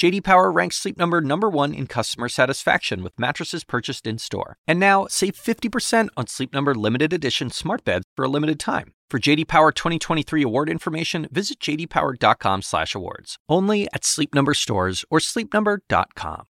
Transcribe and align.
JD 0.00 0.24
Power 0.24 0.50
ranks 0.50 0.76
Sleep 0.76 0.96
Number 0.96 1.20
number 1.20 1.50
1 1.50 1.74
in 1.74 1.86
customer 1.86 2.30
satisfaction 2.30 3.02
with 3.02 3.12
mattresses 3.18 3.64
purchased 3.64 4.06
in-store. 4.06 4.56
And 4.66 4.80
now, 4.80 5.06
save 5.10 5.34
50% 5.34 6.08
on 6.16 6.26
Sleep 6.26 6.54
Number 6.54 6.74
limited 6.74 7.12
edition 7.12 7.50
smart 7.50 7.84
beds 7.84 8.06
for 8.16 8.24
a 8.24 8.28
limited 8.28 8.58
time. 8.58 8.94
For 9.10 9.18
JD 9.18 9.46
Power 9.46 9.72
2023 9.72 10.42
award 10.42 10.70
information, 10.70 11.28
visit 11.30 11.60
jdpower.com/awards. 11.60 13.36
Only 13.46 13.88
at 13.92 14.06
Sleep 14.06 14.34
Number 14.34 14.54
stores 14.54 15.04
or 15.10 15.18
sleepnumber.com. 15.18 16.46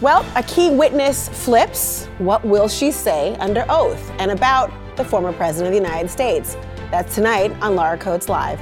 Well, 0.00 0.26
a 0.34 0.42
key 0.42 0.70
witness 0.70 1.28
flips. 1.28 2.06
What 2.18 2.44
will 2.44 2.66
she 2.66 2.90
say 2.90 3.36
under 3.36 3.64
oath? 3.68 4.10
And 4.18 4.32
about 4.32 4.72
the 4.96 5.04
former 5.04 5.32
president 5.32 5.68
of 5.68 5.80
the 5.80 5.88
United 5.88 6.10
States. 6.10 6.56
That's 6.90 7.14
tonight 7.14 7.52
on 7.62 7.76
Laura 7.76 7.96
Coates 7.98 8.28
Live. 8.28 8.60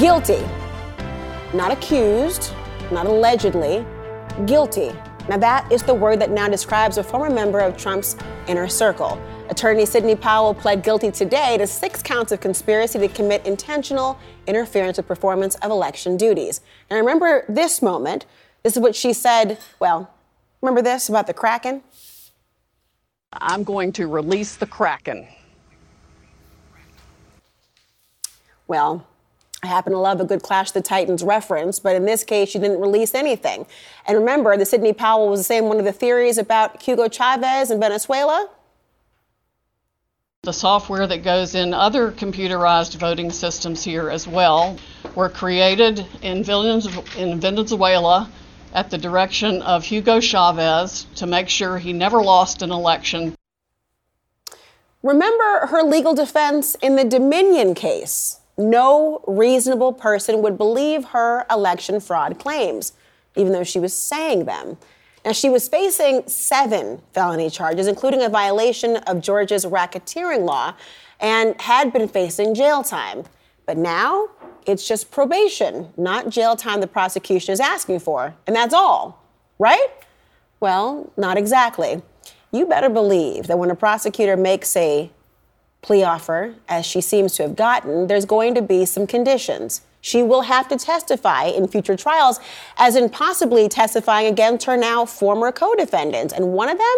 Guilty. 0.00 0.40
Not 1.52 1.72
accused, 1.72 2.54
not 2.90 3.04
allegedly, 3.04 3.84
guilty. 4.46 4.92
Now, 5.28 5.36
that 5.36 5.70
is 5.70 5.82
the 5.82 5.92
word 5.92 6.22
that 6.22 6.30
now 6.30 6.48
describes 6.48 6.96
a 6.96 7.04
former 7.04 7.28
member 7.28 7.58
of 7.58 7.76
Trump's 7.76 8.16
inner 8.48 8.66
circle. 8.66 9.20
Attorney 9.50 9.84
Sidney 9.84 10.16
Powell 10.16 10.54
pled 10.54 10.82
guilty 10.82 11.10
today 11.10 11.58
to 11.58 11.66
six 11.66 12.02
counts 12.02 12.32
of 12.32 12.40
conspiracy 12.40 12.98
to 12.98 13.08
commit 13.08 13.44
intentional 13.44 14.18
interference 14.46 14.96
with 14.96 15.06
performance 15.06 15.56
of 15.56 15.70
election 15.70 16.16
duties. 16.16 16.62
And 16.88 16.98
remember 16.98 17.44
this 17.46 17.82
moment. 17.82 18.24
This 18.62 18.78
is 18.78 18.82
what 18.82 18.96
she 18.96 19.12
said. 19.12 19.58
Well, 19.80 20.10
remember 20.62 20.80
this 20.80 21.10
about 21.10 21.26
the 21.26 21.34
Kraken? 21.34 21.82
I'm 23.34 23.64
going 23.64 23.92
to 23.92 24.06
release 24.06 24.56
the 24.56 24.66
Kraken. 24.66 25.28
Well, 28.66 29.06
I 29.62 29.66
happen 29.66 29.92
to 29.92 29.98
love 29.98 30.20
a 30.20 30.24
good 30.24 30.42
Clash 30.42 30.68
of 30.68 30.74
the 30.74 30.80
Titans 30.80 31.22
reference, 31.22 31.78
but 31.78 31.94
in 31.94 32.06
this 32.06 32.24
case, 32.24 32.48
she 32.48 32.58
didn't 32.58 32.80
release 32.80 33.14
anything. 33.14 33.66
And 34.06 34.16
remember, 34.16 34.56
the 34.56 34.64
Sidney 34.64 34.94
Powell 34.94 35.28
was 35.28 35.40
the 35.40 35.44
same 35.44 35.66
one 35.66 35.78
of 35.78 35.84
the 35.84 35.92
theories 35.92 36.38
about 36.38 36.80
Hugo 36.82 37.08
Chavez 37.08 37.70
in 37.70 37.78
Venezuela. 37.78 38.48
The 40.42 40.54
software 40.54 41.06
that 41.06 41.22
goes 41.22 41.54
in 41.54 41.74
other 41.74 42.10
computerized 42.10 42.96
voting 42.96 43.30
systems 43.30 43.84
here 43.84 44.08
as 44.08 44.26
well 44.26 44.78
were 45.14 45.28
created 45.28 46.06
in 46.22 46.42
Venezuela 46.42 48.30
at 48.72 48.88
the 48.88 48.96
direction 48.96 49.60
of 49.60 49.84
Hugo 49.84 50.20
Chavez 50.20 51.04
to 51.16 51.26
make 51.26 51.50
sure 51.50 51.76
he 51.76 51.92
never 51.92 52.22
lost 52.22 52.62
an 52.62 52.70
election. 52.70 53.34
Remember 55.02 55.66
her 55.66 55.82
legal 55.82 56.14
defense 56.14 56.74
in 56.76 56.96
the 56.96 57.04
Dominion 57.04 57.74
case 57.74 58.39
no 58.56 59.22
reasonable 59.26 59.92
person 59.92 60.42
would 60.42 60.58
believe 60.58 61.06
her 61.06 61.46
election 61.50 62.00
fraud 62.00 62.38
claims, 62.38 62.92
even 63.36 63.52
though 63.52 63.64
she 63.64 63.78
was 63.78 63.94
saying 63.94 64.44
them. 64.44 64.76
Now, 65.24 65.32
she 65.32 65.50
was 65.50 65.68
facing 65.68 66.26
seven 66.26 67.02
felony 67.12 67.50
charges, 67.50 67.86
including 67.86 68.22
a 68.22 68.28
violation 68.28 68.96
of 68.96 69.20
Georgia's 69.20 69.66
racketeering 69.66 70.44
law, 70.44 70.74
and 71.20 71.60
had 71.60 71.92
been 71.92 72.08
facing 72.08 72.54
jail 72.54 72.82
time. 72.82 73.24
But 73.66 73.76
now 73.76 74.28
it's 74.66 74.88
just 74.88 75.10
probation, 75.10 75.92
not 75.96 76.30
jail 76.30 76.56
time 76.56 76.80
the 76.80 76.86
prosecution 76.86 77.52
is 77.52 77.60
asking 77.60 78.00
for. 78.00 78.34
And 78.46 78.56
that's 78.56 78.74
all, 78.74 79.22
right? 79.58 79.88
Well, 80.58 81.12
not 81.16 81.36
exactly. 81.36 82.02
You 82.52 82.66
better 82.66 82.88
believe 82.88 83.46
that 83.46 83.58
when 83.58 83.70
a 83.70 83.76
prosecutor 83.76 84.36
makes 84.36 84.74
a 84.76 85.10
plea 85.82 86.04
offer, 86.04 86.54
as 86.68 86.84
she 86.84 87.00
seems 87.00 87.34
to 87.36 87.42
have 87.42 87.56
gotten, 87.56 88.06
there's 88.06 88.24
going 88.24 88.54
to 88.54 88.62
be 88.62 88.84
some 88.84 89.06
conditions. 89.06 89.82
She 90.00 90.22
will 90.22 90.42
have 90.42 90.68
to 90.68 90.76
testify 90.76 91.44
in 91.44 91.68
future 91.68 91.96
trials, 91.96 92.40
as 92.76 92.96
in 92.96 93.10
possibly 93.10 93.68
testifying 93.68 94.26
against 94.26 94.66
her 94.66 94.76
now 94.76 95.04
former 95.04 95.52
co 95.52 95.74
defendants. 95.74 96.32
And 96.32 96.52
one 96.52 96.68
of 96.68 96.78
them 96.78 96.96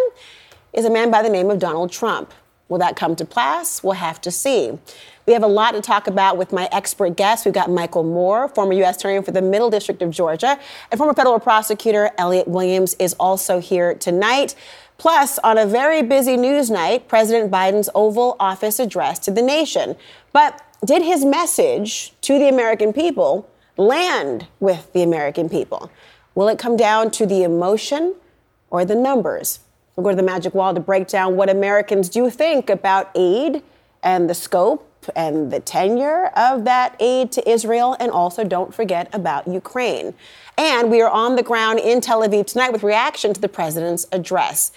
is 0.73 0.85
a 0.85 0.89
man 0.89 1.11
by 1.11 1.21
the 1.21 1.29
name 1.29 1.49
of 1.49 1.59
Donald 1.59 1.91
Trump. 1.91 2.33
Will 2.69 2.79
that 2.79 2.95
come 2.95 3.15
to 3.17 3.25
pass? 3.25 3.83
We'll 3.83 3.93
have 3.93 4.21
to 4.21 4.31
see. 4.31 4.79
We 5.25 5.31
have 5.31 5.43
a 5.43 5.47
lot 5.47 5.71
to 5.71 5.81
talk 5.81 6.07
about 6.07 6.37
with 6.37 6.51
my 6.51 6.67
expert 6.73 7.15
guests. 7.15 7.45
We've 7.45 7.53
got 7.53 7.69
Michael 7.69 8.03
Moore, 8.03 8.49
former 8.49 8.73
U.S. 8.73 8.97
Attorney 8.97 9.23
for 9.23 9.31
the 9.31 9.41
Middle 9.41 9.69
District 9.69 10.01
of 10.01 10.09
Georgia, 10.09 10.59
and 10.91 10.97
former 10.97 11.13
federal 11.13 11.39
prosecutor 11.39 12.11
Elliot 12.17 12.47
Williams 12.47 12.93
is 12.95 13.13
also 13.13 13.59
here 13.59 13.93
tonight. 13.95 14.53
Plus, 14.97 15.39
on 15.39 15.57
a 15.57 15.65
very 15.65 16.01
busy 16.01 16.35
news 16.35 16.69
night, 16.69 17.07
President 17.07 17.49
Biden's 17.49 17.89
Oval 17.95 18.35
Office 18.37 18.79
address 18.79 19.17
to 19.19 19.31
the 19.31 19.41
nation. 19.41 19.95
But 20.33 20.61
did 20.85 21.01
his 21.01 21.23
message 21.23 22.13
to 22.21 22.37
the 22.37 22.49
American 22.49 22.91
people 22.91 23.49
land 23.77 24.47
with 24.59 24.91
the 24.91 25.03
American 25.03 25.47
people? 25.47 25.89
Will 26.35 26.49
it 26.49 26.59
come 26.59 26.75
down 26.75 27.11
to 27.11 27.25
the 27.25 27.43
emotion 27.43 28.15
or 28.69 28.83
the 28.83 28.95
numbers? 28.95 29.59
We'll 29.95 30.03
go 30.03 30.09
to 30.09 30.15
the 30.17 30.23
magic 30.23 30.53
wall 30.53 30.73
to 30.73 30.81
break 30.81 31.07
down 31.07 31.37
what 31.37 31.49
Americans 31.49 32.09
do 32.09 32.29
think 32.29 32.69
about 32.69 33.09
aid 33.15 33.63
and 34.01 34.29
the 34.29 34.33
scope 34.33 34.89
and 35.15 35.51
the 35.51 35.59
tenure 35.59 36.27
of 36.35 36.65
that 36.65 36.95
aid 36.99 37.31
to 37.33 37.49
Israel, 37.49 37.95
and 37.99 38.11
also 38.11 38.43
don't 38.43 38.73
forget 38.73 39.13
about 39.13 39.47
Ukraine. 39.47 40.13
And 40.57 40.91
we 40.91 41.01
are 41.01 41.09
on 41.09 41.35
the 41.35 41.43
ground 41.43 41.79
in 41.79 42.01
Tel 42.01 42.21
Aviv 42.21 42.47
tonight 42.47 42.71
with 42.71 42.83
reaction 42.83 43.33
to 43.33 43.41
the 43.41 43.49
president's 43.49 44.07
address. 44.11 44.71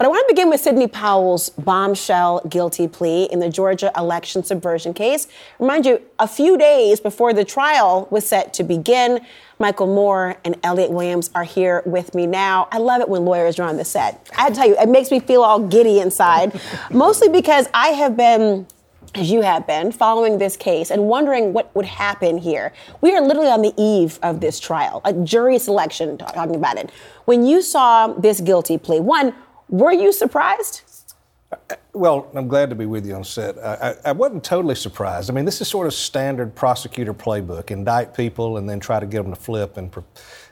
But 0.00 0.06
I 0.06 0.08
want 0.08 0.26
to 0.26 0.32
begin 0.32 0.48
with 0.48 0.62
Sidney 0.62 0.88
Powell's 0.88 1.50
bombshell 1.50 2.40
guilty 2.48 2.88
plea 2.88 3.24
in 3.24 3.38
the 3.38 3.50
Georgia 3.50 3.92
election 3.94 4.42
subversion 4.42 4.94
case. 4.94 5.28
Remind 5.58 5.84
you, 5.84 6.00
a 6.18 6.26
few 6.26 6.56
days 6.56 7.00
before 7.00 7.34
the 7.34 7.44
trial 7.44 8.08
was 8.10 8.26
set 8.26 8.54
to 8.54 8.62
begin, 8.62 9.20
Michael 9.58 9.88
Moore 9.88 10.38
and 10.42 10.56
Elliot 10.62 10.90
Williams 10.90 11.28
are 11.34 11.44
here 11.44 11.82
with 11.84 12.14
me 12.14 12.26
now. 12.26 12.66
I 12.72 12.78
love 12.78 13.02
it 13.02 13.10
when 13.10 13.26
lawyers 13.26 13.58
are 13.58 13.68
on 13.68 13.76
the 13.76 13.84
set. 13.84 14.26
I 14.38 14.48
tell 14.48 14.66
you, 14.66 14.74
it 14.78 14.88
makes 14.88 15.10
me 15.10 15.20
feel 15.20 15.42
all 15.42 15.60
giddy 15.60 16.00
inside, 16.00 16.58
mostly 16.90 17.28
because 17.28 17.68
I 17.74 17.88
have 17.88 18.16
been 18.16 18.66
as 19.14 19.30
you 19.30 19.42
have 19.42 19.66
been, 19.66 19.90
following 19.92 20.38
this 20.38 20.56
case 20.56 20.90
and 20.90 21.06
wondering 21.08 21.52
what 21.52 21.74
would 21.74 21.84
happen 21.84 22.38
here. 22.38 22.72
We 23.00 23.14
are 23.14 23.20
literally 23.20 23.50
on 23.50 23.62
the 23.62 23.74
eve 23.76 24.18
of 24.22 24.40
this 24.40 24.60
trial, 24.60 25.00
a 25.04 25.12
jury 25.12 25.58
selection, 25.58 26.16
talking 26.18 26.54
about 26.54 26.76
it. 26.76 26.90
When 27.24 27.44
you 27.44 27.62
saw 27.62 28.08
this 28.08 28.40
guilty 28.40 28.78
plea, 28.78 29.00
one, 29.00 29.34
were 29.68 29.92
you 29.92 30.12
surprised? 30.12 30.82
Well, 31.92 32.30
I'm 32.34 32.46
glad 32.46 32.70
to 32.70 32.76
be 32.76 32.86
with 32.86 33.04
you 33.04 33.14
on 33.14 33.24
set. 33.24 33.58
I, 33.58 33.96
I, 34.04 34.12
wasn't 34.12 34.44
totally 34.44 34.76
surprised. 34.76 35.28
I 35.28 35.32
mean, 35.32 35.44
this 35.44 35.60
is 35.60 35.66
sort 35.66 35.88
of 35.88 35.94
standard 35.94 36.54
prosecutor 36.54 37.12
playbook: 37.12 37.72
indict 37.72 38.14
people 38.14 38.56
and 38.56 38.68
then 38.68 38.78
try 38.78 39.00
to 39.00 39.06
get 39.06 39.22
them 39.22 39.34
to 39.34 39.40
flip 39.40 39.76
and 39.76 39.92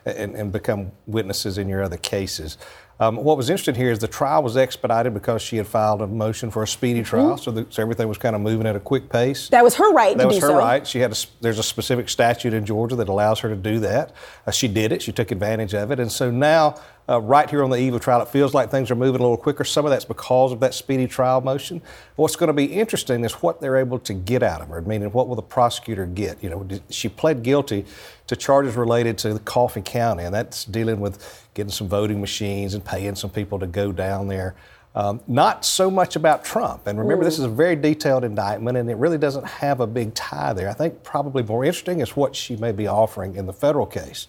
and, 0.05 0.35
and 0.35 0.51
become 0.51 0.91
witnesses 1.07 1.57
in 1.57 1.69
your 1.69 1.85
other 1.85 1.97
cases. 1.97 2.59
Um, 3.01 3.17
what 3.17 3.37
was 3.37 3.49
interesting 3.49 3.77
here 3.77 3.93
is 3.93 4.01
the 4.01 4.09
trial 4.09 4.43
was 4.43 4.57
expedited 4.57 5.15
because 5.15 5.41
she 5.41 5.57
had 5.57 5.67
filed 5.67 6.03
a 6.03 6.07
motion 6.07 6.51
for 6.51 6.65
a 6.65 6.67
speedy 6.67 7.01
mm-hmm. 7.01 7.09
trial, 7.09 7.35
mm-hmm. 7.35 7.43
so, 7.43 7.51
the, 7.51 7.67
so, 7.71 7.81
everything 7.83 8.09
was 8.09 8.19
kind 8.19 8.35
of 8.35 8.43
moving 8.43 8.67
at 8.67 8.75
a 8.75 8.81
quick 8.81 9.09
pace. 9.09 9.49
That 9.51 9.63
was 9.63 9.77
her 9.77 9.93
right. 9.93 10.17
That 10.17 10.27
was 10.27 10.39
her 10.39 10.49
so. 10.49 10.59
right. 10.59 10.87
She 10.87 10.99
had 10.99 11.13
a, 11.13 11.17
there's 11.41 11.59
a 11.59 11.63
specific 11.63 12.09
statute 12.09 12.53
in 12.55 12.67
Georgia 12.67 12.97
that 12.97 13.09
allows 13.09 13.41
her 13.41 13.49
to 13.49 13.57
do 13.57 13.79
that. 13.81 14.13
Uh, 14.47 14.51
she 14.51 14.67
did 14.67 14.91
it. 14.91 15.01
She 15.01 15.13
took 15.13 15.31
advantage 15.31 15.75
of 15.75 15.91
it, 15.93 16.01
and 16.01 16.11
so 16.11 16.31
now 16.31 16.75
uh, 17.09 17.21
right 17.21 17.49
here 17.49 17.65
on 17.65 17.71
the 17.71 17.77
eve 17.77 17.95
of 17.95 18.01
trial, 18.01 18.21
it 18.21 18.29
feels 18.29 18.53
like 18.53 18.71
things 18.71 18.91
are 18.91 18.95
moving 18.95 19.21
a 19.21 19.25
little 19.25 19.37
quicker. 19.37 19.65
Some 19.65 19.85
of 19.87 19.91
that's 19.91 20.05
because 20.05 20.53
of 20.53 20.61
that 20.61 20.75
speedy 20.75 21.07
trial 21.07 21.41
motion. 21.41 21.81
What's 22.17 22.37
going 22.37 22.49
to 22.49 22.53
be 22.53 22.67
interesting 22.67 23.25
is 23.25 23.33
what 23.35 23.61
they're 23.61 23.77
able 23.77 23.99
to 24.01 24.13
get 24.13 24.43
out 24.43 24.61
of 24.61 24.69
her. 24.69 24.83
Meaning, 24.83 25.11
what 25.13 25.29
will 25.29 25.37
the 25.37 25.43
prosecutor 25.43 26.07
get? 26.07 26.43
You 26.43 26.51
know, 26.51 26.69
she 26.91 27.09
pled 27.09 27.43
guilty 27.43 27.87
to 28.27 28.37
charges 28.37 28.77
related 28.77 29.17
to 29.19 29.33
the 29.33 29.41
Coffee 29.41 29.83
County, 29.83 30.25
and 30.25 30.35
that's 30.35 30.65
dealing 30.65 31.01
with 31.01 31.49
getting 31.55 31.73
some 31.73 31.89
voting 31.89 32.21
machines 32.21 32.75
and 32.75 32.85
paying 32.85 33.15
some 33.15 33.31
people 33.31 33.59
to 33.59 33.67
go 33.67 33.91
down 33.91 34.29
there. 34.29 34.55
Um, 34.95 35.21
not 35.29 35.65
so 35.65 35.91
much 35.91 36.17
about 36.17 36.45
Trump. 36.45 36.87
And 36.87 36.99
remember, 36.99 37.25
this 37.25 37.39
is 37.39 37.45
a 37.45 37.49
very 37.49 37.77
detailed 37.77 38.25
indictment, 38.25 38.77
and 38.77 38.91
it 38.91 38.97
really 38.97 39.19
doesn't 39.19 39.47
have 39.47 39.81
a 39.81 39.87
big 39.87 40.13
tie 40.15 40.53
there. 40.53 40.69
I 40.69 40.73
think 40.73 41.05
probably 41.05 41.43
more 41.43 41.65
interesting 41.65 42.01
is 42.01 42.17
what 42.17 42.35
she 42.35 42.57
may 42.57 42.73
be 42.73 42.87
offering 42.87 43.37
in 43.37 43.47
the 43.47 43.53
federal 43.53 43.87
case. 43.87 44.27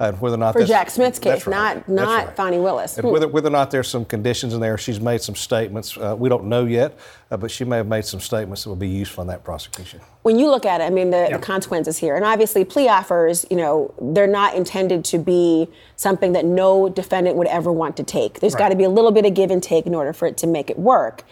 And 0.00 0.20
whether 0.20 0.36
or 0.36 0.38
not 0.38 0.52
for 0.52 0.64
Jack 0.64 0.90
Smith's 0.90 1.18
case, 1.18 1.46
right. 1.46 1.76
not 1.76 1.88
not 1.88 2.26
right. 2.26 2.36
Fani 2.36 2.58
Willis. 2.58 2.98
And 2.98 3.10
whether 3.10 3.26
whether 3.26 3.48
or 3.48 3.50
not 3.50 3.70
there's 3.70 3.88
some 3.88 4.04
conditions 4.04 4.54
in 4.54 4.60
there, 4.60 4.78
she's 4.78 5.00
made 5.00 5.20
some 5.20 5.34
statements. 5.34 5.96
Uh, 5.96 6.14
we 6.16 6.28
don't 6.28 6.44
know 6.44 6.66
yet, 6.66 6.96
uh, 7.30 7.36
but 7.36 7.50
she 7.50 7.64
may 7.64 7.78
have 7.78 7.88
made 7.88 8.04
some 8.04 8.20
statements 8.20 8.62
that 8.62 8.68
will 8.68 8.76
be 8.76 8.88
useful 8.88 9.22
in 9.22 9.28
that 9.28 9.42
prosecution. 9.42 10.00
When 10.22 10.38
you 10.38 10.50
look 10.50 10.64
at 10.64 10.80
it, 10.80 10.84
I 10.84 10.90
mean, 10.90 11.10
the, 11.10 11.26
yeah. 11.28 11.36
the 11.36 11.42
consequences 11.42 11.98
here, 11.98 12.14
and 12.14 12.24
obviously 12.24 12.64
plea 12.64 12.88
offers, 12.88 13.44
you 13.50 13.56
know, 13.56 13.92
they're 14.00 14.28
not 14.28 14.54
intended 14.54 15.04
to 15.06 15.18
be 15.18 15.68
something 15.96 16.32
that 16.32 16.44
no 16.44 16.88
defendant 16.88 17.36
would 17.36 17.48
ever 17.48 17.72
want 17.72 17.96
to 17.96 18.04
take. 18.04 18.38
There's 18.38 18.54
right. 18.54 18.60
got 18.60 18.68
to 18.68 18.76
be 18.76 18.84
a 18.84 18.90
little 18.90 19.10
bit 19.10 19.26
of 19.26 19.34
give 19.34 19.50
and 19.50 19.62
take 19.62 19.86
in 19.86 19.94
order 19.94 20.12
for 20.12 20.26
it 20.26 20.36
to 20.38 20.46
make 20.46 20.70
it 20.70 20.78
work. 20.78 21.24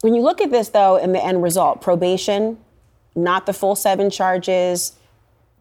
When 0.00 0.14
you 0.14 0.22
look 0.22 0.40
at 0.40 0.50
this, 0.50 0.70
though, 0.70 0.96
in 0.96 1.12
the 1.12 1.22
end 1.22 1.42
result, 1.42 1.82
probation, 1.82 2.58
not 3.14 3.44
the 3.44 3.52
full 3.52 3.74
seven 3.74 4.08
charges, 4.08 4.92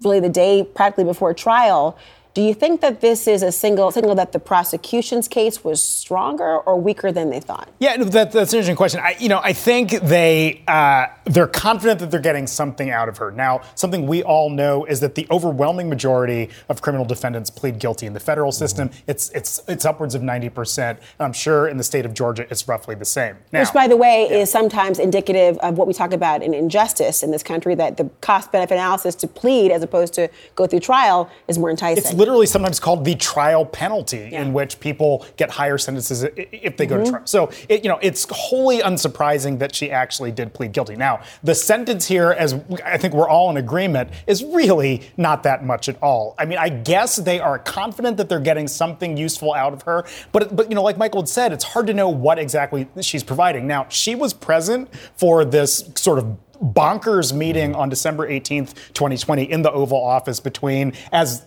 really 0.03 0.19
the 0.19 0.29
day 0.29 0.63
practically 0.63 1.05
before 1.05 1.33
trial, 1.33 1.97
do 2.35 2.41
you 2.41 2.53
think 2.53 2.81
that 2.81 2.99
this 2.99 3.29
is 3.29 3.41
a 3.41 3.51
single 3.51 3.89
signal 3.91 4.13
that 4.13 4.33
the 4.33 4.39
prosecution's 4.39 5.29
case 5.29 5.63
was 5.63 5.81
stronger 5.81 6.57
or 6.57 6.77
weaker 6.77 7.09
than 7.09 7.29
they 7.29 7.39
thought? 7.39 7.69
Yeah, 7.79 7.95
that, 7.95 8.33
that's 8.33 8.51
an 8.51 8.57
interesting 8.57 8.75
question. 8.75 8.99
I, 8.99 9.15
you 9.17 9.29
know, 9.29 9.39
I 9.41 9.53
think 9.53 9.91
they 10.01 10.61
uh, 10.67 11.07
they're 11.23 11.47
confident 11.47 12.01
that 12.01 12.11
they're 12.11 12.19
getting 12.19 12.45
something 12.45 12.89
out 12.89 13.07
of 13.07 13.17
her. 13.19 13.31
Now, 13.31 13.61
something 13.75 14.05
we 14.05 14.21
all 14.21 14.49
know 14.49 14.83
is 14.83 14.99
that 14.99 15.15
the 15.15 15.25
overwhelming 15.31 15.87
majority 15.87 16.49
of 16.67 16.81
criminal 16.81 17.05
defendants 17.05 17.49
plead 17.49 17.79
guilty 17.79 18.05
in 18.05 18.11
the 18.11 18.19
federal 18.19 18.51
system. 18.51 18.89
Mm-hmm. 18.89 19.11
It's 19.11 19.29
it's 19.29 19.61
it's 19.69 19.85
upwards 19.85 20.13
of 20.13 20.21
ninety 20.21 20.49
percent. 20.49 20.99
I'm 21.21 21.33
sure 21.33 21.69
in 21.69 21.77
the 21.77 21.85
state 21.85 22.05
of 22.05 22.13
Georgia, 22.13 22.45
it's 22.51 22.67
roughly 22.67 22.95
the 22.95 23.05
same. 23.05 23.37
Now, 23.53 23.61
Which, 23.61 23.71
by 23.71 23.87
the 23.87 23.95
way, 23.95 24.27
yeah. 24.29 24.39
is 24.39 24.51
sometimes 24.51 24.99
indicative 24.99 25.57
of 25.59 25.77
what 25.77 25.87
we 25.87 25.93
talk 25.93 26.11
about 26.11 26.43
in 26.43 26.53
injustice 26.53 27.23
in 27.23 27.31
this 27.31 27.43
country. 27.43 27.75
That 27.75 27.95
the 27.95 28.09
cost 28.19 28.51
benefit 28.51 28.73
analysis 28.73 29.15
to 29.15 29.27
plead 29.27 29.71
as 29.71 29.83
opposed 29.83 30.13
to 30.15 30.29
go 30.55 30.67
through 30.67 30.81
trial 30.81 31.29
is 31.47 31.57
more 31.57 31.69
enticing. 31.69 32.17
Literally 32.25 32.47
sometimes 32.47 32.79
called 32.79 33.05
the 33.05 33.15
trial 33.15 33.65
penalty, 33.65 34.29
yeah. 34.31 34.41
in 34.41 34.51
which 34.51 34.79
people 34.79 35.25
get 35.37 35.51
higher 35.51 35.77
sentences 35.77 36.23
if 36.23 36.75
they 36.77 36.85
go 36.87 36.95
mm-hmm. 36.95 37.03
to 37.03 37.09
trial. 37.11 37.27
So, 37.27 37.51
it, 37.69 37.83
you 37.83 37.89
know, 37.89 37.99
it's 38.01 38.25
wholly 38.31 38.79
unsurprising 38.79 39.59
that 39.59 39.75
she 39.75 39.91
actually 39.91 40.31
did 40.31 40.53
plead 40.53 40.73
guilty. 40.73 40.95
Now, 40.95 41.21
the 41.43 41.53
sentence 41.53 42.07
here, 42.07 42.31
as 42.31 42.55
I 42.83 42.97
think 42.97 43.13
we're 43.13 43.29
all 43.29 43.49
in 43.51 43.57
agreement, 43.57 44.09
is 44.25 44.43
really 44.43 45.03
not 45.17 45.43
that 45.43 45.63
much 45.63 45.87
at 45.87 46.01
all. 46.01 46.33
I 46.39 46.45
mean, 46.45 46.57
I 46.57 46.69
guess 46.69 47.17
they 47.17 47.39
are 47.39 47.59
confident 47.59 48.17
that 48.17 48.27
they're 48.27 48.39
getting 48.39 48.67
something 48.67 49.15
useful 49.15 49.53
out 49.53 49.73
of 49.73 49.83
her, 49.83 50.05
but 50.31 50.55
but 50.55 50.69
you 50.69 50.75
know, 50.75 50.83
like 50.83 50.97
Michael 50.97 51.21
had 51.21 51.29
said, 51.29 51.53
it's 51.53 51.63
hard 51.63 51.87
to 51.87 51.93
know 51.93 52.09
what 52.09 52.39
exactly 52.39 52.87
she's 53.01 53.23
providing. 53.23 53.67
Now, 53.67 53.85
she 53.89 54.15
was 54.15 54.33
present 54.33 54.89
for 55.15 55.45
this 55.45 55.91
sort 55.95 56.17
of 56.17 56.37
bonkers 56.61 57.33
meeting 57.33 57.75
on 57.75 57.89
December 57.89 58.29
18th, 58.29 58.73
2020 58.93 59.43
in 59.43 59.61
the 59.61 59.71
Oval 59.71 60.01
Office 60.01 60.39
between 60.39 60.93
as 61.11 61.45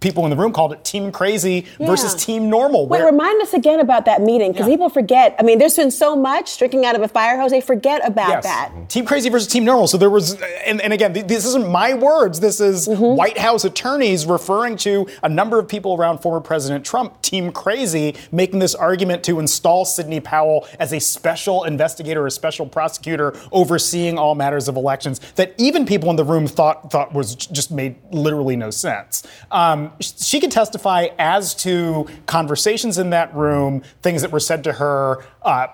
people 0.00 0.24
in 0.24 0.30
the 0.30 0.36
room 0.36 0.52
called 0.52 0.72
it 0.72 0.84
team 0.84 1.12
crazy 1.12 1.66
yeah. 1.78 1.86
versus 1.86 2.14
team 2.14 2.50
normal. 2.50 2.86
Wait, 2.86 3.02
remind 3.04 3.40
us 3.42 3.52
again 3.52 3.80
about 3.80 4.06
that 4.06 4.20
meeting 4.20 4.52
because 4.52 4.66
yeah. 4.66 4.74
people 4.74 4.88
forget. 4.88 5.36
I 5.38 5.42
mean, 5.42 5.58
there's 5.58 5.76
been 5.76 5.90
so 5.90 6.16
much 6.16 6.58
drinking 6.58 6.84
out 6.84 6.96
of 6.96 7.02
a 7.02 7.08
fire 7.08 7.38
hose, 7.38 7.50
they 7.50 7.60
forget 7.60 8.06
about 8.06 8.28
yes. 8.28 8.44
that. 8.44 8.88
Team 8.88 9.04
crazy 9.04 9.28
versus 9.28 9.48
team 9.48 9.64
normal. 9.64 9.86
So 9.86 9.98
there 9.98 10.10
was, 10.10 10.40
and, 10.64 10.80
and 10.80 10.92
again, 10.92 11.12
this 11.12 11.44
isn't 11.46 11.68
my 11.68 11.94
words. 11.94 12.40
This 12.40 12.60
is 12.60 12.88
mm-hmm. 12.88 13.16
White 13.16 13.38
House 13.38 13.64
attorneys 13.64 14.26
referring 14.26 14.76
to 14.78 15.06
a 15.22 15.28
number 15.28 15.58
of 15.58 15.68
people 15.68 15.94
around 15.94 16.18
former 16.18 16.40
President 16.40 16.84
Trump, 16.84 17.20
team 17.22 17.52
crazy, 17.52 18.16
making 18.32 18.58
this 18.58 18.74
argument 18.74 19.22
to 19.24 19.38
install 19.38 19.84
Sidney 19.84 20.20
Powell 20.20 20.66
as 20.78 20.92
a 20.92 21.00
special 21.00 21.64
investigator, 21.64 22.26
a 22.26 22.30
special 22.30 22.66
prosecutor 22.66 23.34
overseeing 23.52 24.18
all 24.18 24.34
matters 24.34 24.68
of 24.68 24.76
elections 24.76 25.20
that 25.34 25.54
even 25.58 25.84
people 25.84 26.10
in 26.10 26.16
the 26.16 26.24
room 26.24 26.46
thought 26.46 26.90
thought 26.90 27.12
was 27.12 27.34
just 27.34 27.70
made 27.70 27.96
literally 28.10 28.56
no 28.56 28.70
sense. 28.70 29.26
Um, 29.50 29.89
she 30.00 30.40
could 30.40 30.50
testify 30.50 31.08
as 31.18 31.54
to 31.56 32.06
conversations 32.26 32.98
in 32.98 33.10
that 33.10 33.34
room, 33.34 33.82
things 34.02 34.22
that 34.22 34.32
were 34.32 34.40
said 34.40 34.64
to 34.64 34.74
her. 34.74 35.24
Uh, 35.42 35.68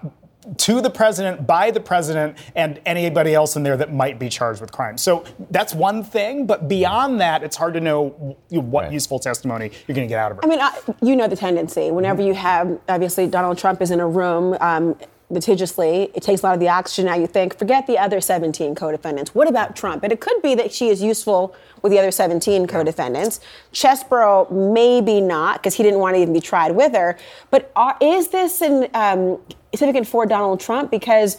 to 0.58 0.80
the 0.80 0.90
president, 0.90 1.46
by 1.46 1.70
the 1.70 1.80
president, 1.80 2.38
and 2.54 2.80
anybody 2.86 3.34
else 3.34 3.56
in 3.56 3.62
there 3.62 3.76
that 3.76 3.92
might 3.92 4.18
be 4.18 4.28
charged 4.28 4.60
with 4.60 4.70
crime. 4.70 4.96
So 4.96 5.24
that's 5.50 5.74
one 5.74 6.04
thing, 6.04 6.46
but 6.46 6.68
beyond 6.68 7.20
that, 7.20 7.42
it's 7.42 7.56
hard 7.56 7.74
to 7.74 7.80
know 7.80 8.36
what 8.50 8.84
right. 8.84 8.92
useful 8.92 9.18
testimony 9.18 9.72
you're 9.86 9.94
going 9.94 10.06
to 10.06 10.12
get 10.12 10.20
out 10.20 10.30
of 10.30 10.38
her. 10.38 10.44
I 10.44 10.46
mean, 10.46 10.60
I, 10.60 10.78
you 11.02 11.16
know 11.16 11.26
the 11.26 11.36
tendency. 11.36 11.90
Whenever 11.90 12.20
mm-hmm. 12.20 12.28
you 12.28 12.34
have, 12.34 12.78
obviously, 12.88 13.26
Donald 13.26 13.58
Trump 13.58 13.82
is 13.82 13.90
in 13.90 14.00
a 14.00 14.06
room. 14.06 14.56
Um, 14.60 14.96
litigiously. 15.28 16.10
It 16.14 16.22
takes 16.22 16.42
a 16.42 16.46
lot 16.46 16.54
of 16.54 16.60
the 16.60 16.68
oxygen 16.68 17.08
out. 17.08 17.20
You 17.20 17.26
think, 17.26 17.58
forget 17.58 17.86
the 17.86 17.98
other 17.98 18.20
17 18.20 18.74
co-defendants. 18.74 19.34
What 19.34 19.48
about 19.48 19.74
Trump? 19.74 20.02
And 20.02 20.12
it 20.12 20.20
could 20.20 20.40
be 20.42 20.54
that 20.54 20.72
she 20.72 20.88
is 20.88 21.02
useful 21.02 21.54
with 21.82 21.92
the 21.92 21.98
other 21.98 22.10
17 22.10 22.66
co-defendants. 22.66 23.40
Chesebro, 23.72 24.50
maybe 24.72 25.20
not, 25.20 25.60
because 25.60 25.74
he 25.74 25.82
didn't 25.82 26.00
want 26.00 26.16
to 26.16 26.22
even 26.22 26.32
be 26.32 26.40
tried 26.40 26.72
with 26.72 26.94
her. 26.94 27.18
But 27.50 27.72
are, 27.74 27.96
is 28.00 28.28
this 28.28 28.60
an, 28.60 28.88
um, 28.94 29.40
significant 29.74 30.06
for 30.06 30.26
Donald 30.26 30.60
Trump? 30.60 30.90
Because 30.90 31.38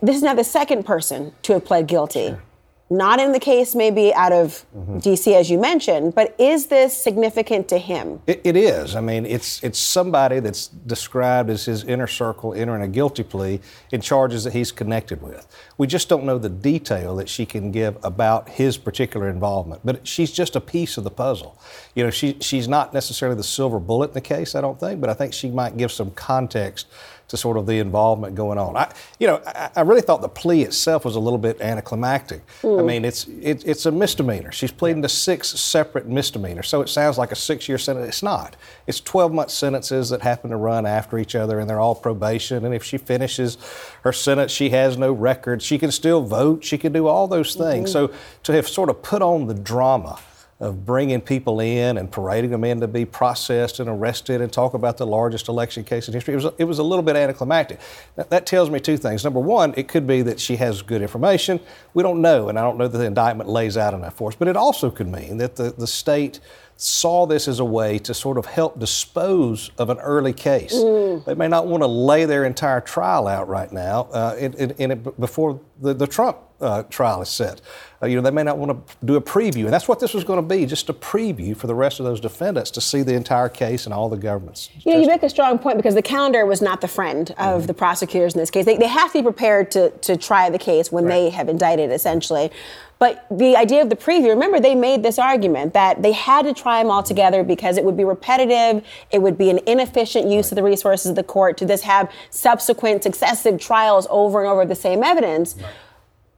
this 0.00 0.16
is 0.16 0.22
now 0.22 0.34
the 0.34 0.44
second 0.44 0.84
person 0.84 1.32
to 1.42 1.54
have 1.54 1.64
pled 1.64 1.86
guilty. 1.86 2.28
Sure 2.28 2.42
not 2.88 3.18
in 3.18 3.32
the 3.32 3.40
case 3.40 3.74
maybe 3.74 4.14
out 4.14 4.32
of 4.32 4.64
mm-hmm. 4.76 4.98
DC 4.98 5.34
as 5.34 5.50
you 5.50 5.58
mentioned, 5.58 6.14
but 6.14 6.34
is 6.38 6.66
this 6.68 6.96
significant 6.96 7.68
to 7.68 7.78
him? 7.78 8.20
It, 8.26 8.40
it 8.44 8.56
is. 8.56 8.94
I 8.94 9.00
mean, 9.00 9.26
it's 9.26 9.62
it's 9.64 9.78
somebody 9.78 10.38
that's 10.40 10.68
described 10.68 11.50
as 11.50 11.64
his 11.64 11.82
inner 11.84 12.06
circle 12.06 12.54
entering 12.54 12.82
a 12.82 12.88
guilty 12.88 13.24
plea 13.24 13.60
in 13.90 14.00
charges 14.00 14.44
that 14.44 14.52
he's 14.52 14.70
connected 14.70 15.20
with. 15.20 15.46
We 15.78 15.86
just 15.86 16.08
don't 16.08 16.24
know 16.24 16.38
the 16.38 16.48
detail 16.48 17.16
that 17.16 17.28
she 17.28 17.44
can 17.44 17.72
give 17.72 17.96
about 18.04 18.48
his 18.50 18.78
particular 18.78 19.28
involvement, 19.28 19.80
but 19.84 20.06
she's 20.06 20.30
just 20.30 20.54
a 20.54 20.60
piece 20.60 20.96
of 20.96 21.04
the 21.04 21.10
puzzle. 21.10 21.60
You 21.94 22.04
know, 22.04 22.10
she 22.10 22.36
she's 22.40 22.68
not 22.68 22.94
necessarily 22.94 23.36
the 23.36 23.44
silver 23.44 23.80
bullet 23.80 24.10
in 24.10 24.14
the 24.14 24.20
case, 24.20 24.54
I 24.54 24.60
don't 24.60 24.78
think, 24.78 25.00
but 25.00 25.10
I 25.10 25.14
think 25.14 25.32
she 25.32 25.50
might 25.50 25.76
give 25.76 25.90
some 25.90 26.12
context 26.12 26.86
to 27.28 27.36
sort 27.36 27.56
of 27.56 27.66
the 27.66 27.78
involvement 27.78 28.34
going 28.34 28.58
on. 28.58 28.76
I, 28.76 28.92
you 29.18 29.26
know, 29.26 29.42
I, 29.46 29.70
I 29.76 29.80
really 29.80 30.00
thought 30.00 30.22
the 30.22 30.28
plea 30.28 30.62
itself 30.62 31.04
was 31.04 31.16
a 31.16 31.20
little 31.20 31.38
bit 31.38 31.60
anticlimactic. 31.60 32.46
Mm. 32.62 32.78
I 32.78 32.80
hmm. 32.80 32.86
mean, 32.86 33.04
it's 33.04 33.26
it, 33.28 33.66
it's 33.66 33.86
a 33.86 33.90
misdemeanor. 33.90 34.52
She's 34.52 34.70
pleading 34.70 35.02
to 35.02 35.08
six 35.08 35.48
separate 35.48 36.06
misdemeanors, 36.06 36.68
so 36.68 36.80
it 36.82 36.88
sounds 36.88 37.18
like 37.18 37.32
a 37.32 37.36
six-year 37.36 37.78
sentence. 37.78 38.08
It's 38.08 38.22
not. 38.22 38.56
It's 38.86 39.00
12-month 39.00 39.50
sentences 39.50 40.10
that 40.10 40.22
happen 40.22 40.50
to 40.50 40.56
run 40.56 40.86
after 40.86 41.18
each 41.18 41.34
other, 41.34 41.58
and 41.58 41.68
they're 41.68 41.80
all 41.80 41.94
probation. 41.94 42.64
And 42.64 42.74
if 42.74 42.84
she 42.84 42.98
finishes 42.98 43.58
her 44.02 44.12
sentence, 44.12 44.52
she 44.52 44.70
has 44.70 44.96
no 44.96 45.12
record. 45.12 45.62
She 45.62 45.78
can 45.78 45.90
still 45.90 46.22
vote. 46.22 46.64
She 46.64 46.78
can 46.78 46.92
do 46.92 47.06
all 47.06 47.26
those 47.26 47.54
things. 47.54 47.92
Mm-hmm. 47.92 48.12
So 48.12 48.18
to 48.44 48.52
have 48.52 48.68
sort 48.68 48.88
of 48.88 49.02
put 49.02 49.22
on 49.22 49.46
the 49.46 49.54
drama 49.54 50.18
of 50.58 50.86
bringing 50.86 51.20
people 51.20 51.60
in 51.60 51.98
and 51.98 52.10
parading 52.10 52.50
them 52.50 52.64
in 52.64 52.80
to 52.80 52.88
be 52.88 53.04
processed 53.04 53.78
and 53.78 53.90
arrested 53.90 54.40
and 54.40 54.50
talk 54.50 54.72
about 54.72 54.96
the 54.96 55.06
largest 55.06 55.48
election 55.48 55.84
case 55.84 56.08
in 56.08 56.14
history. 56.14 56.32
It 56.32 56.42
was, 56.42 56.52
it 56.56 56.64
was 56.64 56.78
a 56.78 56.82
little 56.82 57.02
bit 57.02 57.14
anticlimactic. 57.14 57.78
That, 58.14 58.30
that 58.30 58.46
tells 58.46 58.70
me 58.70 58.80
two 58.80 58.96
things. 58.96 59.22
Number 59.22 59.40
one, 59.40 59.74
it 59.76 59.86
could 59.86 60.06
be 60.06 60.22
that 60.22 60.40
she 60.40 60.56
has 60.56 60.80
good 60.80 61.02
information. 61.02 61.60
We 61.92 62.02
don't 62.02 62.22
know, 62.22 62.48
and 62.48 62.58
I 62.58 62.62
don't 62.62 62.78
know 62.78 62.88
that 62.88 62.96
the 62.96 63.04
indictment 63.04 63.50
lays 63.50 63.76
out 63.76 63.92
enough 63.92 64.14
for 64.14 64.30
us. 64.30 64.36
But 64.36 64.48
it 64.48 64.56
also 64.56 64.90
could 64.90 65.08
mean 65.08 65.36
that 65.38 65.56
the, 65.56 65.74
the 65.76 65.86
state 65.86 66.40
saw 66.78 67.26
this 67.26 67.48
as 67.48 67.58
a 67.58 67.64
way 67.64 67.98
to 67.98 68.14
sort 68.14 68.38
of 68.38 68.46
help 68.46 68.78
dispose 68.78 69.70
of 69.78 69.90
an 69.90 69.98
early 69.98 70.32
case. 70.32 70.74
Mm. 70.74 71.24
They 71.24 71.34
may 71.34 71.48
not 71.48 71.66
want 71.66 71.82
to 71.82 71.86
lay 71.86 72.24
their 72.24 72.44
entire 72.44 72.80
trial 72.80 73.28
out 73.28 73.48
right 73.48 73.72
now 73.72 74.08
uh, 74.12 74.36
in, 74.38 74.54
in, 74.54 74.70
in 74.72 74.90
it 74.90 75.20
before 75.20 75.60
the, 75.80 75.94
the 75.94 76.06
Trump 76.06 76.38
uh, 76.60 76.82
trial 76.84 77.22
is 77.22 77.28
set. 77.28 77.60
Uh, 78.02 78.06
you 78.06 78.16
know, 78.16 78.22
they 78.22 78.30
may 78.30 78.42
not 78.42 78.58
want 78.58 78.86
to 78.86 78.96
do 79.04 79.16
a 79.16 79.20
preview, 79.20 79.64
and 79.64 79.72
that's 79.72 79.88
what 79.88 80.00
this 80.00 80.12
was 80.12 80.22
going 80.22 80.40
to 80.40 80.46
be, 80.46 80.66
just 80.66 80.88
a 80.88 80.92
preview 80.92 81.56
for 81.56 81.66
the 81.66 81.74
rest 81.74 81.98
of 81.98 82.04
those 82.04 82.20
defendants 82.20 82.70
to 82.70 82.80
see 82.80 83.02
the 83.02 83.14
entire 83.14 83.48
case 83.48 83.86
and 83.86 83.94
all 83.94 84.08
the 84.08 84.18
governments. 84.18 84.68
You 84.80 84.92
know, 84.92 85.00
you 85.00 85.06
make 85.06 85.22
a 85.22 85.30
strong 85.30 85.58
point 85.58 85.78
because 85.78 85.94
the 85.94 86.02
calendar 86.02 86.44
was 86.44 86.60
not 86.60 86.80
the 86.80 86.88
friend 86.88 87.30
of 87.32 87.36
mm-hmm. 87.36 87.66
the 87.66 87.74
prosecutors 87.74 88.34
in 88.34 88.40
this 88.40 88.50
case. 88.50 88.66
They, 88.66 88.76
they 88.76 88.86
have 88.86 89.12
to 89.12 89.18
be 89.18 89.22
prepared 89.22 89.70
to, 89.72 89.90
to 89.90 90.16
try 90.16 90.50
the 90.50 90.58
case 90.58 90.92
when 90.92 91.04
right. 91.04 91.12
they 91.12 91.30
have 91.30 91.48
indicted, 91.48 91.90
essentially. 91.90 92.50
But 92.98 93.26
the 93.30 93.56
idea 93.56 93.82
of 93.82 93.90
the 93.90 93.96
preview, 93.96 94.30
remember, 94.30 94.58
they 94.58 94.74
made 94.74 95.02
this 95.02 95.18
argument 95.18 95.74
that 95.74 96.02
they 96.02 96.12
had 96.12 96.46
to 96.46 96.54
try 96.54 96.82
them 96.82 96.90
all 96.90 97.02
together 97.02 97.44
because 97.44 97.76
it 97.76 97.84
would 97.84 97.96
be 97.96 98.04
repetitive, 98.04 98.82
it 99.10 99.20
would 99.20 99.36
be 99.36 99.50
an 99.50 99.60
inefficient 99.66 100.28
use 100.28 100.50
of 100.50 100.56
the 100.56 100.62
resources 100.62 101.10
of 101.10 101.16
the 101.16 101.22
court 101.22 101.58
to 101.58 101.66
just 101.66 101.84
have 101.84 102.10
subsequent 102.30 103.02
successive 103.02 103.60
trials 103.60 104.06
over 104.08 104.40
and 104.40 104.48
over 104.48 104.64
the 104.64 104.74
same 104.74 105.02
evidence. 105.02 105.56
Right. 105.56 105.66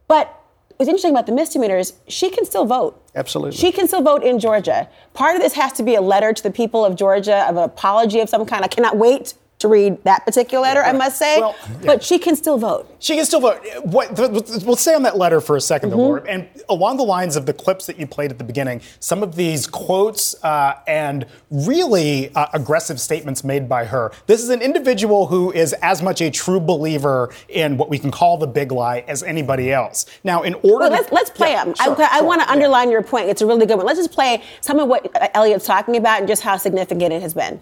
But 0.09 0.35
what's 0.77 0.88
interesting 0.88 1.12
about 1.12 1.27
the 1.27 1.33
misdemeanors, 1.33 1.93
she 2.09 2.31
can 2.31 2.45
still 2.45 2.65
vote. 2.65 3.00
Absolutely. 3.15 3.57
She 3.57 3.71
can 3.71 3.87
still 3.87 4.03
vote 4.03 4.23
in 4.25 4.41
Georgia. 4.41 4.88
Part 5.15 5.37
of 5.37 5.43
this 5.43 5.53
has 5.55 5.73
to 5.75 5.83
be 5.83 5.95
a 5.95 6.00
letter 6.00 6.33
to 6.33 6.43
the 6.43 6.50
people 6.50 6.85
of 6.85 6.97
Georgia 6.97 7.49
of 7.49 7.57
an 7.57 7.62
apology 7.62 8.21
of 8.21 8.29
some 8.29 8.45
kind. 8.47 8.65
I 8.65 8.69
cannot 8.69 8.97
wait 8.97 9.35
to 9.59 9.69
read 9.69 10.03
that 10.05 10.25
particular 10.25 10.62
letter, 10.62 10.83
I 10.83 10.93
must 10.93 11.19
say. 11.19 11.41
Well, 11.41 11.57
yeah. 11.69 11.79
But 11.87 12.03
she 12.03 12.19
can 12.19 12.37
still 12.37 12.59
vote. 12.59 12.95
She 13.00 13.17
can 13.17 13.25
still 13.25 13.41
vote. 13.41 13.61
What, 13.83 14.17
we'll 14.17 14.77
stay 14.77 14.95
on 14.95 15.03
that 15.03 15.17
letter 15.17 15.41
for 15.41 15.57
a 15.57 15.59
2nd 15.59 15.81
mm-hmm. 15.81 15.97
Laura. 15.97 16.25
And 16.29 16.49
along 16.69 16.97
the 16.97 17.05
lines 17.05 17.37
of 17.37 17.47
the 17.47 17.53
clips 17.53 17.87
that 17.87 17.99
you 17.99 18.07
played 18.07 18.31
at 18.31 18.38
the 18.38 18.45
beginning, 18.45 18.81
some 19.00 19.23
of 19.23 19.35
these 19.35 19.67
quotes 19.67 20.43
uh, 20.45 20.81
and 20.87 21.27
really 21.50 22.35
uh, 22.35 22.47
aggressive 22.53 23.00
statements 23.00 23.43
made 23.43 23.69
by 23.69 23.85
her. 23.85 24.12
This 24.27 24.43
is 24.43 24.49
an 24.50 24.62
individual 24.62 25.27
who 25.27 25.50
is 25.53 25.73
as 25.75 26.03
much 26.03 26.21
a 26.21 26.31
true 26.31 26.61
believer 26.61 27.33
in 27.49 27.77
what 27.77 27.91
we 27.91 27.99
can 27.99 28.11
call 28.11 28.38
the 28.38 28.47
big 28.47 28.71
lie 28.71 29.05
as 29.09 29.23
anybody 29.23 29.73
else. 29.73 30.07
Now, 30.23 30.43
in 30.43 30.55
order 30.55 30.88
well, 30.88 30.91
let's, 30.91 31.12
let's 31.12 31.31
play 31.31 31.53
yeah, 31.53 31.65
them. 31.65 31.75
Sure, 31.75 31.97
I, 32.00 32.19
I 32.19 32.23
want 32.23 32.43
to 32.43 32.50
underline 32.50 32.91
your 32.91 33.03
point. 33.03 33.29
It's 33.29 33.43
a 33.43 33.47
really 33.47 33.67
good 33.67 33.77
one. 33.77 33.87
Let's 33.87 33.99
just 33.99 34.12
play 34.12 34.43
some 34.61 34.79
of 34.79 34.88
what 34.88 35.11
Elliot's 35.35 35.67
talking 35.67 35.97
about 35.97 36.21
and 36.21 36.29
just 36.29 36.43
how 36.43 36.57
significant 36.57 37.12
it 37.12 37.23
has 37.23 37.35
been. 37.35 37.61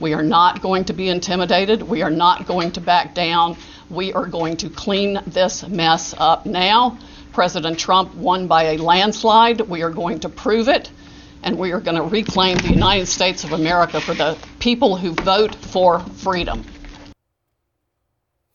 We 0.00 0.14
are 0.14 0.22
not 0.22 0.62
going 0.62 0.84
to 0.86 0.92
be 0.92 1.08
intimidated. 1.08 1.82
We 1.82 2.02
are 2.02 2.10
not 2.10 2.46
going 2.46 2.72
to 2.72 2.80
back 2.80 3.14
down. 3.14 3.56
We 3.90 4.12
are 4.12 4.26
going 4.26 4.56
to 4.58 4.70
clean 4.70 5.20
this 5.26 5.66
mess 5.66 6.14
up 6.16 6.46
now. 6.46 6.98
President 7.32 7.78
Trump 7.78 8.14
won 8.14 8.46
by 8.46 8.64
a 8.64 8.78
landslide. 8.78 9.60
We 9.60 9.82
are 9.82 9.90
going 9.90 10.20
to 10.20 10.28
prove 10.28 10.68
it. 10.68 10.90
And 11.42 11.58
we 11.58 11.72
are 11.72 11.80
going 11.80 11.96
to 11.96 12.02
reclaim 12.02 12.58
the 12.58 12.70
United 12.70 13.06
States 13.06 13.44
of 13.44 13.52
America 13.52 14.00
for 14.00 14.14
the 14.14 14.36
people 14.58 14.96
who 14.96 15.12
vote 15.12 15.54
for 15.54 16.00
freedom. 16.00 16.64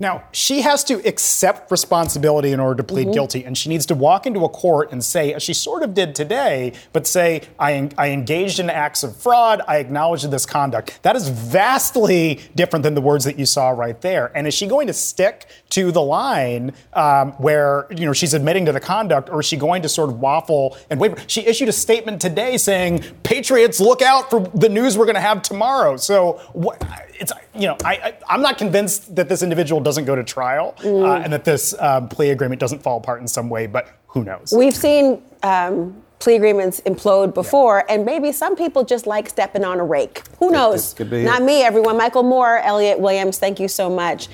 Now, 0.03 0.25
she 0.33 0.63
has 0.63 0.83
to 0.83 0.95
accept 1.07 1.71
responsibility 1.71 2.51
in 2.51 2.59
order 2.59 2.75
to 2.75 2.83
plead 2.83 3.05
mm-hmm. 3.05 3.13
guilty, 3.13 3.45
and 3.45 3.57
she 3.57 3.69
needs 3.69 3.85
to 3.85 3.95
walk 3.95 4.25
into 4.25 4.43
a 4.43 4.49
court 4.49 4.91
and 4.91 5.01
say, 5.01 5.33
as 5.33 5.41
she 5.41 5.53
sort 5.53 5.81
of 5.81 5.93
did 5.93 6.13
today, 6.13 6.73
but 6.91 7.07
say, 7.07 7.43
I, 7.57 7.89
I 7.97 8.09
engaged 8.09 8.59
in 8.59 8.69
acts 8.69 9.03
of 9.03 9.15
fraud, 9.15 9.61
I 9.65 9.77
acknowledge 9.77 10.23
this 10.23 10.45
conduct. 10.45 11.01
That 11.03 11.15
is 11.15 11.29
vastly 11.29 12.41
different 12.53 12.83
than 12.83 12.95
the 12.95 13.01
words 13.01 13.23
that 13.23 13.39
you 13.39 13.45
saw 13.45 13.69
right 13.69 13.99
there. 14.01 14.29
And 14.35 14.45
is 14.45 14.53
she 14.53 14.67
going 14.67 14.87
to 14.87 14.93
stick 14.93 15.45
to 15.69 15.89
the 15.93 16.01
line 16.01 16.73
um, 16.91 17.31
where, 17.33 17.87
you 17.89 18.05
know, 18.05 18.11
she's 18.11 18.33
admitting 18.33 18.65
to 18.65 18.73
the 18.73 18.81
conduct, 18.81 19.29
or 19.29 19.39
is 19.39 19.45
she 19.45 19.55
going 19.55 19.83
to 19.83 19.89
sort 19.89 20.09
of 20.09 20.19
waffle 20.19 20.77
and 20.89 20.99
waver? 20.99 21.15
She 21.27 21.45
issued 21.45 21.69
a 21.69 21.73
statement 21.73 22.21
today 22.21 22.57
saying, 22.57 23.05
Patriots, 23.23 23.79
look 23.79 24.01
out 24.01 24.29
for 24.29 24.41
the 24.53 24.67
news 24.67 24.97
we're 24.97 25.05
going 25.05 25.15
to 25.15 25.21
have 25.21 25.41
tomorrow. 25.43 25.95
So, 25.95 26.41
what, 26.51 26.83
it's 27.19 27.31
you 27.55 27.67
know 27.67 27.77
I, 27.83 28.15
I 28.27 28.35
am 28.35 28.41
not 28.41 28.57
convinced 28.57 29.15
that 29.15 29.29
this 29.29 29.43
individual 29.43 29.81
doesn't 29.93 30.05
go 30.05 30.15
to 30.15 30.23
trial 30.23 30.73
uh, 30.79 30.83
mm. 30.83 31.05
uh, 31.05 31.21
and 31.23 31.31
that 31.31 31.45
this 31.45 31.75
um, 31.79 32.09
plea 32.09 32.31
agreement 32.31 32.59
doesn't 32.59 32.81
fall 32.81 32.97
apart 32.97 33.21
in 33.21 33.27
some 33.27 33.49
way, 33.49 33.67
but 33.67 33.89
who 34.07 34.23
knows? 34.23 34.53
We've 34.55 34.75
seen. 34.75 35.21
Um, 35.43 36.01
plea 36.19 36.35
agreements 36.37 36.79
implode 36.85 37.33
before, 37.33 37.83
yeah. 37.85 37.95
and 37.95 38.05
maybe 38.05 38.31
some 38.31 38.55
people 38.55 38.85
just 38.85 39.05
like 39.05 39.27
stepping 39.27 39.65
on 39.65 39.81
a 39.81 39.83
rake. 39.83 40.23
Who 40.39 40.51
knows? 40.51 40.97
Not 40.97 41.41
it. 41.41 41.43
me, 41.43 41.63
everyone. 41.63 41.97
Michael 41.97 42.23
Moore, 42.23 42.59
Elliot 42.59 42.97
Williams, 42.97 43.39
thank 43.39 43.59
you 43.59 43.67
so 43.67 43.89
much. 43.89 44.29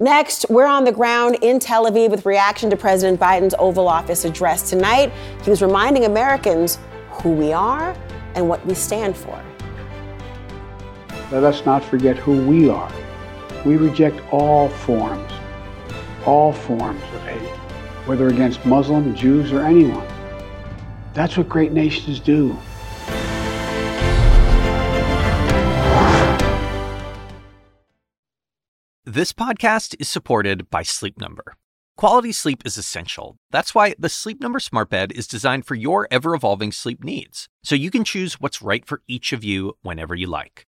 Next, 0.00 0.46
we're 0.50 0.66
on 0.66 0.82
the 0.82 0.90
ground 0.90 1.38
in 1.40 1.60
Tel 1.60 1.88
Aviv 1.88 2.10
with 2.10 2.26
reaction 2.26 2.70
to 2.70 2.76
President 2.76 3.20
Biden's 3.20 3.54
Oval 3.60 3.86
Office 3.86 4.24
address 4.24 4.68
tonight. 4.68 5.12
He 5.44 5.50
was 5.50 5.62
reminding 5.62 6.06
Americans 6.06 6.80
who 7.22 7.30
we 7.30 7.52
are 7.52 7.94
and 8.34 8.48
what 8.48 8.66
we 8.66 8.74
stand 8.74 9.16
for 9.16 9.40
let 11.30 11.44
us 11.44 11.64
not 11.66 11.84
forget 11.84 12.16
who 12.16 12.46
we 12.46 12.70
are. 12.70 12.90
We 13.64 13.76
reject 13.76 14.20
all 14.32 14.68
forms, 14.68 15.32
all 16.24 16.52
forms 16.52 17.02
of 17.02 17.22
hate, 17.22 17.48
whether 18.06 18.28
against 18.28 18.64
Muslim, 18.64 19.14
Jews, 19.14 19.52
or 19.52 19.62
anyone. 19.62 20.06
That's 21.12 21.36
what 21.36 21.48
great 21.48 21.72
nations 21.72 22.20
do. 22.20 22.56
This 29.04 29.32
podcast 29.32 29.96
is 29.98 30.08
supported 30.08 30.70
by 30.70 30.82
Sleep 30.82 31.18
Number. 31.18 31.56
Quality 31.96 32.30
sleep 32.30 32.62
is 32.64 32.78
essential. 32.78 33.38
That's 33.50 33.74
why 33.74 33.96
the 33.98 34.08
Sleep 34.08 34.40
Number 34.40 34.60
Smart 34.60 34.88
Bed 34.88 35.10
is 35.10 35.26
designed 35.26 35.66
for 35.66 35.74
your 35.74 36.06
ever 36.12 36.32
evolving 36.32 36.70
sleep 36.70 37.02
needs, 37.02 37.48
so 37.64 37.74
you 37.74 37.90
can 37.90 38.04
choose 38.04 38.34
what's 38.34 38.62
right 38.62 38.86
for 38.86 39.02
each 39.08 39.32
of 39.32 39.42
you 39.42 39.72
whenever 39.82 40.14
you 40.14 40.28
like. 40.28 40.67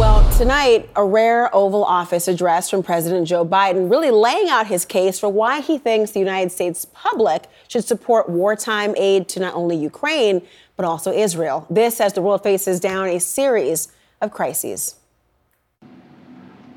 Well, 0.00 0.26
tonight, 0.38 0.88
a 0.96 1.04
rare 1.04 1.54
Oval 1.54 1.84
Office 1.84 2.26
address 2.26 2.70
from 2.70 2.82
President 2.82 3.28
Joe 3.28 3.44
Biden 3.44 3.90
really 3.90 4.10
laying 4.10 4.48
out 4.48 4.66
his 4.66 4.86
case 4.86 5.20
for 5.20 5.28
why 5.28 5.60
he 5.60 5.76
thinks 5.76 6.12
the 6.12 6.20
United 6.20 6.50
States 6.52 6.86
public 6.94 7.44
should 7.68 7.84
support 7.84 8.26
wartime 8.26 8.94
aid 8.96 9.28
to 9.28 9.40
not 9.40 9.52
only 9.52 9.76
Ukraine, 9.76 10.40
but 10.78 10.86
also 10.86 11.12
Israel. 11.12 11.66
This 11.68 12.00
as 12.00 12.14
the 12.14 12.22
world 12.22 12.42
faces 12.42 12.80
down 12.80 13.08
a 13.08 13.20
series 13.20 13.88
of 14.22 14.30
crises. 14.30 14.94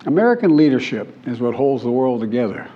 American 0.06 0.58
leadership 0.58 1.08
is 1.26 1.40
what 1.40 1.56
holds 1.56 1.84
the 1.84 1.92
world 1.92 2.20
together. 2.20 2.70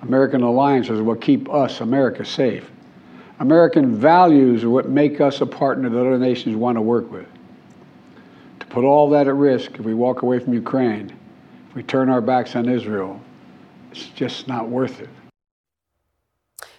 American 0.00 0.40
alliances 0.42 1.00
are 1.00 1.04
what 1.04 1.20
keep 1.20 1.50
us, 1.50 1.82
America, 1.82 2.24
safe. 2.24 2.70
American 3.40 3.94
values 3.94 4.64
are 4.64 4.70
what 4.70 4.88
make 4.88 5.20
us 5.20 5.42
a 5.42 5.46
partner 5.46 5.90
that 5.90 6.00
other 6.00 6.18
nations 6.18 6.56
want 6.56 6.78
to 6.78 6.80
work 6.80 7.12
with 7.12 7.26
put 8.76 8.84
all 8.84 9.08
that 9.08 9.26
at 9.26 9.34
risk 9.34 9.78
if 9.78 9.80
we 9.80 9.94
walk 9.94 10.20
away 10.20 10.38
from 10.38 10.52
Ukraine, 10.52 11.10
if 11.66 11.74
we 11.74 11.82
turn 11.82 12.10
our 12.10 12.20
backs 12.20 12.54
on 12.56 12.68
Israel, 12.68 13.18
it's 13.90 14.04
just 14.10 14.48
not 14.48 14.68
worth 14.68 15.00
it. 15.00 15.08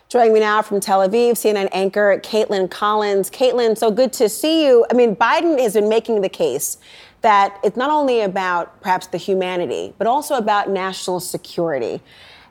Joining 0.08 0.32
me 0.32 0.40
now 0.40 0.62
from 0.62 0.80
Tel 0.80 1.00
Aviv, 1.00 1.32
CNN 1.32 1.70
anchor 1.72 2.22
Kaitlan 2.24 2.70
Collins. 2.70 3.32
Caitlin, 3.32 3.76
so 3.76 3.90
good 3.90 4.14
to 4.14 4.30
see 4.30 4.64
you. 4.64 4.86
I 4.92 4.94
mean, 4.94 5.16
Biden 5.16 5.60
has 5.60 5.74
been 5.74 5.90
making 5.90 6.22
the 6.22 6.30
case 6.30 6.78
that 7.22 7.60
it's 7.64 7.76
not 7.76 7.90
only 7.90 8.22
about 8.22 8.80
perhaps 8.80 9.08
the 9.08 9.18
humanity, 9.18 9.96
but 9.98 10.06
also 10.06 10.36
about 10.36 10.70
national 10.70 11.20
security 11.20 12.00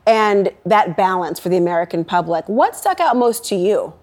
and 0.09 0.51
that 0.65 0.97
balance 0.97 1.39
for 1.39 1.51
the 1.51 1.57
American 1.57 2.05
public. 2.05 2.49
What 2.49 2.75
stuck 2.75 2.99
out 2.99 3.17
most 3.17 3.45
to 3.45 3.55
you? 3.55 3.95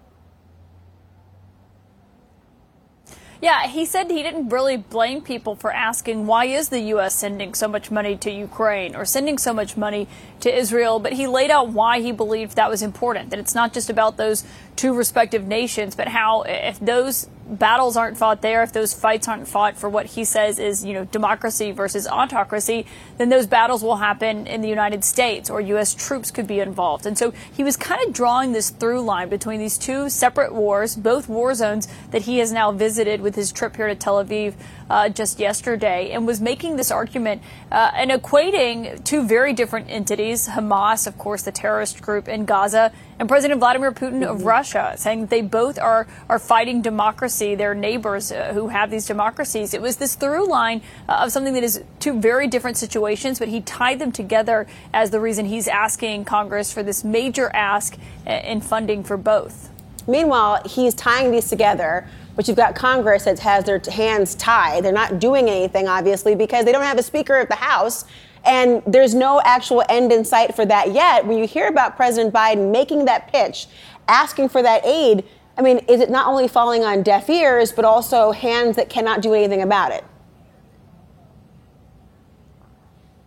Yeah, 3.44 3.66
he 3.66 3.84
said 3.84 4.10
he 4.10 4.22
didn't 4.22 4.48
really 4.48 4.78
blame 4.78 5.20
people 5.20 5.54
for 5.54 5.70
asking 5.70 6.26
why 6.26 6.46
is 6.46 6.70
the 6.70 6.80
U.S. 6.94 7.14
sending 7.14 7.52
so 7.52 7.68
much 7.68 7.90
money 7.90 8.16
to 8.16 8.30
Ukraine 8.30 8.96
or 8.96 9.04
sending 9.04 9.36
so 9.36 9.52
much 9.52 9.76
money 9.76 10.08
to 10.40 10.48
Israel, 10.50 10.98
but 10.98 11.12
he 11.12 11.26
laid 11.26 11.50
out 11.50 11.68
why 11.68 12.00
he 12.00 12.10
believed 12.10 12.56
that 12.56 12.70
was 12.70 12.80
important, 12.80 13.28
that 13.28 13.38
it's 13.38 13.54
not 13.54 13.74
just 13.74 13.90
about 13.90 14.16
those 14.16 14.44
two 14.76 14.94
respective 14.94 15.46
nations, 15.46 15.94
but 15.94 16.08
how 16.08 16.44
if 16.44 16.80
those 16.80 17.28
battles 17.46 17.96
aren't 17.96 18.16
fought 18.16 18.42
there, 18.42 18.62
if 18.62 18.72
those 18.72 18.94
fights 18.94 19.28
aren't 19.28 19.46
fought 19.46 19.76
for 19.76 19.88
what 19.88 20.06
he 20.06 20.24
says 20.24 20.58
is, 20.58 20.84
you 20.84 20.92
know, 20.92 21.04
democracy 21.04 21.72
versus 21.72 22.06
autocracy, 22.06 22.86
then 23.18 23.28
those 23.28 23.46
battles 23.46 23.82
will 23.82 23.96
happen 23.96 24.46
in 24.46 24.60
the 24.60 24.68
United 24.68 25.04
States 25.04 25.50
or 25.50 25.60
U.S. 25.60 25.94
troops 25.94 26.30
could 26.30 26.46
be 26.46 26.60
involved. 26.60 27.06
And 27.06 27.16
so 27.18 27.32
he 27.52 27.62
was 27.62 27.76
kind 27.76 28.06
of 28.06 28.12
drawing 28.12 28.52
this 28.52 28.70
through 28.70 29.02
line 29.02 29.28
between 29.28 29.60
these 29.60 29.78
two 29.78 30.08
separate 30.08 30.54
wars, 30.54 30.96
both 30.96 31.28
war 31.28 31.54
zones 31.54 31.88
that 32.10 32.22
he 32.22 32.38
has 32.38 32.52
now 32.52 32.72
visited 32.72 33.20
with 33.20 33.34
his 33.34 33.52
trip 33.52 33.76
here 33.76 33.88
to 33.88 33.94
Tel 33.94 34.24
Aviv 34.24 34.54
uh, 34.90 35.08
just 35.08 35.38
yesterday, 35.38 36.10
and 36.10 36.26
was 36.26 36.40
making 36.40 36.76
this 36.76 36.90
argument 36.90 37.42
uh, 37.70 37.90
and 37.94 38.10
equating 38.10 39.02
two 39.04 39.26
very 39.26 39.52
different 39.52 39.90
entities 39.90 40.48
Hamas, 40.48 41.06
of 41.06 41.18
course, 41.18 41.42
the 41.42 41.52
terrorist 41.52 42.00
group 42.02 42.28
in 42.28 42.44
Gaza, 42.44 42.92
and 43.18 43.28
President 43.28 43.60
Vladimir 43.60 43.92
Putin 43.92 44.26
of 44.26 44.44
Russia, 44.44 44.94
saying 44.96 45.26
they 45.26 45.42
both 45.42 45.78
are, 45.78 46.06
are 46.28 46.38
fighting 46.38 46.82
democracy, 46.82 47.54
their 47.54 47.74
neighbors 47.74 48.32
uh, 48.32 48.52
who 48.52 48.68
have 48.68 48.90
these 48.90 49.06
democracies. 49.06 49.72
It 49.74 49.80
was 49.80 49.96
this 49.96 50.14
through 50.14 50.48
line 50.48 50.82
uh, 51.08 51.22
of 51.24 51.32
something 51.32 51.54
that 51.54 51.62
is 51.62 51.82
two 52.00 52.20
very 52.20 52.46
different 52.46 52.76
situations, 52.76 53.38
but 53.38 53.48
he 53.48 53.60
tied 53.60 53.98
them 53.98 54.12
together 54.12 54.66
as 54.92 55.10
the 55.10 55.20
reason 55.20 55.46
he's 55.46 55.68
asking 55.68 56.24
Congress 56.24 56.72
for 56.72 56.82
this 56.82 57.04
major 57.04 57.50
ask 57.54 57.96
uh, 58.26 58.30
in 58.30 58.60
funding 58.60 59.04
for 59.04 59.16
both. 59.16 59.73
Meanwhile, 60.06 60.62
he's 60.66 60.94
tying 60.94 61.30
these 61.30 61.48
together, 61.48 62.06
but 62.36 62.48
you've 62.48 62.56
got 62.56 62.74
Congress 62.74 63.24
that 63.24 63.38
has 63.40 63.64
their 63.64 63.80
hands 63.90 64.34
tied. 64.34 64.84
They're 64.84 64.92
not 64.92 65.18
doing 65.18 65.48
anything, 65.48 65.88
obviously, 65.88 66.34
because 66.34 66.64
they 66.64 66.72
don't 66.72 66.82
have 66.82 66.98
a 66.98 67.02
Speaker 67.02 67.36
of 67.36 67.48
the 67.48 67.54
House. 67.54 68.04
And 68.44 68.82
there's 68.86 69.14
no 69.14 69.40
actual 69.44 69.82
end 69.88 70.12
in 70.12 70.24
sight 70.24 70.54
for 70.54 70.66
that 70.66 70.92
yet. 70.92 71.26
When 71.26 71.38
you 71.38 71.46
hear 71.46 71.68
about 71.68 71.96
President 71.96 72.34
Biden 72.34 72.70
making 72.70 73.06
that 73.06 73.32
pitch, 73.32 73.66
asking 74.08 74.50
for 74.50 74.62
that 74.62 74.84
aid, 74.84 75.24
I 75.56 75.62
mean, 75.62 75.78
is 75.88 76.00
it 76.00 76.10
not 76.10 76.26
only 76.26 76.48
falling 76.48 76.84
on 76.84 77.02
deaf 77.02 77.30
ears, 77.30 77.72
but 77.72 77.84
also 77.84 78.32
hands 78.32 78.76
that 78.76 78.90
cannot 78.90 79.22
do 79.22 79.32
anything 79.32 79.62
about 79.62 79.92
it? 79.92 80.04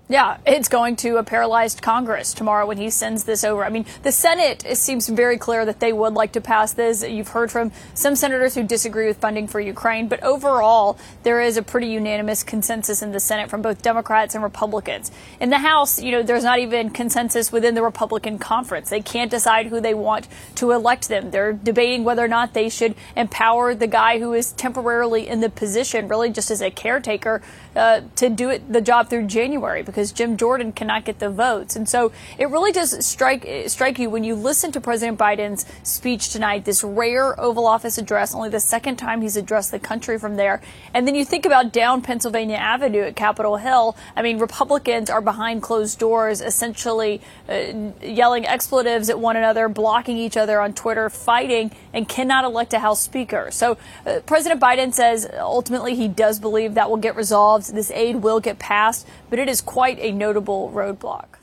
Yeah, 0.10 0.38
it's 0.46 0.70
going 0.70 0.96
to 0.98 1.18
a 1.18 1.24
paralyzed 1.24 1.82
Congress 1.82 2.34
tomorrow 2.34 2.66
when 2.66 2.78
he 2.78 2.90
sends 2.90 3.26
this 3.26 3.44
over. 3.44 3.66
I 3.66 3.70
mean, 3.70 3.86
the 4.04 4.14
Senate 4.14 4.64
it 4.66 4.78
seems 4.78 5.10
very 5.10 5.38
clear 5.38 5.66
that 5.66 5.82
they 5.82 5.92
would 5.92 6.14
like 6.14 6.32
to 6.32 6.40
pass 6.40 6.72
this. 6.72 7.06
You've 7.06 7.28
heard 7.28 7.52
from 7.52 7.74
some 7.94 8.16
senators 8.16 8.56
who 8.56 8.64
disagree 8.64 9.08
with 9.08 9.18
funding 9.18 9.50
for 9.50 9.60
Ukraine, 9.60 10.08
but 10.08 10.24
overall, 10.24 10.98
there 11.24 11.42
is 11.42 11.58
a 11.58 11.62
pretty 11.62 11.88
unanimous 11.88 12.42
consensus 12.42 13.02
in 13.02 13.12
the 13.12 13.20
Senate 13.20 13.50
from 13.50 13.62
both 13.62 13.82
Democrats 13.82 14.34
and 14.34 14.42
Republicans. 14.42 15.12
In 15.42 15.50
the 15.50 15.58
House, 15.58 16.02
you 16.02 16.14
know, 16.14 16.24
there's 16.24 16.44
not 16.44 16.60
even 16.60 16.90
consensus 16.90 17.52
within 17.52 17.76
the 17.76 17.84
Republican 17.84 18.40
conference. 18.40 18.90
They 18.90 19.02
can't 19.02 19.30
decide 19.30 19.68
who 19.68 19.82
they 19.82 19.94
want 19.94 20.30
to 20.56 20.72
elect 20.72 21.10
them. 21.10 21.32
They're 21.32 21.52
debating 21.52 22.06
whether 22.06 22.24
or 22.24 22.30
not 22.30 22.54
they 22.54 22.70
should 22.70 22.96
empower 23.18 23.76
the 23.76 23.88
guy 23.88 24.20
who 24.20 24.32
is 24.32 24.54
temporarily 24.54 25.28
in 25.28 25.42
the 25.42 25.50
position, 25.50 26.08
really 26.08 26.30
just 26.30 26.50
as 26.50 26.62
a 26.62 26.72
caretaker, 26.72 27.42
uh, 27.78 28.02
to 28.16 28.30
do 28.30 28.50
it 28.50 28.72
the 28.72 28.82
job 28.82 29.10
through 29.10 29.28
January 29.28 29.84
because 29.84 30.12
Jim 30.12 30.36
Jordan 30.36 30.72
cannot 30.72 31.06
get 31.06 31.20
the 31.20 31.30
votes. 31.30 31.76
And 31.76 31.88
so 31.88 32.12
it 32.38 32.50
really 32.50 32.72
does 32.72 33.06
strike 33.06 33.48
strike 33.68 34.00
you 34.00 34.10
when 34.10 34.24
you 34.24 34.36
listen 34.36 34.72
to 34.72 34.82
President 34.82 35.18
Biden's 35.18 35.66
speech 35.84 36.30
tonight, 36.30 36.66
this 36.66 36.84
rare 36.84 37.40
Oval 37.40 37.68
Office 37.68 37.98
address, 37.98 38.34
only 38.34 38.50
the 38.50 38.60
second 38.60 38.98
time 38.98 39.22
he's 39.22 39.38
addressed 39.38 39.72
the 39.72 39.80
country 39.80 40.18
from 40.18 40.36
there. 40.36 40.62
And 40.94 41.08
then 41.08 41.16
you 41.16 41.24
think 41.24 41.46
about 41.46 41.72
down 41.72 42.02
Pennsylvania 42.02 42.56
Avenue 42.58 43.04
at 43.04 43.16
Capitol 43.16 43.58
Hill. 43.58 43.96
I 44.16 44.22
mean, 44.22 44.40
Republicans 44.40 45.10
are 45.10 45.22
behind 45.22 45.62
closed 45.62 46.00
doors, 46.00 46.42
essentially 46.42 47.22
uh, 47.48 47.92
yelling 48.02 48.46
expletives 48.46 49.10
at 49.10 49.20
one 49.20 49.36
another, 49.36 49.70
blocking 49.70 50.18
each 50.18 50.38
other 50.38 50.60
on 50.60 50.74
Twitter, 50.74 51.10
fighting, 51.10 51.72
and 51.94 52.10
cannot 52.10 52.44
elect 52.44 52.74
a 52.74 52.80
House 52.80 53.02
Speaker. 53.02 53.50
So 53.52 53.78
uh, 54.06 54.22
President 54.26 54.60
Biden 54.60 54.94
says 54.94 55.30
ultimately 55.38 55.96
he 55.96 56.08
does 56.08 56.40
believe 56.40 56.74
that 56.74 56.90
will 56.90 56.98
get 56.98 57.16
resolved 57.16 57.67
this 57.68 57.92
aid 57.92 58.18
will 58.18 58.40
get 58.40 58.60
passed, 58.60 59.08
but 59.30 59.40
it 59.40 59.50
is 59.50 59.62
quite 59.62 60.00
a 60.00 60.12
notable 60.12 60.72
roadblock. 60.72 61.38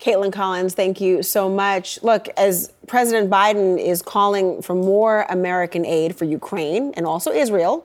Kaitlan 0.00 0.32
Collins, 0.32 0.74
thank 0.74 1.00
you 1.00 1.22
so 1.24 1.48
much. 1.48 2.00
Look, 2.02 2.28
as 2.36 2.72
President 2.86 3.30
Biden 3.30 3.84
is 3.84 4.00
calling 4.00 4.62
for 4.62 4.74
more 4.74 5.26
American 5.28 5.84
aid 5.84 6.14
for 6.14 6.24
Ukraine 6.24 6.92
and 6.96 7.04
also 7.04 7.32
Israel, 7.32 7.84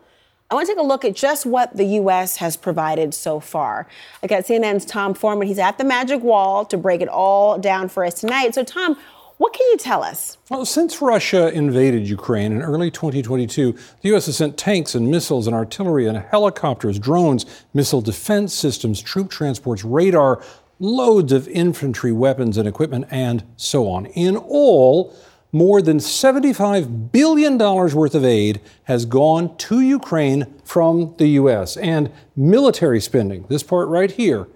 I 0.51 0.55
want 0.55 0.67
to 0.67 0.73
take 0.73 0.79
a 0.79 0.85
look 0.85 1.03
at 1.03 1.15
just 1.15 1.47
what 1.47 1.75
the 1.75 1.85
U.S. 1.85 2.37
has 2.37 2.55
provided 2.55 3.15
so 3.15 3.39
far. 3.39 3.87
I 4.21 4.27
got 4.27 4.43
CNN's 4.43 4.85
Tom 4.85 5.15
Foreman. 5.15 5.47
He's 5.47 5.57
at 5.57 5.79
the 5.79 5.83
magic 5.83 6.21
wall 6.21 6.65
to 6.65 6.77
break 6.77 7.01
it 7.01 7.07
all 7.07 7.57
down 7.57 7.89
for 7.89 8.05
us 8.05 8.19
tonight. 8.19 8.53
So, 8.53 8.63
Tom, 8.63 8.95
what 9.37 9.53
can 9.53 9.65
you 9.71 9.77
tell 9.77 10.03
us? 10.03 10.37
Well, 10.49 10.65
since 10.65 11.01
Russia 11.01 11.51
invaded 11.51 12.07
Ukraine 12.07 12.51
in 12.51 12.61
early 12.61 12.91
2022, 12.91 13.71
the 14.01 14.09
U.S. 14.09 14.27
has 14.27 14.37
sent 14.37 14.57
tanks 14.57 14.95
and 14.95 15.09
missiles 15.09 15.47
and 15.47 15.55
artillery 15.55 16.07
and 16.07 16.17
helicopters, 16.17 16.99
drones, 16.99 17.45
missile 17.73 18.01
defense 18.01 18.53
systems, 18.53 19.01
troop 19.01 19.29
transports, 19.29 19.83
radar, 19.83 20.43
loads 20.79 21.31
of 21.31 21.47
infantry 21.47 22.11
weapons 22.11 22.57
and 22.57 22.67
equipment, 22.67 23.05
and 23.09 23.43
so 23.55 23.89
on. 23.89 24.05
In 24.07 24.35
all, 24.35 25.15
more 25.51 25.81
than 25.81 25.97
$75 25.97 27.11
billion 27.11 27.57
worth 27.57 28.15
of 28.15 28.25
aid 28.25 28.59
has 28.85 29.05
gone 29.05 29.55
to 29.57 29.81
Ukraine 29.81 30.51
from 30.63 31.13
the 31.17 31.27
U.S. 31.27 31.77
And 31.77 32.11
military 32.35 32.99
spending, 32.99 33.45
this 33.49 33.61
part 33.61 33.87
right 33.87 34.11
here, 34.11 34.47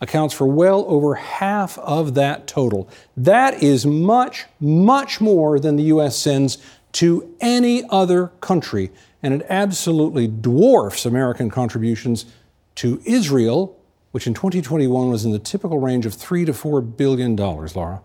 accounts 0.00 0.34
for 0.34 0.46
well 0.46 0.84
over 0.88 1.14
half 1.16 1.78
of 1.78 2.14
that 2.14 2.46
total. 2.46 2.88
That 3.16 3.62
is 3.62 3.84
much, 3.84 4.46
much 4.60 5.20
more 5.20 5.58
than 5.58 5.76
the 5.76 5.84
U.S. 5.84 6.16
sends 6.16 6.58
to 6.92 7.34
any 7.40 7.84
other 7.90 8.28
country, 8.40 8.90
and 9.22 9.34
it 9.34 9.46
absolutely 9.48 10.26
dwarfs 10.26 11.04
American 11.04 11.50
contributions 11.50 12.26
to 12.76 13.00
Israel, 13.04 13.78
which 14.12 14.26
in 14.26 14.34
2021 14.34 15.10
was 15.10 15.24
in 15.24 15.32
the 15.32 15.38
typical 15.38 15.78
range 15.78 16.06
of 16.06 16.14
three 16.14 16.44
to 16.44 16.54
four 16.54 16.80
billion 16.80 17.36
dollars. 17.36 17.74
Laura. 17.76 18.00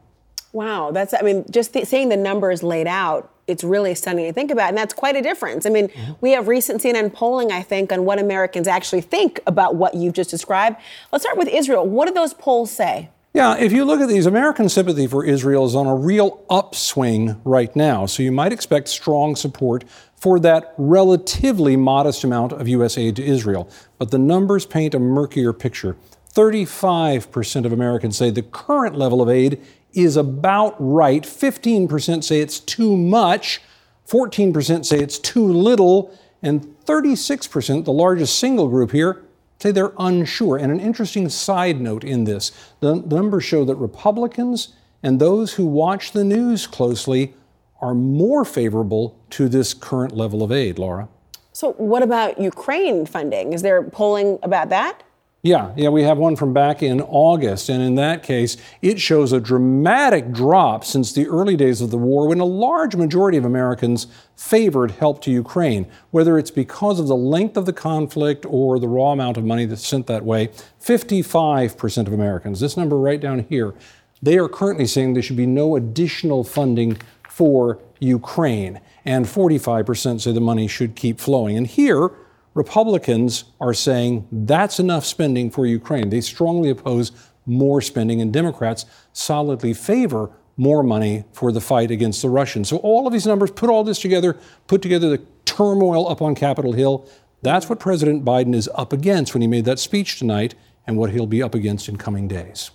Wow, 0.52 0.92
that's 0.92 1.14
I 1.14 1.22
mean, 1.22 1.46
just 1.50 1.74
th- 1.74 1.88
seeing 1.88 2.10
the 2.10 2.18
numbers 2.18 2.62
laid 2.62 2.88
out 2.88 3.33
it's 3.48 3.64
really 3.64 3.94
stunning 3.96 4.26
to 4.26 4.34
think 4.34 4.52
about. 4.52 4.70
And 4.70 4.78
that's 4.78 4.94
quite 4.94 5.16
a 5.16 5.22
difference. 5.22 5.66
I 5.66 5.70
mean, 5.70 5.90
mm-hmm. 5.90 6.14
we 6.22 6.32
have 6.32 6.48
recent 6.48 6.82
CNN 6.82 7.14
polling, 7.14 7.52
I 7.52 7.62
think, 7.62 7.92
on 7.92 8.06
what 8.06 8.20
Americans 8.20 8.68
actually 8.68 9.02
think 9.02 9.40
about 9.46 9.76
what 9.76 9.96
you've 9.96 10.14
just 10.14 10.30
described. 10.30 10.78
Let's 11.12 11.24
start 11.24 11.38
with 11.38 11.48
Israel. 11.48 11.86
What 11.88 12.08
do 12.08 12.14
those 12.14 12.34
polls 12.34 12.72
say? 12.72 13.10
Yeah, 13.34 13.58
if 13.58 13.72
you 13.72 13.84
look 13.84 14.00
at 14.00 14.10
these, 14.10 14.28
American 14.28 14.70
sympathy 14.70 15.08
for 15.08 15.26
Israel 15.26 15.66
is 15.66 15.76
on 15.76 15.88
a 15.88 15.96
real 15.96 16.46
upswing 16.52 17.42
right 17.44 17.76
now. 17.76 18.06
So 18.06 18.22
you 18.22 18.32
might 18.32 18.54
expect 18.54 18.88
strong 18.90 19.36
support 19.36 19.84
for 20.16 20.40
that 20.42 20.76
relatively 20.78 21.76
modest 21.76 22.24
amount 22.24 22.52
of 22.54 22.68
U.S. 22.68 22.96
aid 22.96 23.16
to 23.16 23.24
Israel. 23.24 23.68
But 23.98 24.12
the 24.12 24.20
numbers 24.20 24.67
paint 24.67 24.94
a 24.94 25.00
murkier 25.00 25.52
picture. 25.52 25.98
35% 26.34 27.65
of 27.65 27.74
Americans 27.74 28.17
say 28.17 28.30
the 28.30 28.44
current 28.44 28.96
level 28.96 29.22
of 29.22 29.30
aid 29.30 29.60
is 29.93 30.17
about 30.17 30.75
right. 30.79 31.23
15% 31.23 32.23
say 32.23 32.39
it's 32.39 32.60
too 32.60 32.97
much, 32.97 33.62
14% 34.08 34.86
say 34.86 34.99
it's 34.99 35.19
too 35.19 35.45
little, 35.45 36.17
and 36.41 36.62
36%, 36.86 37.86
the 37.86 37.93
largest 37.93 38.38
single 38.38 38.67
group 38.67 38.91
here, 38.91 39.23
say 39.60 39.71
they're 39.71 39.93
unsure. 39.97 40.58
And 40.58 40.71
an 40.71 40.79
interesting 40.79 41.29
side 41.29 41.79
note 41.79 42.03
in 42.03 42.25
this 42.25 42.51
the, 42.82 42.95
numbers 42.95 43.45
show 43.45 43.63
that 43.65 43.75
Republicans 43.75 44.73
and 45.01 45.19
those 45.19 45.53
who 45.53 45.65
watch 45.65 46.12
the 46.12 46.23
news 46.23 46.67
closely 46.67 47.34
are 47.82 47.93
more 47.93 48.45
favorable 48.45 49.17
to 49.29 49.49
this 49.49 49.73
current 49.73 50.15
level 50.15 50.43
of 50.43 50.51
aid, 50.51 50.79
Laura. 50.79 51.10
So, 51.51 51.73
what 51.73 52.01
about 52.01 52.39
Ukraine 52.39 53.06
funding? 53.06 53.53
Is 53.53 53.62
there 53.62 53.84
polling 53.84 54.39
about 54.41 54.69
that? 54.69 55.03
Yeah, 55.45 55.73
yeah, 55.75 55.89
we 55.89 56.03
have 56.03 56.17
one 56.17 56.38
from 56.38 56.53
back 56.53 56.82
in 56.82 57.01
August, 57.01 57.67
and 57.67 57.84
in 57.84 57.95
that 57.95 58.23
case, 58.23 58.56
it 58.82 59.01
shows 59.01 59.34
a 59.34 59.41
dramatic 59.41 60.32
drop 60.32 60.86
since 60.86 61.12
the 61.12 61.27
early 61.27 61.58
days 61.58 61.82
of 61.82 61.91
the 61.91 61.97
war 61.97 62.29
when 62.29 62.39
a 62.39 62.45
large 62.45 62.95
majority 62.95 63.38
of 63.38 63.43
Americans 63.43 64.08
favored 64.38 64.91
help 64.91 65.21
to 65.23 65.32
Ukraine, 65.32 65.86
whether 66.12 66.38
it's 66.38 66.49
because 66.49 66.97
of 66.97 67.08
the 67.08 67.15
length 67.17 67.58
of 67.58 67.65
the 67.65 67.73
conflict 67.73 68.45
or 68.47 68.79
the 68.79 68.88
raw 68.88 69.12
amount 69.12 69.36
of 69.36 69.43
money 69.43 69.65
that's 69.65 69.86
sent 69.86 70.08
that 70.08 70.23
way. 70.23 70.47
55% 70.82 72.08
of 72.08 72.13
Americans, 72.13 72.62
this 72.62 72.77
number 72.77 72.97
right 72.97 73.19
down 73.19 73.39
here, 73.39 73.73
they 74.21 74.38
are 74.38 74.47
currently 74.47 74.88
saying 74.88 75.13
there 75.13 75.21
should 75.21 75.36
be 75.36 75.45
no 75.45 75.75
additional 75.75 76.45
funding 76.45 76.97
for 77.27 77.79
Ukraine, 77.99 78.79
and 79.03 79.25
45% 79.25 80.21
say 80.21 80.32
the 80.32 80.39
money 80.39 80.69
should 80.69 80.95
keep 80.95 81.19
flowing. 81.19 81.58
And 81.58 81.67
here, 81.67 82.12
Republicans 82.54 83.46
are 83.60 83.74
saying 83.74 84.28
that's 84.32 84.80
enough 84.80 85.06
spending 85.06 85.50
for 85.50 85.66
Ukraine. 85.66 86.10
They 86.10 86.22
strongly 86.22 86.70
oppose 86.70 87.12
more 87.46 87.82
spending, 87.82 88.22
and 88.22 88.32
Democrats 88.32 88.86
solidly 89.12 89.74
favor 89.74 90.32
more 90.56 90.84
money 90.84 91.26
for 91.34 91.52
the 91.52 91.60
fight 91.60 91.89
against 91.89 92.22
the 92.22 92.30
Russians. 92.30 92.70
So, 92.70 92.78
all 92.78 93.08
of 93.08 93.13
these 93.13 93.26
numbers, 93.26 93.52
put 93.52 93.70
all 93.70 93.84
this 93.84 94.00
together, 94.00 94.38
put 94.68 94.82
together 94.82 95.10
the 95.10 95.24
turmoil 95.46 96.08
up 96.08 96.22
on 96.22 96.36
Capitol 96.36 96.74
Hill. 96.74 97.10
That's 97.42 97.68
what 97.68 97.80
President 97.80 98.24
Biden 98.24 98.56
is 98.56 98.70
up 98.76 98.94
against 98.94 99.34
when 99.34 99.42
he 99.42 99.48
made 99.48 99.66
that 99.66 99.80
speech 99.80 100.20
tonight, 100.20 100.56
and 100.86 100.98
what 100.98 101.10
he'll 101.12 101.28
be 101.28 101.42
up 101.42 101.56
against 101.56 101.89
in 101.89 101.98
coming 101.98 102.28
days. 102.28 102.72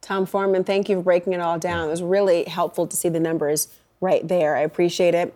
Tom 0.00 0.26
Foreman, 0.26 0.64
thank 0.64 0.88
you 0.88 0.96
for 0.96 1.02
breaking 1.02 1.32
it 1.32 1.40
all 1.40 1.58
down. 1.58 1.86
It 1.86 1.90
was 1.90 2.02
really 2.02 2.44
helpful 2.44 2.86
to 2.86 2.96
see 2.96 3.08
the 3.08 3.20
numbers 3.20 3.68
right 4.00 4.26
there. 4.26 4.56
I 4.56 4.60
appreciate 4.60 5.14
it. 5.14 5.32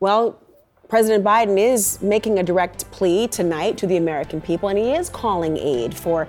Well, 0.00 0.40
President 0.88 1.22
Biden 1.22 1.58
is 1.58 2.00
making 2.00 2.38
a 2.38 2.42
direct 2.42 2.90
plea 2.92 3.28
tonight 3.28 3.76
to 3.76 3.86
the 3.86 3.98
American 3.98 4.40
people, 4.40 4.70
and 4.70 4.78
he 4.78 4.92
is 4.92 5.10
calling 5.10 5.58
aid 5.58 5.94
for 5.94 6.26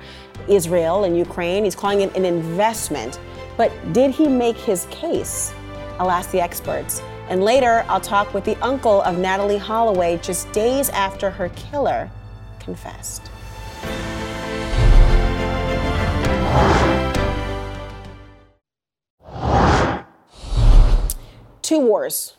Israel 0.50 1.06
and 1.06 1.17
Ukraine. 1.17 1.63
He's 1.63 1.76
calling 1.76 2.02
it 2.02 2.13
an 2.17 2.26
investment. 2.26 3.22
But 3.56 3.72
did 3.93 4.12
he 4.12 4.28
make 4.28 4.58
his 4.58 4.86
case? 4.91 5.54
I'll 5.98 6.12
ask 6.12 6.32
the 6.32 6.41
experts. 6.41 7.02
And 7.30 7.41
later, 7.41 7.86
I'll 7.88 8.02
talk 8.02 8.34
with 8.34 8.43
the 8.43 8.58
uncle 8.58 9.02
of 9.04 9.15
Natalee 9.15 9.60
Holloway 9.60 10.17
just 10.17 10.52
days 10.52 10.89
after 10.89 11.30
her 11.30 11.48
killer 11.56 12.12
confessed. 12.60 13.32
Two 21.62 21.80
wars 21.80 22.34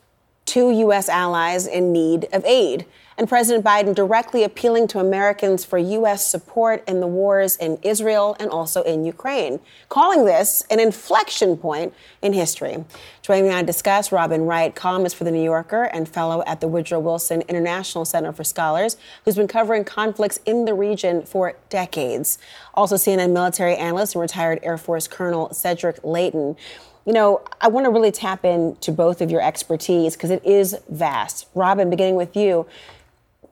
two 0.45 0.71
U.S. 0.71 1.09
allies 1.09 1.67
in 1.67 1.93
need 1.93 2.29
of 2.33 2.45
aid 2.45 2.87
and 3.21 3.29
President 3.29 3.63
Biden 3.63 3.95
directly 3.95 4.45
appealing 4.45 4.89
to 4.89 4.99
Americans 4.99 5.63
for 5.63 5.77
U.S. 5.77 6.27
support 6.27 6.83
in 6.89 7.01
the 7.01 7.07
wars 7.07 7.55
in 7.57 7.79
Israel 7.83 8.35
and 8.41 8.49
also 8.51 8.83
in 8.83 9.05
Ukraine, 9.05 9.61
calling 9.91 10.25
this 10.25 10.65
an 10.71 10.81
inflection 10.81 11.59
point 11.59 11.93
in 12.23 12.33
history. 12.33 12.83
Joining 13.21 13.51
me 13.51 13.55
to 13.55 13.63
discuss, 13.63 14.11
Robin 14.11 14.47
Wright, 14.47 14.75
columnist 14.75 15.17
for 15.17 15.25
The 15.25 15.31
New 15.31 15.45
Yorker 15.45 15.83
and 15.85 16.09
fellow 16.09 16.43
at 16.47 16.63
the 16.63 16.69
Woodrow 16.69 16.99
Wilson 16.99 17.43
International 17.43 18.07
Center 18.07 18.33
for 18.33 18.43
Scholars, 18.43 18.97
who's 19.27 19.37
been 19.37 19.49
covering 19.49 19.85
conflicts 19.85 20.41
in 20.47 20.65
the 20.65 20.73
region 20.73 21.21
for 21.21 21.57
decades. 21.69 22.39
Also, 22.73 22.95
CNN 22.95 23.35
military 23.35 23.77
analyst 23.77 24.15
and 24.15 24.23
retired 24.23 24.61
Air 24.63 24.79
Force 24.79 25.07
Colonel 25.07 25.53
Cedric 25.53 26.01
Leighton. 26.03 26.57
You 27.07 27.15
know, 27.15 27.43
I 27.61 27.69
want 27.69 27.87
to 27.87 27.91
really 27.91 28.13
tap 28.13 28.45
into 28.45 28.93
both 28.93 29.21
of 29.21 29.31
your 29.31 29.41
expertise 29.41 30.15
because 30.15 30.31
it 30.31 30.45
is 30.45 30.77
vast. 30.89 31.47
Robin, 31.55 31.89
beginning 31.89 32.17
with 32.17 32.37
you, 32.37 32.67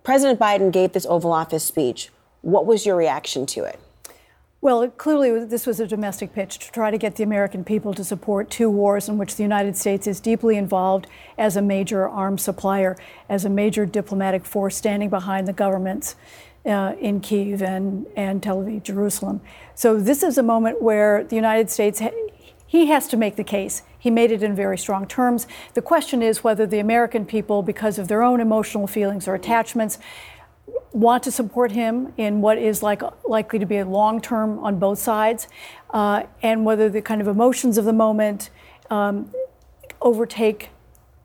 President 0.05 0.39
Biden 0.39 0.71
gave 0.71 0.93
this 0.93 1.07
Oval 1.07 1.33
Office 1.33 1.65
speech. 1.65 2.11
What 2.43 2.67
was 2.67 2.85
your 2.85 2.97
reaction 2.97 3.47
to 3.47 3.65
it? 3.65 3.81
Well, 4.61 4.89
clearly, 4.89 5.45
this 5.45 5.67
was 5.67 5.79
a 5.79 5.87
domestic 5.87 6.33
pitch 6.33 6.59
to 6.59 6.73
try 6.73 6.91
to 6.91 6.99
get 6.99 7.15
the 7.15 7.23
American 7.23 7.63
people 7.63 7.95
to 7.95 8.03
support 8.03 8.51
two 8.51 8.69
wars 8.69 9.09
in 9.09 9.17
which 9.17 9.37
the 9.37 9.45
United 9.45 9.77
States 9.77 10.07
is 10.09 10.19
deeply 10.19 10.57
involved 10.57 11.07
as 11.39 11.57
a 11.57 11.63
major 11.63 12.09
arms 12.09 12.43
supplier, 12.43 12.97
as 13.29 13.45
a 13.45 13.49
major 13.49 13.87
diplomatic 13.87 14.45
force 14.45 14.77
standing 14.77 15.11
behind 15.11 15.47
the 15.47 15.53
governments 15.53 16.17
uh, 16.67 16.95
in 17.01 17.21
Kiev 17.21 17.63
and, 17.63 18.07
and 18.17 18.43
Tel 18.43 18.59
Aviv, 18.59 18.83
Jerusalem. 18.83 19.41
So, 19.77 20.01
this 20.01 20.25
is 20.25 20.39
a 20.39 20.43
moment 20.43 20.83
where 20.83 21.23
the 21.23 21.37
United 21.37 21.71
States, 21.71 22.03
he 22.69 22.87
has 22.87 23.09
to 23.09 23.17
make 23.17 23.37
the 23.37 23.45
case. 23.45 23.83
He 23.99 24.11
made 24.11 24.31
it 24.31 24.43
in 24.43 24.55
very 24.55 24.77
strong 24.77 25.07
terms. 25.07 25.47
The 25.73 25.81
question 25.81 26.23
is 26.23 26.45
whether 26.45 26.67
the 26.67 26.79
American 26.79 27.25
people, 27.25 27.63
because 27.63 27.99
of 27.99 28.09
their 28.09 28.23
own 28.23 28.41
emotional 28.41 28.87
feelings 28.87 29.27
or 29.27 29.35
attachments, 29.35 29.99
want 30.93 31.23
to 31.23 31.33
support 31.33 31.73
him 31.73 32.13
in 32.19 32.43
what 32.43 32.59
is 32.59 32.83
like 32.83 33.03
likely 33.27 33.59
to 33.59 33.65
be 33.65 33.79
a 33.79 33.87
long 33.87 34.21
term 34.21 34.59
on 34.59 34.79
both 34.79 34.99
sides, 34.99 35.49
uh, 35.91 36.25
and 36.43 36.67
whether 36.67 36.91
the 36.91 37.01
kind 37.01 37.23
of 37.23 37.27
emotions 37.27 37.79
of 37.79 37.87
the 37.87 37.93
moment 37.93 38.51
um, 38.91 39.33
overtake, 40.03 40.69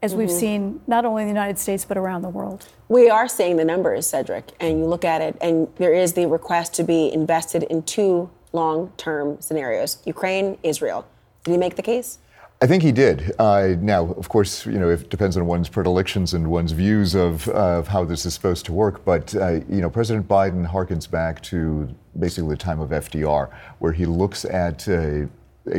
as 0.01 0.12
mm-hmm. 0.12 0.19
we've 0.19 0.32
seen 0.32 0.79
not 0.88 1.03
only 1.03 1.23
in 1.23 1.27
the 1.27 1.34
United 1.34 1.60
States 1.60 1.84
but 1.84 1.97
around 1.97 2.21
the 2.21 2.29
world. 2.29 2.69
We 2.88 3.10
are 3.10 3.27
seeing 3.27 3.58
the 3.58 3.65
numbers, 3.65 4.08
Cedric, 4.08 4.53
and 4.62 4.79
you 4.79 4.86
look 4.86 5.03
at 5.03 5.21
it, 5.21 5.36
and 5.41 5.67
there 5.75 5.93
is 5.93 6.13
the 6.13 6.25
request 6.25 6.73
to 6.75 6.84
be 6.84 7.12
invested 7.12 7.63
in 7.63 7.84
two 7.84 8.29
long 8.53 8.93
term 8.95 9.41
scenarios 9.41 9.97
Ukraine, 10.06 10.58
Israel. 10.63 11.06
Did 11.43 11.51
he 11.51 11.58
make 11.58 11.75
the 11.75 11.82
case? 11.82 12.19
I 12.62 12.67
think 12.67 12.82
he 12.82 12.93
did. 12.93 13.34
Uh, 13.38 13.75
now, 13.82 14.13
of 14.13 14.29
course, 14.29 14.65
you 14.65 14.79
know, 14.79 14.89
it 14.89 15.10
depends 15.10 15.36
on 15.36 15.45
one's 15.45 15.67
predilections 15.67 16.34
and 16.34 16.49
one's 16.49 16.71
views 16.71 17.13
of, 17.13 17.49
uh, 17.49 17.79
of 17.79 17.88
how 17.89 18.06
this 18.06 18.25
is 18.25 18.34
supposed 18.34 18.65
to 18.67 18.73
work. 18.73 19.03
But, 19.03 19.36
uh, 19.36 19.60
you 19.69 19.82
know, 19.82 19.89
President 19.89 20.27
Biden 20.29 20.65
harkens 20.65 21.10
back 21.10 21.41
to 21.43 21.93
basically 22.17 22.51
the 22.51 22.58
time 22.58 22.79
of 22.79 22.91
FDR, 22.91 23.49
where 23.79 23.91
he 23.91 24.06
looks 24.06 24.45
at 24.45 24.88
a 24.88 25.27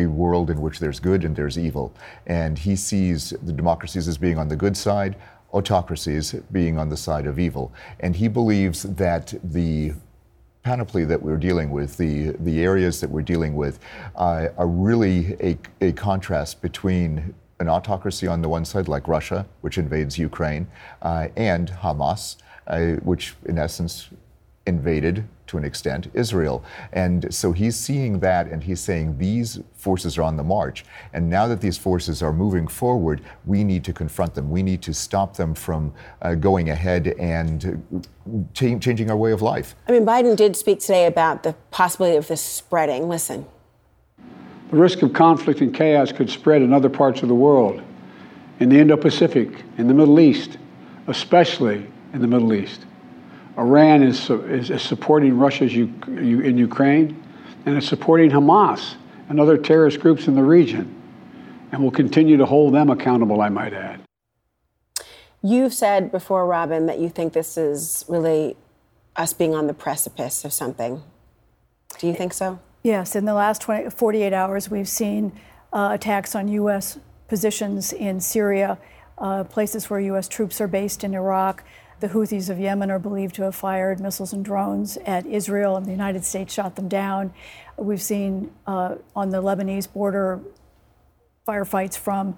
world 0.07 0.50
in 0.50 0.61
which 0.61 0.79
there's 0.79 1.00
good 1.00 1.24
and 1.24 1.35
there's 1.35 1.59
evil. 1.59 1.94
And 2.27 2.59
he 2.59 2.77
sees 2.77 3.31
the 3.31 3.53
democracies 3.53 4.07
as 4.07 4.18
being 4.18 4.38
on 4.38 4.48
the 4.48 4.57
good 4.57 4.77
side, 4.77 5.16
autocracies 5.53 6.33
being 6.53 6.79
on 6.79 6.88
the 6.88 6.96
side 6.96 7.27
of 7.27 7.38
evil. 7.38 7.72
And 8.00 8.14
he 8.16 8.29
believes 8.29 8.83
that 8.83 9.33
the 9.42 9.92
panoply 10.64 11.05
that 11.05 11.22
we're 11.22 11.37
dealing 11.37 11.70
with, 11.70 11.96
the, 11.98 12.31
the 12.40 12.62
areas 12.64 13.00
that 13.00 13.11
we're 13.11 13.22
dealing 13.22 13.55
with, 13.55 13.79
uh, 14.16 14.48
are 14.57 14.66
really 14.66 15.35
a, 15.35 15.59
a 15.83 15.92
contrast 15.92 16.62
between 16.62 17.35
an 17.61 17.68
autocracy 17.68 18.27
on 18.27 18.42
the 18.42 18.48
one 18.48 18.64
side, 18.64 18.88
like 18.88 19.07
Russia, 19.07 19.46
which 19.61 19.79
invades 19.79 20.18
Ukraine, 20.18 20.66
uh, 21.03 21.29
and 21.37 21.68
Hamas, 21.70 22.37
uh, 22.66 22.94
which 23.05 23.35
in 23.44 23.59
essence 23.59 24.09
invaded 24.66 25.27
to 25.46 25.59
an 25.59 25.64
extent 25.64 26.11
Israel. 26.14 26.64
And 26.92 27.33
so 27.33 27.53
he's 27.53 27.77
seeing 27.77 28.20
that 28.20 28.46
and 28.46 28.64
he's 28.64 28.81
saying 28.81 29.18
these 29.18 29.61
forces 29.74 30.16
are 30.16 30.22
on 30.22 30.37
the 30.37 30.42
march. 30.42 30.85
And 31.12 31.29
now 31.29 31.46
that 31.48 31.61
these 31.61 31.77
forces 31.77 32.22
are 32.22 32.33
moving 32.33 32.66
forward, 32.66 33.20
we 33.44 33.62
need 33.62 33.85
to 33.85 33.92
confront 33.92 34.35
them. 34.35 34.50
We 34.50 34.62
need 34.62 34.81
to 34.83 34.94
stop 34.94 35.37
them 35.37 35.55
from 35.55 35.92
uh, 36.22 36.35
going 36.35 36.70
ahead 36.70 37.09
and 37.18 38.05
ch- 38.55 38.81
changing 38.81 39.11
our 39.11 39.16
way 39.16 39.33
of 39.33 39.42
life. 39.42 39.74
I 39.87 39.92
mean, 39.92 40.07
Biden 40.07 40.35
did 40.37 40.57
speak 40.57 40.81
today 40.81 41.07
about 41.07 41.42
the 41.42 41.55
possibility 41.70 42.16
of 42.16 42.27
this 42.29 42.40
spreading. 42.40 43.09
Listen. 43.09 43.46
The 44.70 44.77
risk 44.77 45.03
of 45.03 45.12
conflict 45.12 45.61
and 45.61 45.74
chaos 45.74 46.11
could 46.11 46.31
spread 46.31 46.62
in 46.62 46.72
other 46.72 46.88
parts 46.88 47.22
of 47.22 47.29
the 47.29 47.35
world, 47.35 47.83
in 48.61 48.70
the 48.70 48.81
Indo 48.81 48.96
Pacific, 48.96 49.62
in 49.77 49.88
the 49.88 49.94
Middle 49.94 50.18
East, 50.18 50.57
especially 51.07 51.87
in 52.14 52.22
the 52.22 52.27
Middle 52.27 52.55
East. 52.55 52.87
Iran 53.57 54.03
is, 54.03 54.31
is, 54.31 54.71
is 54.71 54.83
supporting 54.83 55.38
Russia 55.38 55.64
in 55.64 56.59
Ukraine, 56.59 57.23
and 57.67 57.77
it's 57.77 57.88
supporting 57.88 58.31
Hamas 58.31 58.95
and 59.29 59.40
other 59.40 59.57
terrorist 59.57 60.01
groups 60.01 60.27
in 60.27 60.35
the 60.35 60.43
region, 60.43 60.95
and 61.73 61.81
we'll 61.81 61.90
continue 61.90 62.37
to 62.37 62.47
hold 62.47 62.75
them 62.75 62.90
accountable, 62.90 63.40
I 63.40 63.49
might 63.49 63.73
add. 63.73 64.01
You've 65.43 65.75
said 65.75 66.11
before, 66.11 66.47
Robin, 66.47 66.87
that 66.87 66.99
you 66.99 67.09
think 67.09 67.33
this 67.33 67.57
is 67.57 68.05
really 68.09 68.57
us 69.17 69.33
being 69.33 69.55
on 69.55 69.67
the 69.67 69.75
precipice 69.75 70.45
of 70.45 70.53
something. 70.53 71.03
Do 71.99 72.07
you 72.07 72.14
think 72.14 72.33
so? 72.33 72.59
Yes. 72.83 73.14
In 73.14 73.25
the 73.25 73.35
last 73.35 73.62
20, 73.62 73.90
48 73.90 74.33
hours, 74.33 74.71
we've 74.71 74.88
seen 74.88 75.33
uh, 75.73 75.90
attacks 75.93 76.35
on 76.35 76.49
U.S. 76.49 76.99
positions 77.29 77.93
in 77.93 78.21
Syria, 78.21 78.79
uh, 79.19 79.45
places 79.45 79.88
where 79.88 80.01
U.S. 80.01 80.29
troops 80.29 80.61
are 80.61 80.69
based 80.69 81.05
in 81.05 81.14
Iraq. 81.14 81.62
The 82.05 82.11
Houthis 82.11 82.51
of 82.51 82.61
Yemen 82.61 82.90
are 82.90 82.99
believed 82.99 83.35
to 83.37 83.45
have 83.45 83.55
fired 83.55 83.99
missiles 83.99 84.35
and 84.35 84.45
drones 84.45 84.99
at 85.07 85.25
Israel, 85.25 85.77
and 85.77 85.87
the 85.87 85.90
United 85.90 86.23
States 86.23 86.53
shot 86.53 86.77
them 86.77 86.87
down. 86.87 87.33
We've 87.79 88.03
seen 88.03 88.51
uh, 88.67 88.97
on 89.17 89.31
the 89.31 89.43
Lebanese 89.43 89.90
border 89.90 90.43
firefights 91.49 91.97
from 91.97 92.37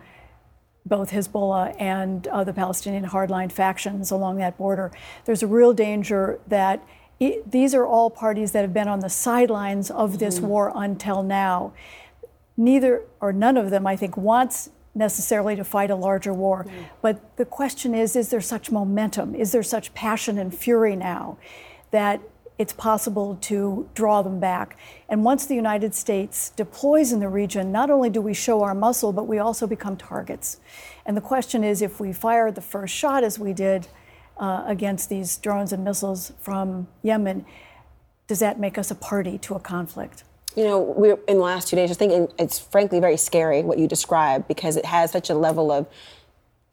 both 0.84 1.10
Hezbollah 1.10 1.74
and 1.80 2.28
uh, 2.28 2.44
the 2.44 2.52
Palestinian 2.52 3.06
hardline 3.06 3.50
factions 3.50 4.12
along 4.12 4.36
that 4.36 4.56
border. 4.56 4.92
There's 5.24 5.42
a 5.42 5.48
real 5.48 5.72
danger 5.72 6.38
that 6.46 6.86
it, 7.18 7.50
these 7.50 7.74
are 7.74 7.84
all 7.84 8.08
parties 8.08 8.52
that 8.52 8.60
have 8.60 8.72
been 8.72 8.86
on 8.86 9.00
the 9.00 9.10
sidelines 9.10 9.90
of 9.90 10.20
this 10.20 10.36
mm-hmm. 10.36 10.46
war 10.46 10.72
until 10.76 11.24
now. 11.24 11.72
Neither 12.56 13.02
or 13.20 13.32
none 13.32 13.56
of 13.56 13.70
them, 13.70 13.84
I 13.84 13.96
think, 13.96 14.16
wants 14.16 14.70
necessarily 14.96 15.54
to 15.56 15.64
fight 15.64 15.90
a 15.90 15.94
larger 15.94 16.32
war. 16.32 16.66
But 17.02 17.36
the 17.36 17.44
question 17.44 17.94
is 17.94 18.16
is 18.16 18.30
there 18.30 18.40
such 18.40 18.70
momentum? 18.70 19.34
Is 19.34 19.52
there 19.52 19.62
such 19.62 19.94
passion 19.94 20.38
and 20.38 20.56
fury 20.56 20.96
now 20.96 21.38
that 21.90 22.20
it's 22.58 22.72
possible 22.72 23.36
to 23.42 23.88
draw 23.94 24.22
them 24.22 24.40
back? 24.40 24.78
And 25.08 25.24
once 25.24 25.46
the 25.46 25.54
United 25.54 25.94
States 25.94 26.50
deploys 26.50 27.12
in 27.12 27.20
the 27.20 27.28
region, 27.28 27.70
not 27.70 27.90
only 27.90 28.08
do 28.10 28.20
we 28.20 28.34
show 28.34 28.62
our 28.62 28.74
muscle, 28.74 29.12
but 29.12 29.24
we 29.24 29.38
also 29.38 29.66
become 29.66 29.96
targets. 29.96 30.58
And 31.04 31.16
the 31.16 31.20
question 31.20 31.62
is 31.62 31.82
if 31.82 32.00
we 32.00 32.12
fire 32.12 32.50
the 32.50 32.62
first 32.62 32.94
shot, 32.94 33.22
as 33.22 33.38
we 33.38 33.52
did 33.52 33.88
uh, 34.38 34.64
against 34.66 35.08
these 35.08 35.36
drones 35.36 35.72
and 35.72 35.84
missiles 35.84 36.32
from 36.40 36.88
Yemen, 37.02 37.44
does 38.26 38.40
that 38.40 38.58
make 38.58 38.76
us 38.78 38.90
a 38.90 38.94
party 38.94 39.38
to 39.38 39.54
a 39.54 39.60
conflict? 39.60 40.24
You 40.56 40.64
know, 40.64 40.80
we're 40.80 41.18
in 41.28 41.36
the 41.36 41.42
last 41.42 41.68
two 41.68 41.76
days 41.76 41.90
just 41.90 41.98
thinking 41.98 42.28
it's 42.38 42.58
frankly 42.58 42.98
very 42.98 43.18
scary 43.18 43.62
what 43.62 43.78
you 43.78 43.86
describe 43.86 44.48
because 44.48 44.76
it 44.76 44.86
has 44.86 45.12
such 45.12 45.28
a 45.28 45.34
level 45.34 45.70
of 45.70 45.86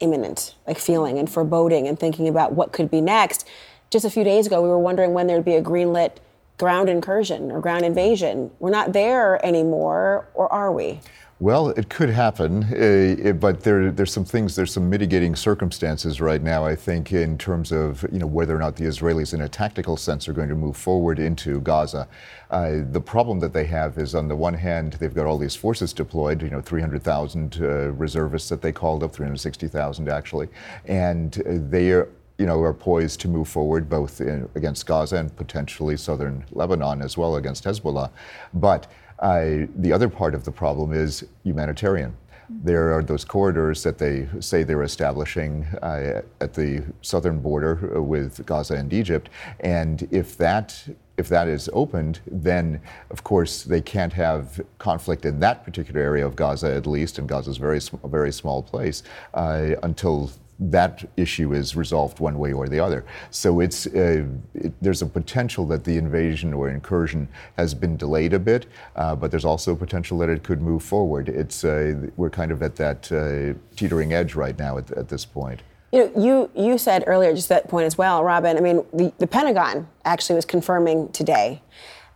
imminent 0.00 0.54
like 0.66 0.78
feeling 0.78 1.18
and 1.18 1.30
foreboding 1.30 1.86
and 1.86 2.00
thinking 2.00 2.26
about 2.26 2.52
what 2.52 2.72
could 2.72 2.90
be 2.90 3.00
next. 3.00 3.46
Just 3.90 4.04
a 4.04 4.10
few 4.10 4.24
days 4.24 4.46
ago, 4.46 4.62
we 4.62 4.68
were 4.68 4.78
wondering 4.78 5.12
when 5.12 5.26
there'd 5.26 5.44
be 5.44 5.54
a 5.54 5.62
greenlit 5.62 6.16
ground 6.56 6.88
incursion 6.88 7.52
or 7.52 7.60
ground 7.60 7.84
invasion. 7.84 8.50
We're 8.58 8.70
not 8.70 8.92
there 8.92 9.44
anymore, 9.44 10.28
or 10.34 10.50
are 10.52 10.72
we? 10.72 11.00
Well, 11.40 11.70
it 11.70 11.88
could 11.88 12.10
happen, 12.10 12.62
uh, 12.62 13.32
but 13.32 13.64
there, 13.64 13.90
there's 13.90 14.12
some 14.12 14.24
things, 14.24 14.54
there's 14.54 14.72
some 14.72 14.88
mitigating 14.88 15.34
circumstances 15.34 16.20
right 16.20 16.40
now, 16.40 16.64
I 16.64 16.76
think, 16.76 17.12
in 17.12 17.36
terms 17.38 17.72
of 17.72 18.04
you 18.12 18.20
know, 18.20 18.26
whether 18.26 18.54
or 18.54 18.60
not 18.60 18.76
the 18.76 18.84
Israelis, 18.84 19.34
in 19.34 19.40
a 19.40 19.48
tactical 19.48 19.96
sense, 19.96 20.28
are 20.28 20.32
going 20.32 20.48
to 20.48 20.54
move 20.54 20.76
forward 20.76 21.18
into 21.18 21.60
Gaza. 21.62 22.06
Uh, 22.50 22.82
the 22.88 23.00
problem 23.00 23.40
that 23.40 23.52
they 23.52 23.64
have 23.64 23.98
is, 23.98 24.14
on 24.14 24.28
the 24.28 24.36
one 24.36 24.54
hand, 24.54 24.92
they've 24.94 25.12
got 25.12 25.26
all 25.26 25.36
these 25.36 25.56
forces 25.56 25.92
deployed, 25.92 26.40
you 26.40 26.50
know, 26.50 26.60
300,000 26.60 27.58
uh, 27.60 27.66
reservists 27.92 28.48
that 28.48 28.62
they 28.62 28.70
called 28.70 29.02
up, 29.02 29.12
360,000 29.12 30.08
actually, 30.08 30.46
and 30.86 31.32
they 31.44 31.90
are 31.90 32.08
you 32.38 32.46
know, 32.46 32.60
are 32.62 32.74
poised 32.74 33.20
to 33.20 33.28
move 33.28 33.46
forward 33.48 33.88
both 33.88 34.20
in, 34.20 34.48
against 34.56 34.86
Gaza 34.86 35.16
and 35.16 35.34
potentially 35.36 35.96
southern 35.96 36.44
Lebanon 36.50 37.00
as 37.00 37.16
well 37.16 37.36
against 37.36 37.62
Hezbollah. 37.62 38.10
But 38.54 38.88
uh, 39.24 39.66
the 39.76 39.90
other 39.90 40.08
part 40.08 40.34
of 40.34 40.44
the 40.44 40.52
problem 40.52 40.92
is 40.92 41.24
humanitarian. 41.44 42.14
There 42.50 42.92
are 42.94 43.02
those 43.02 43.24
corridors 43.24 43.82
that 43.84 43.96
they 43.96 44.28
say 44.38 44.64
they're 44.64 44.82
establishing 44.82 45.64
uh, 45.82 46.20
at 46.42 46.52
the 46.52 46.84
southern 47.00 47.40
border 47.40 48.02
with 48.02 48.44
Gaza 48.44 48.74
and 48.74 48.92
Egypt, 48.92 49.30
and 49.60 50.06
if 50.10 50.36
that 50.36 50.86
if 51.16 51.28
that 51.28 51.48
is 51.48 51.70
opened, 51.72 52.20
then 52.26 52.80
of 53.10 53.24
course 53.24 53.62
they 53.62 53.80
can't 53.80 54.12
have 54.12 54.60
conflict 54.78 55.24
in 55.24 55.40
that 55.40 55.64
particular 55.64 56.02
area 56.02 56.26
of 56.26 56.36
Gaza, 56.36 56.74
at 56.74 56.86
least, 56.86 57.18
and 57.18 57.26
Gaza 57.26 57.50
is 57.50 57.56
a 57.56 57.60
very 57.60 57.80
very 58.04 58.32
small 58.32 58.62
place 58.62 59.04
uh, 59.32 59.70
until 59.82 60.30
that 60.58 61.04
issue 61.16 61.52
is 61.52 61.74
resolved 61.74 62.20
one 62.20 62.38
way 62.38 62.52
or 62.52 62.68
the 62.68 62.80
other. 62.80 63.04
So 63.30 63.60
it's 63.60 63.86
uh, 63.86 64.24
it, 64.54 64.72
there's 64.80 65.02
a 65.02 65.06
potential 65.06 65.66
that 65.66 65.84
the 65.84 65.96
invasion 65.96 66.54
or 66.54 66.68
incursion 66.68 67.28
has 67.56 67.74
been 67.74 67.96
delayed 67.96 68.32
a 68.32 68.38
bit, 68.38 68.66
uh, 68.96 69.16
but 69.16 69.30
there's 69.30 69.44
also 69.44 69.72
a 69.72 69.76
potential 69.76 70.18
that 70.18 70.28
it 70.28 70.42
could 70.42 70.62
move 70.62 70.82
forward. 70.82 71.28
It's 71.28 71.64
uh, 71.64 72.08
we're 72.16 72.30
kind 72.30 72.52
of 72.52 72.62
at 72.62 72.76
that 72.76 73.10
uh, 73.12 73.58
teetering 73.76 74.12
edge 74.12 74.34
right 74.34 74.58
now 74.58 74.78
at, 74.78 74.90
at 74.92 75.08
this 75.08 75.24
point. 75.24 75.62
You 75.92 76.06
know, 76.06 76.22
you 76.22 76.50
you 76.70 76.78
said 76.78 77.04
earlier 77.06 77.34
just 77.34 77.48
that 77.48 77.68
point 77.68 77.86
as 77.86 77.98
well, 77.98 78.24
Robin. 78.24 78.56
I 78.56 78.60
mean, 78.60 78.84
the, 78.92 79.12
the 79.18 79.26
Pentagon 79.26 79.88
actually 80.04 80.36
was 80.36 80.44
confirming 80.44 81.10
today 81.10 81.62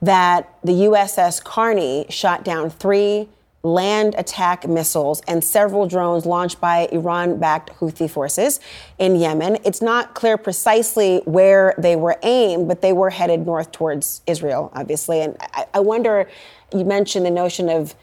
that 0.00 0.54
the 0.62 0.72
USS 0.72 1.42
Carney 1.42 2.06
shot 2.08 2.44
down 2.44 2.70
three 2.70 3.28
land 3.62 4.14
attack 4.16 4.68
missiles 4.68 5.20
and 5.26 5.42
several 5.42 5.86
drones 5.86 6.24
launched 6.24 6.60
by 6.60 6.88
Iran 6.92 7.38
backed 7.38 7.70
Houthi 7.78 8.08
forces 8.08 8.60
in 8.98 9.16
Yemen. 9.16 9.58
It's 9.64 9.82
not 9.82 10.14
clear 10.14 10.36
precisely 10.36 11.18
where 11.24 11.74
they 11.76 11.96
were 11.96 12.16
aimed, 12.22 12.68
but 12.68 12.82
they 12.82 12.92
were 12.92 13.10
headed 13.10 13.46
north 13.46 13.72
towards 13.72 14.22
Israel, 14.26 14.70
obviously. 14.74 15.20
And 15.20 15.36
I, 15.40 15.66
I 15.74 15.80
wonder, 15.80 16.28
you 16.72 16.84
mentioned 16.84 17.26
the 17.26 17.30
notion 17.30 17.68
of 17.68 17.94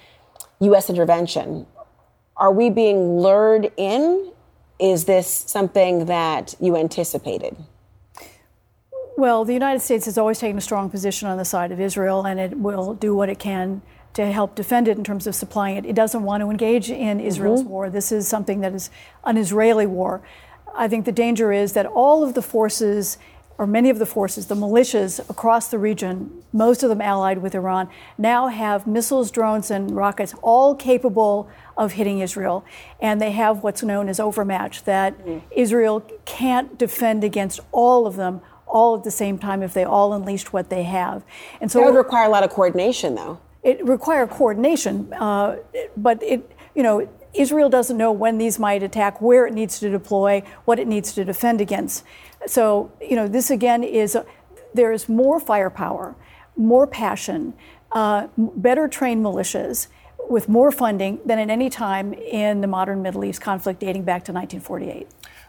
U.S. 0.59 0.89
intervention. 0.89 1.65
Are 2.37 2.51
we 2.51 2.69
being 2.69 3.17
lured 3.17 3.71
in? 3.77 4.31
Is 4.77 5.05
this 5.05 5.27
something 5.27 6.05
that 6.07 6.53
you 6.59 6.75
anticipated? 6.75 7.55
Well, 9.17 9.45
the 9.45 9.53
United 9.53 9.79
States 9.79 10.03
has 10.05 10.17
always 10.17 10.39
taken 10.39 10.57
a 10.57 10.61
strong 10.61 10.89
position 10.89 11.29
on 11.29 11.37
the 11.37 11.45
side 11.45 11.71
of 11.71 11.79
Israel, 11.79 12.25
and 12.25 12.37
it 12.37 12.57
will 12.57 12.93
do 12.93 13.15
what 13.15 13.29
it 13.29 13.39
can 13.39 13.81
to 14.15 14.31
help 14.31 14.55
defend 14.55 14.87
it 14.87 14.97
in 14.97 15.03
terms 15.03 15.27
of 15.27 15.35
supplying 15.35 15.75
it. 15.75 15.85
It 15.85 15.93
doesn't 15.93 16.23
want 16.23 16.41
to 16.41 16.49
engage 16.49 16.89
in 16.89 17.19
Israel's 17.19 17.61
mm-hmm. 17.61 17.69
war. 17.69 17.89
This 17.89 18.11
is 18.11 18.27
something 18.27 18.61
that 18.61 18.73
is 18.73 18.89
an 19.25 19.37
Israeli 19.37 19.85
war. 19.85 20.21
I 20.73 20.87
think 20.87 21.05
the 21.05 21.11
danger 21.11 21.51
is 21.51 21.73
that 21.73 21.85
all 21.85 22.23
of 22.23 22.33
the 22.33 22.41
forces, 22.41 23.17
or 23.57 23.67
many 23.67 23.89
of 23.89 23.99
the 23.99 24.05
forces, 24.05 24.47
the 24.47 24.55
militias 24.55 25.19
across 25.29 25.67
the 25.67 25.77
region, 25.77 26.43
most 26.53 26.81
of 26.81 26.87
them 26.87 27.01
allied 27.01 27.39
with 27.39 27.55
Iran, 27.55 27.89
now 28.17 28.47
have 28.47 28.87
missiles, 28.87 29.31
drones, 29.31 29.69
and 29.69 29.91
rockets 29.91 30.33
all 30.41 30.75
capable 30.75 31.49
of 31.77 31.93
hitting 31.93 32.19
Israel. 32.19 32.63
And 33.01 33.21
they 33.21 33.31
have 33.31 33.63
what's 33.63 33.83
known 33.83 34.07
as 34.07 34.17
overmatch, 34.19 34.85
that 34.85 35.17
mm. 35.25 35.41
Israel 35.51 36.05
can't 36.23 36.77
defend 36.77 37.25
against 37.25 37.59
all 37.73 38.07
of 38.07 38.15
them 38.15 38.39
all 38.65 38.95
at 38.97 39.03
the 39.03 39.11
same 39.11 39.37
time 39.37 39.61
if 39.61 39.73
they 39.73 39.83
all 39.83 40.13
unleashed 40.13 40.53
what 40.53 40.69
they 40.69 40.83
have. 40.83 41.23
And 41.59 41.69
so 41.69 41.79
that 41.79 41.85
would 41.85 41.97
require 41.97 42.25
a 42.25 42.29
lot 42.29 42.43
of 42.43 42.49
coordination, 42.49 43.15
though 43.15 43.39
it 43.65 43.83
require 43.83 44.27
coordination, 44.27 45.11
uh, 45.13 45.57
but 45.97 46.21
it, 46.21 46.55
you 46.75 46.83
know, 46.83 47.09
Israel 47.33 47.67
doesn't 47.67 47.97
know 47.97 48.11
when 48.11 48.37
these 48.37 48.59
might 48.59 48.83
attack, 48.83 49.19
where 49.19 49.47
it 49.47 49.53
needs 49.53 49.79
to 49.79 49.89
deploy, 49.89 50.43
what 50.65 50.77
it 50.77 50.87
needs 50.87 51.13
to 51.13 51.25
defend 51.25 51.59
against. 51.59 52.03
So, 52.45 52.91
you 53.01 53.15
know, 53.15 53.27
this 53.27 53.49
again 53.49 53.83
is 53.83 54.15
there 54.75 54.91
is 54.91 55.09
more 55.09 55.39
firepower, 55.39 56.15
more 56.55 56.85
passion, 56.85 57.55
uh, 57.91 58.27
better 58.37 58.87
trained 58.87 59.25
militias 59.25 59.87
with 60.29 60.47
more 60.47 60.71
funding 60.71 61.19
than 61.25 61.39
at 61.39 61.49
any 61.49 61.69
time 61.69 62.13
in 62.13 62.61
the 62.61 62.67
modern 62.67 63.01
Middle 63.01 63.25
East 63.25 63.41
conflict 63.41 63.79
dating 63.79 64.03
back 64.03 64.23
to 64.25 64.31
1948 64.31 65.07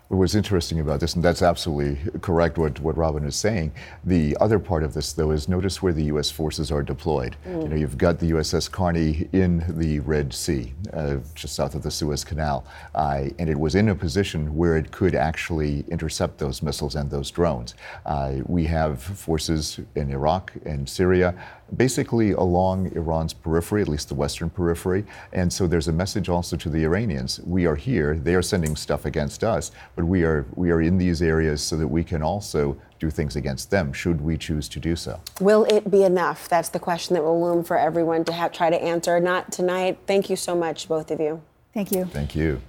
what 0.08 0.18
was 0.18 0.36
interesting 0.36 0.78
about 0.78 1.00
this, 1.00 1.14
and 1.14 1.24
that's 1.24 1.42
absolutely 1.42 1.98
correct 2.20 2.58
what, 2.58 2.78
what 2.78 2.96
Robin 2.96 3.24
is 3.24 3.34
saying. 3.34 3.72
The 4.04 4.36
other 4.40 4.60
part 4.60 4.84
of 4.84 4.94
this, 4.94 5.12
though, 5.12 5.32
is 5.32 5.48
notice 5.48 5.82
where 5.82 5.92
the 5.92 6.04
U.S. 6.04 6.30
forces 6.30 6.70
are 6.70 6.82
deployed. 6.82 7.34
Mm. 7.44 7.62
You 7.62 7.68
know, 7.68 7.76
you've 7.76 7.98
got 7.98 8.20
the 8.20 8.30
USS 8.30 8.70
Carney 8.70 9.28
in 9.32 9.64
the 9.68 9.98
Red 10.00 10.32
Sea, 10.32 10.72
uh, 10.92 11.16
just 11.34 11.56
south 11.56 11.74
of 11.74 11.82
the 11.82 11.90
Suez 11.90 12.22
Canal, 12.22 12.64
uh, 12.94 13.24
and 13.40 13.50
it 13.50 13.58
was 13.58 13.74
in 13.74 13.88
a 13.88 13.96
position 13.96 14.54
where 14.54 14.76
it 14.76 14.92
could 14.92 15.16
actually 15.16 15.84
intercept 15.88 16.38
those 16.38 16.62
missiles 16.62 16.94
and 16.94 17.10
those 17.10 17.32
drones. 17.32 17.74
Uh, 18.04 18.34
we 18.46 18.64
have 18.64 19.02
forces 19.02 19.80
in 19.96 20.12
Iraq 20.12 20.52
and 20.64 20.88
Syria 20.88 21.34
basically 21.74 22.32
along 22.32 22.92
Iran's 22.94 23.32
periphery, 23.32 23.82
at 23.82 23.88
least 23.88 24.08
the 24.08 24.14
western 24.14 24.50
periphery. 24.50 25.04
And 25.32 25.52
so 25.52 25.66
there's 25.66 25.88
a 25.88 25.92
message 25.92 26.28
also 26.28 26.56
to 26.56 26.70
the 26.70 26.84
Iranians. 26.84 27.40
We 27.40 27.66
are 27.66 27.74
here. 27.74 28.16
They 28.16 28.34
are 28.34 28.42
sending 28.42 28.76
stuff 28.76 29.04
against 29.04 29.42
us, 29.42 29.72
but 29.96 30.04
we 30.04 30.22
are 30.22 30.46
we 30.54 30.70
are 30.70 30.80
in 30.80 30.98
these 30.98 31.22
areas 31.22 31.62
so 31.62 31.76
that 31.76 31.88
we 31.88 32.04
can 32.04 32.22
also 32.22 32.76
do 33.00 33.10
things 33.10 33.34
against 33.34 33.70
them 33.70 33.92
should 33.92 34.20
we 34.20 34.36
choose 34.36 34.68
to 34.68 34.78
do 34.78 34.94
so. 34.94 35.20
Will 35.40 35.64
it 35.64 35.90
be 35.90 36.04
enough? 36.04 36.48
That's 36.48 36.68
the 36.68 36.78
question 36.78 37.14
that 37.14 37.22
will 37.22 37.42
loom 37.42 37.64
for 37.64 37.76
everyone 37.76 38.24
to 38.26 38.32
have, 38.32 38.52
try 38.52 38.70
to 38.70 38.80
answer. 38.80 39.18
Not 39.18 39.50
tonight. 39.50 39.98
Thank 40.06 40.30
you 40.30 40.36
so 40.36 40.54
much, 40.54 40.88
both 40.88 41.10
of 41.10 41.20
you. 41.20 41.42
Thank 41.74 41.92
you. 41.92 42.04
Thank 42.04 42.36
you. 42.36 42.62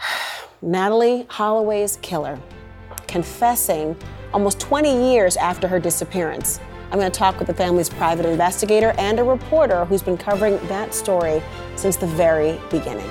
Natalee 0.64 1.28
Holloway's 1.28 1.98
killer 2.02 2.38
confessing 3.06 3.94
almost 4.32 4.58
20 4.58 5.12
years 5.12 5.36
after 5.36 5.68
her 5.68 5.78
disappearance. 5.78 6.60
I'm 6.90 6.98
going 6.98 7.10
to 7.10 7.18
talk 7.18 7.38
with 7.38 7.46
the 7.46 7.54
family's 7.54 7.88
private 7.88 8.26
investigator 8.26 8.94
and 8.98 9.18
a 9.18 9.24
reporter 9.24 9.84
who's 9.84 10.02
been 10.02 10.18
covering 10.18 10.56
that 10.68 10.94
story 10.94 11.42
since 11.76 11.96
the 11.96 12.06
very 12.06 12.60
beginning. 12.70 13.10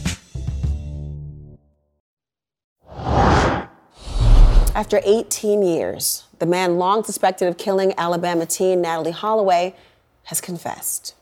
After 4.73 5.01
18 5.03 5.63
years, 5.63 6.23
the 6.39 6.45
man 6.45 6.77
long 6.77 7.03
suspected 7.03 7.47
of 7.49 7.57
killing 7.57 7.93
Alabama 7.97 8.45
teen 8.45 8.81
Natalee 8.81 9.11
Holloway 9.11 9.75
has 10.23 10.39
confessed. 10.39 11.13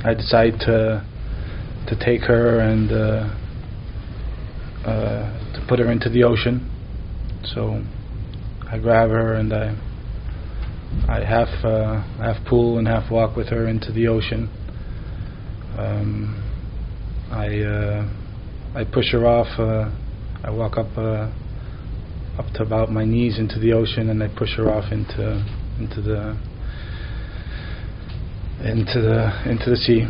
I 0.00 0.14
decided 0.14 0.60
to 0.60 1.04
to 1.86 1.96
take 2.04 2.22
her 2.22 2.60
and 2.60 2.92
uh, 2.92 3.28
uh, 4.84 5.52
to 5.54 5.66
put 5.68 5.78
her 5.78 5.90
into 5.90 6.10
the 6.10 6.24
ocean 6.24 6.70
so 7.54 7.82
I 8.70 8.78
grab 8.78 9.10
her 9.10 9.34
and 9.34 9.52
I 9.52 9.76
I 11.08 11.24
half 11.24 11.64
uh, 11.64 12.00
half 12.18 12.44
pull 12.48 12.78
and 12.78 12.88
half 12.88 13.10
walk 13.10 13.36
with 13.36 13.48
her 13.48 13.68
into 13.68 13.92
the 13.92 14.08
ocean. 14.08 14.50
Um, 15.78 16.42
I 17.30 17.60
uh, 17.60 18.08
I 18.74 18.84
push 18.84 19.12
her 19.12 19.26
off. 19.26 19.48
Uh, 19.58 19.90
I 20.42 20.50
walk 20.50 20.76
up 20.78 20.96
uh, 20.96 21.30
up 22.38 22.52
to 22.54 22.62
about 22.62 22.90
my 22.90 23.04
knees 23.04 23.38
into 23.38 23.58
the 23.58 23.72
ocean, 23.72 24.10
and 24.10 24.22
I 24.22 24.28
push 24.28 24.54
her 24.56 24.70
off 24.72 24.92
into 24.92 25.44
into 25.78 26.00
the 26.00 26.36
into 28.62 29.00
the 29.00 29.50
into 29.50 29.70
the 29.70 29.76
sea. 29.76 30.06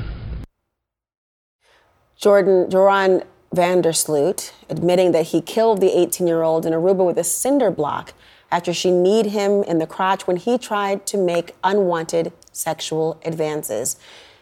Jordan 2.16 2.70
Joran 2.70 3.22
van 3.52 3.80
der 3.80 3.92
Sloot 3.92 4.52
admitting 4.68 5.12
that 5.12 5.28
he 5.28 5.40
killed 5.40 5.80
the 5.80 5.98
18 5.98 6.26
year 6.26 6.42
old 6.42 6.66
in 6.66 6.72
Aruba 6.72 7.06
with 7.06 7.18
a 7.18 7.24
cinder 7.24 7.70
block 7.70 8.12
after 8.50 8.72
she 8.72 8.90
kneed 8.90 9.26
him 9.26 9.62
in 9.64 9.78
the 9.78 9.86
crotch 9.86 10.26
when 10.26 10.36
he 10.36 10.58
tried 10.58 11.06
to 11.06 11.16
make 11.16 11.54
unwanted 11.62 12.32
sexual 12.52 13.20
advances. 13.24 13.96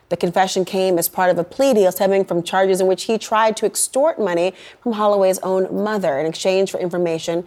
The 0.09 0.17
confession 0.17 0.65
came 0.65 0.99
as 0.99 1.09
part 1.09 1.31
of 1.31 1.39
a 1.39 1.45
plea 1.45 1.75
deal 1.75 1.91
stemming 1.91 2.25
from 2.25 2.43
charges 2.45 2.81
in 2.81 2.87
which 2.87 3.05
he 3.05 3.19
tried 3.19 3.57
to 3.59 3.67
extort 3.67 4.21
money 4.21 4.55
from 4.81 4.93
Holloway's 4.93 5.41
own 5.41 5.83
mother 5.85 6.19
in 6.19 6.27
exchange 6.27 6.71
for 6.71 6.79
information 6.79 7.45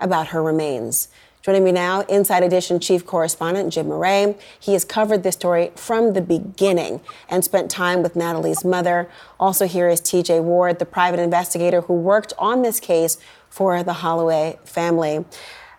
about 0.00 0.28
her 0.28 0.42
remains. 0.42 1.08
Joining 1.44 1.64
me 1.64 1.72
now, 1.72 2.00
Inside 2.02 2.42
Edition 2.42 2.80
Chief 2.80 3.04
Correspondent 3.04 3.70
Jim 3.70 3.88
Moret. 3.88 4.40
He 4.58 4.72
has 4.72 4.82
covered 4.82 5.22
this 5.22 5.34
story 5.34 5.72
from 5.76 6.14
the 6.14 6.22
beginning 6.22 7.02
and 7.28 7.44
spent 7.44 7.70
time 7.70 8.02
with 8.02 8.14
Natalee's 8.14 8.64
mother. 8.64 9.10
Also, 9.38 9.66
here 9.66 9.90
is 9.90 10.00
TJ 10.00 10.42
Ward, 10.42 10.78
the 10.78 10.86
private 10.86 11.20
investigator 11.20 11.82
who 11.82 11.92
worked 11.92 12.32
on 12.38 12.62
this 12.62 12.80
case 12.80 13.18
for 13.50 13.82
the 13.82 13.92
Holloway 13.92 14.58
family. 14.64 15.26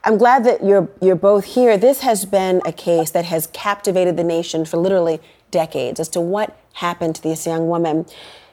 I'm 0.04 0.20
glad 0.20 0.44
that 0.44 0.64
you're, 0.64 0.88
you're 1.02 1.16
both 1.16 1.46
here. 1.46 1.80
This 1.80 2.02
has 2.02 2.26
been 2.26 2.62
a 2.64 2.72
case 2.72 3.10
that 3.10 3.26
has 3.26 3.48
captivated 3.48 4.18
the 4.18 4.24
nation 4.24 4.66
for 4.66 4.78
literally 4.78 5.20
decades 5.50 6.00
as 6.00 6.10
to 6.10 6.22
what 6.22 6.56
happened 6.74 7.16
to 7.16 7.24
this 7.24 7.48
young 7.48 7.68
woman. 7.68 8.06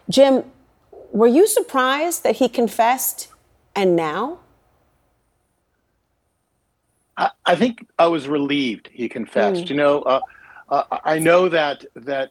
Jim, 0.09 0.45
were 1.11 1.27
you 1.27 1.47
surprised 1.47 2.23
that 2.23 2.37
he 2.37 2.49
confessed 2.49 3.29
and 3.77 3.95
now? 3.95 4.39
I, 7.17 7.31
I 7.45 7.57
think 7.57 7.87
I 7.99 8.07
was 8.07 8.29
relieved. 8.29 8.89
He 8.93 9.09
confessed. 9.09 9.65
Mm. 9.65 9.71
You 9.71 9.77
know, 9.77 10.03
uh, 10.03 10.21
uh, 10.69 10.99
I 11.05 11.19
know 11.19 11.49
that 11.49 11.85
that 11.95 12.31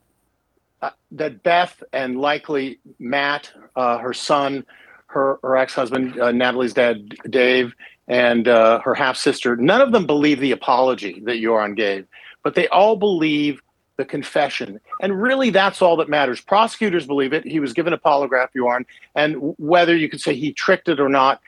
uh, 0.82 0.90
that 1.12 1.44
Beth 1.44 1.84
and 1.94 2.20
likely 2.20 2.80
Matt, 3.00 3.52
uh, 3.76 4.00
her 4.00 4.14
son, 4.14 4.66
her, 5.08 5.40
her 5.44 5.58
ex 5.58 5.76
husband, 5.76 6.20
uh, 6.20 6.32
Natalee's 6.32 6.74
dad, 6.74 7.16
Dave, 7.30 7.76
and 8.08 8.48
uh, 8.48 8.80
her 8.80 8.96
half 8.96 9.16
sister, 9.16 9.56
none 9.56 9.82
of 9.82 9.92
them 9.92 10.08
believe 10.08 10.40
the 10.40 10.52
apology 10.52 11.22
that 11.26 11.40
Joran 11.40 11.76
gave, 11.76 12.08
but 12.44 12.56
they 12.56 12.68
all 12.70 12.96
believe 12.96 13.62
the 13.98 14.06
confession. 14.06 14.80
And 15.00 15.22
really, 15.22 15.52
that's 15.52 15.82
all 15.82 15.96
that 15.98 16.10
matters. 16.10 16.42
Prosecutors 16.42 17.06
believe 17.06 17.34
it. 17.34 17.46
He 17.46 17.60
was 17.60 17.74
given 17.74 17.94
a 17.94 17.98
polygraph, 18.00 18.48
Joran, 18.56 18.86
and 19.14 19.54
whether 19.60 19.96
you 19.96 20.10
could 20.10 20.22
say 20.22 20.34
he 20.34 20.52
tricked 20.52 20.90
it 20.90 21.00
or 21.00 21.10
not, 21.10 21.42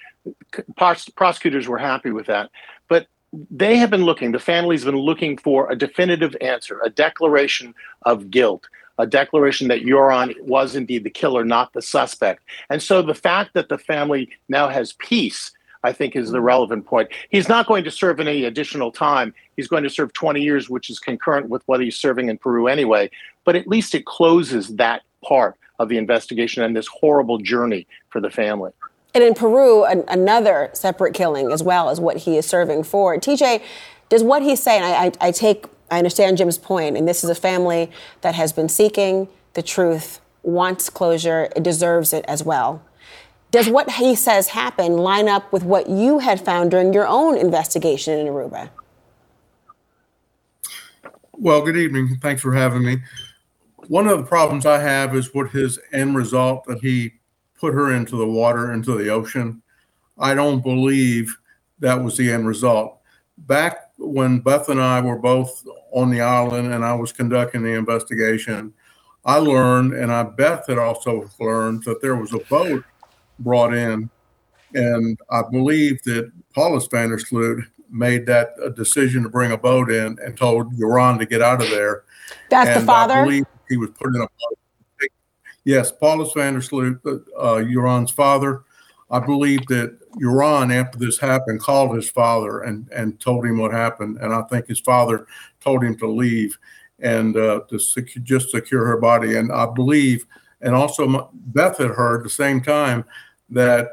prosecutors 1.16 1.68
were 1.68 1.80
happy 1.80 2.12
with 2.12 2.28
that. 2.28 2.52
They 3.50 3.78
have 3.78 3.90
been 3.90 4.06
looking, 4.06 4.32
the 4.32 4.40
family's 4.40 4.86
been 4.86 4.98
looking 4.98 5.38
for 5.38 5.72
a 5.72 5.76
definitive 5.76 6.36
answer, 6.40 6.80
a 6.84 6.90
declaration 6.90 7.74
of 8.04 8.30
guilt 8.30 8.68
a 8.98 9.08
declaration 9.08 9.68
that 9.70 9.86
Joran 9.86 10.34
was 10.42 10.76
indeed 10.76 11.04
the 11.04 11.10
killer, 11.10 11.44
not 11.44 11.74
the 11.74 11.82
suspect. 11.82 12.44
And 12.70 12.82
so 12.82 13.02
the 13.02 13.16
fact 13.16 13.54
that 13.54 13.70
the 13.70 13.78
family 13.78 14.30
now 14.50 14.70
has 14.70 14.94
peace, 14.94 15.52
I 15.84 15.92
think, 15.92 16.16
is 16.16 16.32
the 16.32 16.42
relevant 16.42 16.86
point. 16.86 17.10
He's 17.30 17.50
not 17.50 17.68
going 17.68 17.84
to 17.86 17.92
serve 17.92 18.20
any 18.20 18.46
additional 18.46 18.92
time. 18.92 19.34
He's 19.56 19.68
going 19.68 19.84
to 19.84 19.90
serve 19.90 20.14
20 20.14 20.42
years, 20.42 20.70
which 20.70 20.90
is 20.90 21.00
concurrent 21.00 21.50
with 21.50 21.64
what 21.66 21.82
he's 21.82 21.98
serving 21.98 22.30
in 22.30 22.38
Peru 22.38 22.68
anyway. 22.68 23.10
But 23.46 23.56
at 23.56 23.68
least 23.68 23.96
it 23.96 24.06
closes 24.06 24.76
that 24.76 25.02
part 25.26 25.56
of 25.80 25.90
the 25.90 25.98
investigation 25.98 26.64
and 26.64 26.76
this 26.76 26.88
horrible 26.88 27.40
journey 27.40 27.88
for 28.10 28.22
the 28.22 28.30
family. 28.30 28.72
And 29.14 29.24
in 29.24 29.34
Peru, 29.34 29.86
an, 29.86 30.04
another 30.08 30.70
separate 30.74 31.14
killing 31.14 31.52
as 31.52 31.62
well 31.62 31.90
as 31.90 32.00
what 32.00 32.18
he 32.18 32.38
is 32.38 32.46
serving 32.46 32.84
for. 32.84 33.16
TJ, 33.18 33.62
does 34.10 34.24
what 34.24 34.42
he's 34.42 34.62
saying, 34.62 34.84
I, 34.84 35.06
I, 35.06 35.28
I 35.28 35.32
take 35.32 35.66
I 35.94 35.98
understand 35.98 36.38
Jim's 36.38 36.58
point, 36.58 36.98
and 36.98 37.08
this 37.08 37.24
is 37.24 37.30
a 37.30 37.36
family 37.36 37.92
that 38.22 38.34
has 38.34 38.52
been 38.52 38.68
seeking 38.68 39.28
the 39.54 39.62
truth, 39.62 40.20
wants 40.42 40.90
closure, 40.90 41.50
it 41.56 41.62
deserves 41.62 42.14
it 42.14 42.26
as 42.28 42.44
well. 42.44 42.82
Does 43.52 43.70
what 43.70 43.92
he 43.92 44.16
says 44.16 44.48
happen 44.48 44.98
line 44.98 45.30
up 45.30 45.54
with 45.54 45.64
what 45.64 45.88
you 45.88 46.18
had 46.18 46.44
found 46.44 46.72
during 46.72 46.94
your 46.94 47.08
own 47.08 47.38
investigation 47.38 48.18
in 48.18 48.26
Aruba? 48.26 48.70
Well, 51.34 51.62
good 51.62 51.78
evening. 51.78 52.18
Thanks 52.20 52.42
for 52.42 52.54
having 52.54 52.84
me. 52.84 53.04
One 53.88 54.08
of 54.08 54.18
the 54.18 54.24
problems 54.24 54.66
I 54.66 54.80
have 54.80 55.16
is 55.16 55.32
what 55.34 55.52
his 55.52 55.78
end 55.92 56.16
result 56.16 56.66
that 56.66 56.80
he 56.80 57.14
put 57.64 57.74
her 57.74 57.94
into 57.94 58.18
the 58.18 58.28
water, 58.28 58.74
into 58.74 58.98
the 58.98 59.08
ocean. 59.08 59.62
I 60.20 60.34
don't 60.34 60.62
believe 60.62 61.34
that 61.80 62.04
was 62.04 62.18
the 62.18 62.30
end 62.30 62.46
result. 62.46 63.00
Back 63.38 63.90
when 63.98 64.40
Beth 64.40 64.68
and 64.68 64.82
I 64.82 65.00
were 65.00 65.18
both 65.18 65.66
on 65.94 66.10
the 66.10 66.20
island 66.20 66.74
and 66.74 66.84
I 66.84 66.94
was 66.94 67.14
conducting 67.14 67.64
the 67.64 67.72
investigation, 67.72 68.74
I 69.24 69.38
learned, 69.38 69.94
and 69.94 70.12
I 70.12 70.24
Beth 70.24 70.68
had 70.68 70.78
also 70.78 71.30
learned 71.40 71.86
that 71.86 72.02
there 72.02 72.18
was 72.18 72.34
a 72.34 72.40
boat 72.40 72.84
brought 73.40 73.74
in, 73.74 74.10
and 74.74 75.18
I 75.30 75.44
believe 75.50 76.04
that 76.04 76.34
Paulus 76.54 76.88
van 76.88 77.12
der 77.12 77.18
Sloot 77.18 77.64
made 77.90 78.26
that 78.26 78.56
uh, 78.62 78.70
decision 78.72 79.24
to 79.24 79.30
bring 79.30 79.54
a 79.54 79.58
boat 79.58 79.90
in 79.90 80.20
and 80.22 80.36
told 80.36 80.78
Joran 80.78 81.18
to 81.20 81.26
get 81.26 81.42
out 81.42 81.64
of 81.64 81.70
there. 81.70 82.04
That's 82.50 82.72
and 82.72 82.82
the 82.82 82.86
father. 82.86 83.24
He 83.70 83.78
was 83.78 83.92
put 83.92 84.14
in 84.14 84.22
a 84.22 84.28
boat. 84.28 84.60
Yes, 85.66 85.92
Paulus 85.92 86.34
van 86.34 86.56
der 86.56 86.62
Sloot, 86.62 87.00
uh, 87.38 87.62
Joran's 87.62 88.12
father. 88.12 88.64
I 89.10 89.20
believe 89.20 89.66
that 89.68 89.98
Joran, 90.20 90.72
after 90.72 90.98
this 90.98 91.20
happened, 91.20 91.60
called 91.60 91.96
his 91.96 92.10
father 92.10 92.62
and, 92.62 92.90
and 92.92 93.20
told 93.20 93.46
him 93.46 93.60
what 93.60 93.72
happened. 93.72 94.18
And 94.18 94.34
I 94.34 94.42
think 94.44 94.68
his 94.68 94.80
father 94.80 95.28
told 95.60 95.84
him 95.84 95.96
to 95.98 96.08
leave 96.08 96.58
and 97.00 97.38
uh, 97.38 97.62
to 97.70 97.78
just 97.78 98.50
secure 98.50 98.86
her 98.86 98.98
body. 98.98 99.38
And 99.38 99.52
I 99.52 99.68
believe, 99.68 100.26
and 100.62 100.74
also 100.74 101.32
Beth 101.34 101.78
had 101.78 101.92
heard 101.92 102.22
at 102.22 102.24
the 102.24 102.30
same 102.30 102.62
time 102.62 103.06
that 103.50 103.90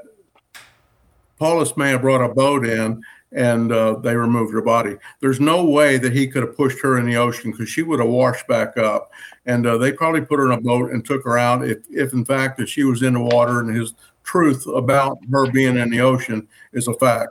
Paulus 1.38 1.76
may 1.76 1.90
have 1.90 2.02
brought 2.02 2.24
a 2.24 2.32
boat 2.32 2.66
in 2.66 3.02
and 3.32 3.70
uh, 3.72 3.94
they 3.94 4.16
removed 4.16 4.52
her 4.52 4.62
body. 4.62 4.96
There's 5.20 5.40
no 5.40 5.64
way 5.64 5.98
that 5.98 6.12
he 6.12 6.26
could 6.26 6.42
have 6.42 6.56
pushed 6.56 6.80
her 6.80 6.98
in 6.98 7.06
the 7.06 7.16
ocean 7.16 7.52
because 7.52 7.68
she 7.68 7.82
would 7.82 8.00
have 8.00 8.08
washed 8.08 8.46
back 8.46 8.76
up. 8.76 9.10
And 9.46 9.66
uh, 9.66 9.78
they 9.78 9.92
probably 9.92 10.20
put 10.20 10.38
her 10.38 10.46
in 10.46 10.58
a 10.58 10.60
boat 10.60 10.90
and 10.90 11.04
took 11.04 11.24
her 11.24 11.38
out 11.38 11.66
if, 11.66 11.78
if 11.90 12.12
in 12.12 12.24
fact, 12.24 12.58
that 12.58 12.68
she 12.68 12.84
was 12.84 13.02
in 13.02 13.14
the 13.14 13.20
water 13.20 13.60
and 13.60 13.74
his 13.74 13.94
truth 14.24 14.66
about 14.66 15.18
her 15.30 15.50
being 15.50 15.76
in 15.76 15.90
the 15.90 16.00
ocean 16.00 16.46
is 16.72 16.88
a 16.88 16.94
fact. 16.94 17.30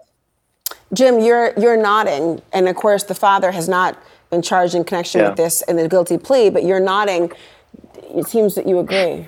Jim, 0.93 1.19
you're 1.19 1.53
you're 1.57 1.77
nodding, 1.77 2.41
and 2.51 2.67
of 2.67 2.75
course 2.75 3.03
the 3.03 3.13
father 3.13 3.51
has 3.51 3.69
not 3.69 4.01
been 4.31 4.41
charged 4.41 4.73
in 4.73 4.83
connection 4.83 5.21
yeah. 5.21 5.29
with 5.29 5.37
this 5.37 5.61
in 5.63 5.75
the 5.75 5.87
guilty 5.87 6.17
plea, 6.17 6.49
but 6.49 6.63
you're 6.63 6.79
nodding. 6.79 7.31
It 8.15 8.25
seems 8.27 8.55
that 8.55 8.67
you 8.67 8.79
agree. 8.79 9.27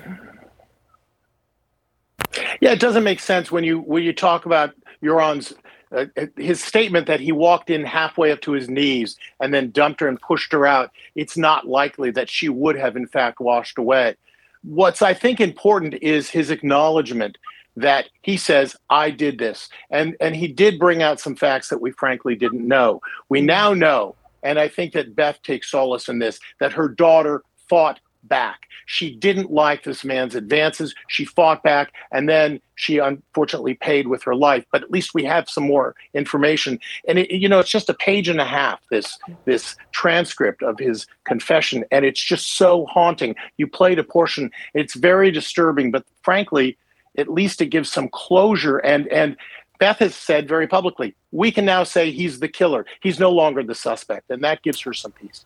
Yeah, 2.60 2.72
it 2.72 2.80
doesn't 2.80 3.04
make 3.04 3.20
sense 3.20 3.52
when 3.52 3.62
you 3.62 3.80
when 3.80 4.02
you 4.02 4.12
talk 4.12 4.44
about 4.46 4.74
Joran's 5.02 5.52
uh, 5.94 6.06
his 6.36 6.62
statement 6.62 7.06
that 7.06 7.20
he 7.20 7.32
walked 7.32 7.70
in 7.70 7.84
halfway 7.84 8.32
up 8.32 8.40
to 8.42 8.52
his 8.52 8.68
knees 8.68 9.16
and 9.40 9.52
then 9.52 9.70
dumped 9.70 10.00
her 10.00 10.08
and 10.08 10.20
pushed 10.20 10.52
her 10.52 10.66
out. 10.66 10.90
It's 11.14 11.36
not 11.36 11.66
likely 11.66 12.10
that 12.12 12.30
she 12.30 12.48
would 12.48 12.76
have 12.76 12.96
in 12.96 13.06
fact 13.06 13.40
washed 13.40 13.78
away. 13.78 14.16
What's 14.62 15.02
I 15.02 15.14
think 15.14 15.40
important 15.40 15.94
is 15.94 16.30
his 16.30 16.50
acknowledgement 16.50 17.36
that 17.76 18.06
he 18.22 18.36
says 18.36 18.76
I 18.90 19.10
did 19.10 19.38
this, 19.38 19.68
and 19.90 20.16
and 20.20 20.36
he 20.36 20.48
did 20.48 20.78
bring 20.78 21.02
out 21.02 21.20
some 21.20 21.34
facts 21.34 21.68
that 21.70 21.80
we 21.80 21.90
frankly 21.92 22.34
didn't 22.34 22.66
know. 22.66 23.00
We 23.28 23.40
now 23.40 23.72
know, 23.74 24.14
and 24.42 24.58
I 24.58 24.68
think 24.68 24.92
that 24.92 25.16
Beth 25.16 25.42
takes 25.42 25.70
solace 25.70 26.08
in 26.08 26.18
this, 26.18 26.38
that 26.60 26.72
her 26.74 26.88
daughter 26.88 27.42
fought 27.68 28.00
back. 28.32 28.66
She 28.86 29.14
didn't 29.14 29.50
like 29.50 29.84
this 29.84 30.04
man's 30.04 30.34
advances. 30.34 30.94
She 31.06 31.26
fought 31.26 31.62
back, 31.62 31.92
and 32.10 32.30
then 32.30 32.62
she 32.76 32.96
unfortunately 32.96 33.74
paid 33.74 34.06
with 34.06 34.22
her 34.22 34.34
life. 34.34 34.64
But 34.72 34.82
at 34.82 34.90
least 34.90 35.12
we 35.12 35.22
have 35.24 35.50
some 35.50 35.64
more 35.64 35.94
information. 36.14 36.80
And 37.06 37.18
it, 37.18 37.30
you 37.30 37.46
know, 37.46 37.58
it's 37.58 37.68
just 37.68 37.90
a 37.90 37.94
page 38.08 38.30
and 38.30 38.40
a 38.40 38.46
half. 38.46 38.80
This 38.88 39.18
this 39.44 39.76
transcript 39.90 40.62
of 40.62 40.78
his 40.78 41.06
confession, 41.24 41.84
and 41.90 42.06
it's 42.06 42.22
just 42.22 42.56
so 42.56 42.86
haunting. 42.86 43.36
You 43.58 43.66
played 43.66 43.98
a 43.98 44.04
portion. 44.04 44.50
It's 44.72 44.94
very 44.94 45.30
disturbing, 45.30 45.90
but 45.90 46.06
frankly, 46.22 46.78
at 47.18 47.28
least 47.28 47.60
it 47.60 47.66
gives 47.66 47.92
some 47.92 48.08
closure. 48.08 48.78
And 48.78 49.08
and 49.08 49.36
Beth 49.78 49.98
has 49.98 50.14
said 50.14 50.48
very 50.48 50.66
publicly, 50.66 51.14
we 51.32 51.52
can 51.52 51.66
now 51.66 51.84
say 51.84 52.10
he's 52.10 52.40
the 52.40 52.48
killer. 52.48 52.86
He's 53.02 53.20
no 53.20 53.30
longer 53.30 53.62
the 53.62 53.74
suspect, 53.74 54.30
and 54.30 54.42
that 54.42 54.62
gives 54.62 54.80
her 54.80 54.94
some 54.94 55.12
peace. 55.12 55.44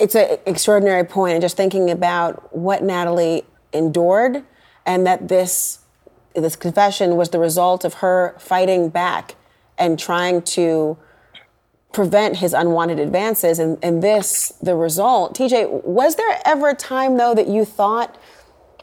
It's 0.00 0.14
an 0.14 0.38
extraordinary 0.46 1.04
point, 1.04 1.34
and 1.34 1.42
just 1.42 1.56
thinking 1.56 1.90
about 1.90 2.56
what 2.56 2.82
Natalee 2.82 3.44
endured, 3.72 4.44
and 4.86 5.06
that 5.06 5.28
this 5.28 5.80
this 6.34 6.56
confession 6.56 7.16
was 7.16 7.30
the 7.30 7.38
result 7.38 7.84
of 7.84 7.94
her 7.94 8.36
fighting 8.38 8.90
back 8.90 9.34
and 9.76 9.98
trying 9.98 10.42
to 10.42 10.96
prevent 11.92 12.36
his 12.36 12.52
unwanted 12.52 13.00
advances 13.00 13.58
and, 13.58 13.78
and 13.82 14.02
this 14.02 14.52
the 14.62 14.76
result 14.76 15.36
tj 15.36 15.82
was 15.84 16.16
there 16.16 16.38
ever 16.44 16.68
a 16.68 16.74
time 16.74 17.16
though 17.16 17.34
that 17.34 17.48
you 17.48 17.64
thought 17.64 18.16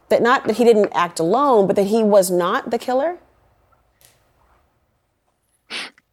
that 0.09 0.21
not 0.21 0.45
that 0.45 0.57
he 0.57 0.63
didn't 0.63 0.89
act 0.93 1.19
alone, 1.19 1.67
but 1.67 1.75
that 1.75 1.87
he 1.87 2.03
was 2.03 2.29
not 2.29 2.69
the 2.71 2.77
killer? 2.77 3.17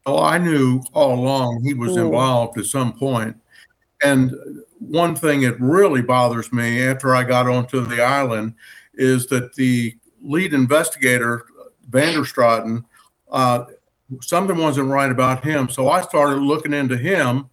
Oh, 0.04 0.18
I 0.18 0.38
knew 0.38 0.82
all 0.92 1.14
along 1.14 1.62
he 1.62 1.74
was 1.74 1.96
Ooh. 1.96 2.06
involved 2.06 2.58
at 2.58 2.64
some 2.64 2.92
point. 2.92 3.36
And 4.02 4.34
one 4.88 5.14
thing 5.14 5.42
that 5.42 5.60
really 5.60 6.02
bothers 6.02 6.52
me 6.52 6.82
after 6.82 7.14
I 7.14 7.24
got 7.24 7.48
onto 7.48 7.84
the 7.84 8.02
island 8.02 8.54
is 8.94 9.26
that 9.28 9.54
the 9.54 9.96
lead 10.22 10.52
investigator, 10.52 11.46
Vanderstraten, 11.90 12.84
uh, 13.30 13.64
something 14.20 14.58
wasn't 14.58 14.88
right 14.88 15.10
about 15.10 15.44
him. 15.44 15.68
So 15.68 15.88
I 15.88 16.02
started 16.02 16.40
looking 16.40 16.74
into 16.74 16.96
him 16.96 17.48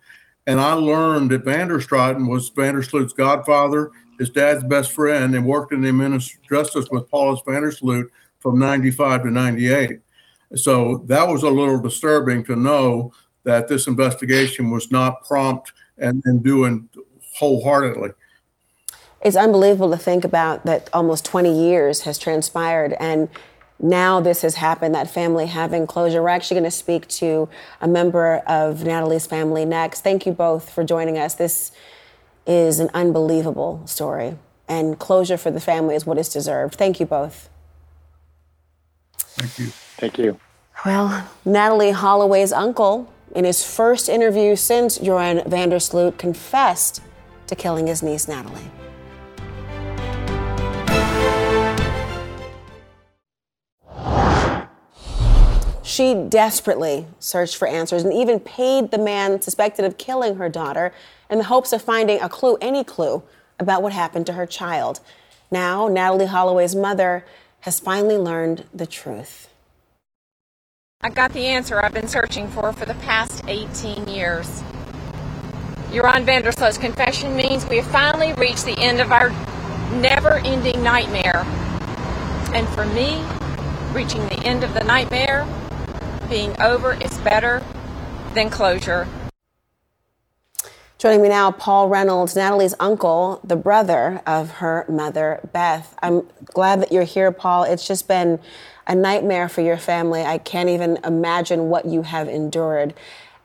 and 0.48 0.60
I 0.60 0.74
learned 0.74 1.32
that 1.32 1.46
Vanderstraten 1.46 2.30
was 2.30 2.50
van 2.50 2.74
der 2.74 2.82
Sloot's 2.82 3.13
godfather 3.13 3.92
his 4.20 4.30
dad's 4.30 4.63
best 4.65 4.92
friend, 4.92 5.34
and 5.34 5.46
worked 5.46 5.72
in 5.72 5.82
the 5.82 5.92
Ministry 5.92 6.42
Justice 6.48 6.89
with 6.92 7.10
Paulus 7.10 7.39
van 7.48 7.62
der 7.62 7.72
Sloot 7.72 8.12
from 8.39 8.60
95 8.60 9.24
to 9.24 9.32
98. 9.32 10.00
So 10.56 11.04
that 11.08 11.28
was 11.28 11.44
a 11.44 11.50
little 11.50 11.80
disturbing 11.80 12.44
to 12.46 12.56
know 12.56 13.13
that 13.44 13.70
this 13.70 13.88
investigation 13.88 14.70
was 14.70 14.92
not 14.92 15.24
prompt 15.24 15.72
and, 15.98 16.22
and 16.26 16.44
doing 16.44 16.88
wholeheartedly. 17.39 18.12
It's 19.21 19.36
unbelievable 19.36 19.91
to 19.91 19.97
think 19.97 20.23
about 20.23 20.65
that 20.65 20.89
almost 20.93 21.25
20 21.25 21.67
years 21.67 22.02
has 22.02 22.17
transpired 22.17 22.93
and 22.99 23.30
now 23.82 24.19
this 24.19 24.41
has 24.41 24.56
happened, 24.56 24.93
that 24.95 25.10
family 25.10 25.45
having 25.45 25.88
closure. 25.88 26.21
We're 26.21 26.30
actually 26.30 26.60
going 26.60 26.69
to 26.69 26.78
speak 26.78 27.08
to 27.08 27.47
a 27.80 27.88
member 27.88 28.38
of 28.45 28.80
Natalee's 28.80 29.25
family 29.25 29.63
next. 29.63 30.02
Thank 30.02 30.25
you 30.25 30.34
both 30.34 30.69
for 30.69 30.84
joining 30.84 31.17
us. 31.17 31.36
This 31.36 31.71
is 32.45 32.80
an 32.80 32.89
unbelievable 32.93 33.82
story, 33.86 34.38
and 34.67 34.99
closure 34.99 35.38
for 35.38 35.49
the 35.49 35.62
family 35.62 35.95
is 35.95 36.06
what 36.06 36.17
is 36.17 36.28
deserved. 36.28 36.75
Thank 36.75 36.99
you 36.99 37.06
both. 37.06 37.49
Thank 39.17 39.60
you. 39.60 39.67
Thank 39.67 40.17
you. 40.17 40.39
Well, 40.86 41.30
Natalee 41.45 41.93
Holloway's 41.93 42.52
uncle, 42.52 43.12
in 43.34 43.45
his 43.45 43.63
first 43.63 44.10
interview 44.10 44.56
since 44.56 44.97
Joran 44.97 45.47
van 45.49 45.69
der 45.69 45.80
Sloot 45.80 46.17
confessed 46.17 47.02
to 47.50 47.56
killing 47.56 47.88
his 47.88 48.02
niece, 48.02 48.26
Natalee. 48.26 48.70
She 55.84 56.14
desperately 56.14 57.08
searched 57.20 57.58
for 57.58 57.68
answers 57.68 58.04
and 58.04 58.14
even 58.14 58.40
paid 58.40 58.92
the 58.92 58.98
man 58.98 59.42
suspected 59.42 59.84
of 59.84 59.98
killing 59.98 60.36
her 60.36 60.48
daughter 60.48 60.94
in 61.30 61.40
the 61.40 61.44
hopes 61.44 61.74
of 61.74 61.82
finding 61.82 62.22
a 62.22 62.30
clue, 62.30 62.58
any 62.62 62.84
clue, 62.86 63.21
about 63.60 63.82
what 63.84 63.92
happened 63.92 64.26
to 64.28 64.34
her 64.34 64.46
child. 64.46 65.02
Now, 65.52 65.90
Natalee 65.90 66.28
Holloway's 66.28 66.76
mother 66.76 67.26
has 67.62 67.80
finally 67.80 68.17
learned 68.17 68.63
the 68.73 68.86
truth. 68.86 69.50
I 71.02 71.10
got 71.10 71.34
the 71.34 71.46
answer 71.48 71.84
I've 71.84 71.94
been 71.94 72.08
searching 72.08 72.48
for 72.48 72.71
for 72.71 72.86
the 72.86 72.94
past 72.96 73.44
18 73.48 74.08
years. 74.08 74.63
Joran 75.92 76.23
van 76.23 76.44
der 76.44 76.52
Sloot's 76.52 76.77
confession 76.77 77.35
means 77.35 77.65
we 77.65 77.77
have 77.77 77.87
finally 77.87 78.31
reached 78.33 78.63
the 78.63 78.77
end 78.77 79.02
of 79.02 79.12
our 79.12 79.31
never 80.00 80.35
ending 80.35 80.83
nightmare. 80.83 81.44
And 82.54 82.67
for 82.69 82.85
me, 82.85 83.25
reaching 83.92 84.21
the 84.27 84.40
end 84.46 84.63
of 84.63 84.75
the 84.75 84.83
nightmare, 84.83 85.48
being 86.29 86.56
over, 86.62 86.94
is 86.94 87.17
better 87.19 87.63
than 88.35 88.52
closure. 88.52 89.08
Joining 91.00 91.23
me 91.23 91.29
now, 91.29 91.50
Paul 91.50 91.90
Reynolds, 91.90 92.35
Natalee's 92.35 92.75
uncle, 92.79 93.42
the 93.44 93.56
brother 93.56 94.21
of 94.27 94.52
her 94.52 94.85
mother, 94.87 95.40
Beth. 95.54 95.98
I'm 96.04 96.27
glad 96.46 96.83
that 96.83 96.92
you're 96.92 97.04
here, 97.04 97.31
Paul. 97.31 97.63
It's 97.63 97.87
just 97.87 98.08
been 98.08 98.40
a 98.85 98.94
nightmare 98.94 99.50
for 99.50 99.62
your 99.62 99.77
family. 99.77 100.21
I 100.21 100.37
can't 100.37 100.69
even 100.69 101.00
imagine 101.04 101.69
what 101.69 101.85
you 101.85 102.04
have 102.04 102.27
endured. 102.27 102.94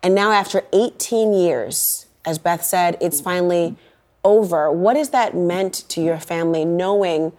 And 0.02 0.14
now, 0.14 0.32
after 0.32 0.62
18 0.74 1.32
years, 1.32 2.04
as 2.24 2.38
Beth 2.38 2.64
said, 2.64 2.96
it's 3.00 3.20
finally 3.20 3.76
over. 4.24 4.72
What 4.72 4.96
has 4.96 5.10
that 5.10 5.36
meant 5.36 5.88
to 5.90 6.00
your 6.00 6.18
family 6.18 6.64
knowing 6.64 7.32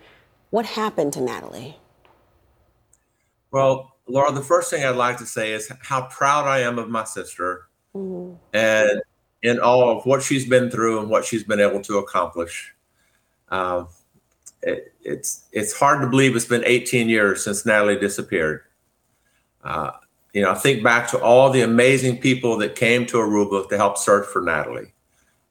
what 0.51 0.65
happened 0.65 1.13
to 1.13 1.19
Natalee? 1.19 1.75
Well, 3.51 3.95
Laura, 4.07 4.31
the 4.31 4.41
first 4.41 4.69
thing 4.69 4.83
I'd 4.83 4.95
like 4.95 5.17
to 5.17 5.25
say 5.25 5.53
is 5.53 5.71
how 5.81 6.03
proud 6.07 6.45
I 6.45 6.59
am 6.59 6.77
of 6.77 6.89
my 6.89 7.03
sister 7.03 7.67
mm-hmm. 7.95 8.35
and 8.53 9.01
in 9.41 9.59
all 9.59 9.97
of 9.97 10.05
what 10.05 10.21
she's 10.21 10.47
been 10.47 10.69
through 10.69 10.99
and 10.99 11.09
what 11.09 11.25
she's 11.25 11.43
been 11.43 11.59
able 11.59 11.81
to 11.81 11.97
accomplish. 11.97 12.73
Uh, 13.49 13.85
it, 14.61 14.93
it's 15.01 15.45
it's 15.51 15.71
hard 15.77 16.01
to 16.01 16.07
believe 16.07 16.35
it's 16.35 16.45
been 16.45 16.63
18 16.65 17.09
years 17.09 17.43
since 17.43 17.63
Natalee 17.63 17.99
disappeared. 17.99 18.61
Uh, 19.63 19.91
you 20.35 20.41
know, 20.41 20.53
think 20.53 20.83
back 20.83 21.09
to 21.09 21.19
all 21.21 21.49
the 21.49 21.61
amazing 21.61 22.17
people 22.17 22.57
that 22.57 22.75
came 22.75 23.05
to 23.05 23.17
Aruba 23.17 23.69
to 23.69 23.77
help 23.77 23.97
search 23.97 24.27
for 24.27 24.41
Natalee. 24.41 24.91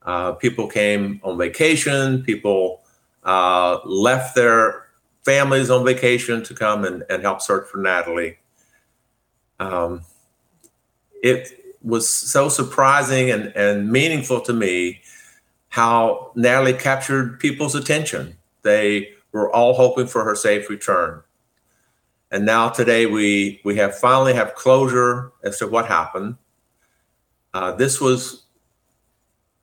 Uh, 0.02 0.32
people 0.32 0.66
came 0.66 1.20
on 1.24 1.38
vacation. 1.38 2.22
People 2.22 2.82
uh, 3.22 3.78
left 3.86 4.34
their 4.34 4.84
families 5.24 5.70
on 5.70 5.86
vacation 5.86 6.44
to 6.44 6.54
come 6.54 6.84
and, 6.84 7.02
and 7.08 7.22
help 7.22 7.40
search 7.40 7.66
for 7.66 7.78
Natalee. 7.78 8.36
Um, 9.58 10.02
it 11.22 11.58
was 11.82 12.12
so 12.12 12.50
surprising 12.50 13.30
and, 13.30 13.56
and 13.56 13.90
meaningful 13.90 14.42
to 14.42 14.52
me 14.52 15.00
how 15.70 16.30
Natalee 16.36 16.78
captured 16.78 17.40
people's 17.40 17.74
attention. 17.74 18.36
They 18.60 19.14
were 19.32 19.50
all 19.50 19.72
hoping 19.72 20.08
for 20.08 20.24
her 20.24 20.36
safe 20.36 20.68
return. 20.68 21.22
And 22.34 22.44
now 22.44 22.68
today 22.68 23.06
we 23.06 23.60
we 23.64 23.76
have 23.76 23.96
finally 23.96 24.34
have 24.34 24.56
closure 24.56 25.30
as 25.44 25.56
to 25.60 25.68
what 25.68 25.86
happened. 25.86 26.34
Uh, 27.54 27.70
this 27.76 28.00
was 28.00 28.46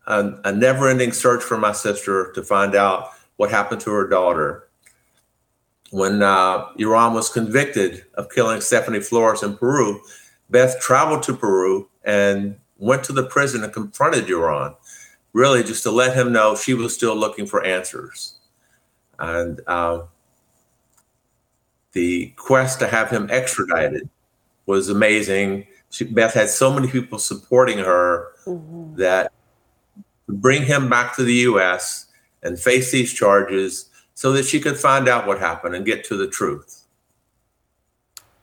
a, 0.08 0.36
a 0.46 0.54
never-ending 0.54 1.12
search 1.12 1.44
for 1.44 1.58
my 1.58 1.74
sister 1.74 2.32
to 2.32 2.42
find 2.42 2.74
out 2.74 3.10
what 3.36 3.52
happened 3.52 3.82
to 3.82 3.92
her 3.92 4.08
daughter. 4.08 4.70
When 5.90 6.24
uh, 6.24 6.68
Joran 6.78 7.14
was 7.14 7.28
convicted 7.28 8.06
of 8.14 8.30
killing 8.30 8.62
Stephanie 8.62 9.02
Flores 9.02 9.44
in 9.44 9.58
Peru, 9.58 10.00
Beth 10.50 10.80
traveled 10.80 11.24
to 11.24 11.36
Peru 11.36 11.90
and 12.06 12.56
went 12.78 13.04
to 13.04 13.12
the 13.12 13.24
prison 13.24 13.66
and 13.66 13.74
confronted 13.74 14.28
Joran, 14.28 14.76
really 15.34 15.62
just 15.62 15.84
to 15.84 15.92
let 15.92 16.16
him 16.16 16.32
know 16.32 16.56
she 16.56 16.74
was 16.74 16.96
still 16.96 17.18
looking 17.18 17.48
for 17.48 17.66
answers. 17.66 18.36
And 19.20 19.60
uh, 19.68 20.04
the 21.94 22.34
quest 22.38 22.80
to 22.80 22.88
have 22.88 23.10
him 23.10 23.30
extradited 23.30 24.10
was 24.66 24.90
amazing. 24.90 25.68
She, 25.90 26.06
Beth 26.06 26.34
had 26.34 26.50
so 26.50 26.74
many 26.74 26.88
people 26.88 27.20
supporting 27.20 27.80
her 27.80 28.30
mm-hmm. 28.46 28.96
that 28.96 29.32
to 30.28 30.34
bring 30.34 30.64
him 30.64 30.90
back 30.90 31.16
to 31.16 31.24
the 31.24 31.34
U.S. 31.34 32.08
and 32.42 32.60
face 32.60 32.92
these 32.92 33.14
charges 33.14 33.90
so 34.14 34.32
that 34.34 34.46
she 34.46 34.60
could 34.60 34.78
find 34.78 35.08
out 35.08 35.28
what 35.28 35.40
happened 35.40 35.76
and 35.76 35.86
get 35.86 36.04
to 36.06 36.16
the 36.16 36.28
truth. 36.28 36.86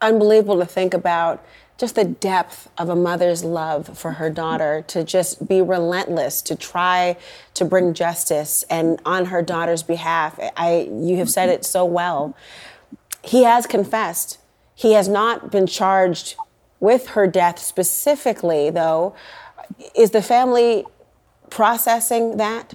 Unbelievable 0.00 0.58
to 0.58 0.66
think 0.66 0.94
about 0.94 1.44
just 1.78 1.94
the 1.94 2.04
depth 2.04 2.68
of 2.76 2.88
a 2.88 2.96
mother's 2.96 3.44
love 3.44 3.96
for 3.96 4.12
her 4.12 4.28
daughter 4.28 4.84
to 4.88 5.04
just 5.04 5.46
be 5.46 5.62
relentless 5.62 6.42
to 6.42 6.56
try 6.56 7.16
to 7.54 7.64
bring 7.64 7.94
justice 7.94 8.64
and 8.68 9.00
on 9.04 9.26
her 9.26 9.42
daughter's 9.42 9.82
behalf 9.82 10.38
i 10.56 10.88
you 10.90 11.16
have 11.16 11.30
said 11.30 11.48
it 11.48 11.64
so 11.64 11.84
well 11.84 12.36
he 13.22 13.44
has 13.44 13.66
confessed. 13.66 14.38
He 14.74 14.92
has 14.92 15.08
not 15.08 15.50
been 15.50 15.66
charged 15.66 16.36
with 16.80 17.08
her 17.08 17.26
death 17.26 17.58
specifically 17.58 18.70
though. 18.70 19.14
Is 19.94 20.12
the 20.12 20.22
family 20.22 20.84
processing 21.50 22.36
that? 22.36 22.74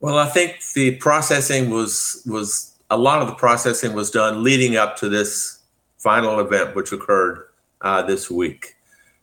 Well 0.00 0.18
i 0.18 0.28
think 0.28 0.56
the 0.74 0.96
processing 0.96 1.70
was 1.70 2.22
was 2.26 2.74
a 2.90 2.98
lot 2.98 3.22
of 3.22 3.28
the 3.28 3.34
processing 3.34 3.94
was 3.94 4.10
done 4.10 4.42
leading 4.42 4.76
up 4.76 4.96
to 4.98 5.08
this 5.08 5.60
final 5.98 6.38
event, 6.38 6.76
which 6.76 6.92
occurred 6.92 7.46
uh, 7.80 8.02
this 8.02 8.30
week. 8.30 8.76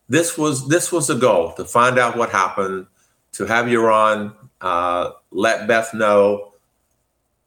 This 0.08 0.36
was 0.36 0.68
this 0.68 0.92
was 0.92 1.06
the 1.06 1.14
goal 1.14 1.52
to 1.54 1.64
find 1.64 1.98
out 1.98 2.16
what 2.16 2.30
happened, 2.30 2.86
to 3.32 3.46
have 3.46 3.68
Joran 3.68 4.32
uh, 4.60 5.10
let 5.30 5.66
Beth 5.66 5.94
know 5.94 6.51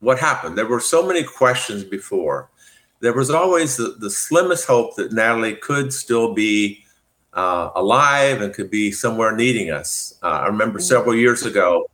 what 0.06 0.20
happened. 0.20 0.58
There 0.58 0.68
were 0.68 0.80
so 0.80 1.06
many 1.06 1.24
questions 1.24 1.84
before. 1.84 2.50
There 3.00 3.14
was 3.14 3.30
always 3.30 3.76
the, 3.76 3.96
the 4.00 4.10
slimmest 4.10 4.66
hope 4.66 4.96
that 4.96 5.12
Natalee 5.12 5.60
could 5.60 5.92
still 5.92 6.34
be 6.34 6.84
uh, 7.34 7.72
alive 7.76 8.42
and 8.42 8.54
could 8.54 8.70
be 8.70 8.92
somewhere 8.92 9.36
needing 9.36 9.72
us. 9.72 10.18
Uh, 10.24 10.28
I 10.28 10.46
remember 10.48 10.80
mm-hmm. 10.80 10.86
several 10.86 11.16
years 11.16 11.44
ago, 11.44 11.90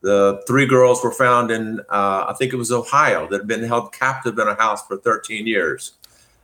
the 0.00 0.42
three 0.46 0.66
girls 0.66 1.02
were 1.02 1.12
found 1.12 1.50
in, 1.50 1.80
uh, 1.90 2.26
I 2.28 2.34
think 2.38 2.52
it 2.52 2.56
was 2.56 2.72
Ohio, 2.72 3.28
that 3.28 3.40
had 3.40 3.46
been 3.46 3.62
held 3.62 3.92
captive 3.92 4.38
in 4.38 4.48
a 4.48 4.54
house 4.54 4.86
for 4.86 4.96
13 4.96 5.46
years. 5.46 5.92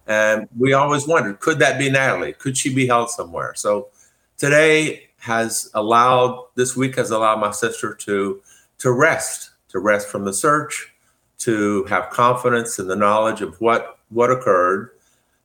And 0.06 0.48
we 0.58 0.72
always 0.72 1.06
wondered, 1.06 1.40
could 1.40 1.58
that 1.60 1.78
be 1.78 1.90
Natalee? 1.90 2.38
Could 2.38 2.56
she 2.56 2.74
be 2.74 2.86
held 2.86 3.10
somewhere? 3.10 3.54
So 3.54 3.88
today 4.36 5.08
has 5.18 5.70
allowed, 5.74 6.46
this 6.54 6.76
week 6.76 6.96
has 6.96 7.10
allowed 7.10 7.40
my 7.40 7.50
sister 7.50 7.94
to, 7.94 8.42
to 8.78 8.92
rest, 8.92 9.50
to 9.78 9.84
rest 9.84 10.08
from 10.08 10.24
the 10.24 10.32
search, 10.32 10.92
to 11.38 11.84
have 11.84 12.10
confidence 12.10 12.78
in 12.78 12.88
the 12.88 12.96
knowledge 12.96 13.40
of 13.40 13.60
what, 13.60 13.98
what 14.08 14.30
occurred, 14.30 14.90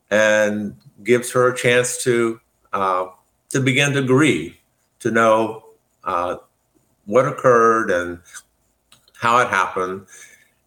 and 0.09 0.75
gives 1.03 1.31
her 1.31 1.47
a 1.47 1.55
chance 1.55 2.03
to, 2.03 2.39
uh, 2.73 3.05
to 3.49 3.59
begin 3.59 3.93
to 3.93 4.01
grieve, 4.01 4.57
to 4.99 5.11
know 5.11 5.63
uh, 6.03 6.37
what 7.05 7.27
occurred 7.27 7.91
and 7.91 8.19
how 9.13 9.37
it 9.39 9.47
happened. 9.49 10.05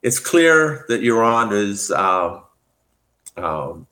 It's 0.02 0.18
clear 0.18 0.84
that 0.88 1.02
Joran 1.02 1.52
is 1.52 1.90
um, 1.90 2.42
um, 3.36 3.86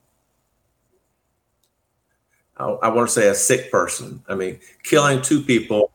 I, 2.56 2.66
I 2.66 2.88
want 2.88 3.08
to 3.08 3.12
say 3.12 3.28
a 3.28 3.34
sick 3.34 3.70
person. 3.70 4.22
I 4.28 4.34
mean, 4.34 4.58
killing 4.82 5.22
two 5.22 5.42
people 5.42 5.90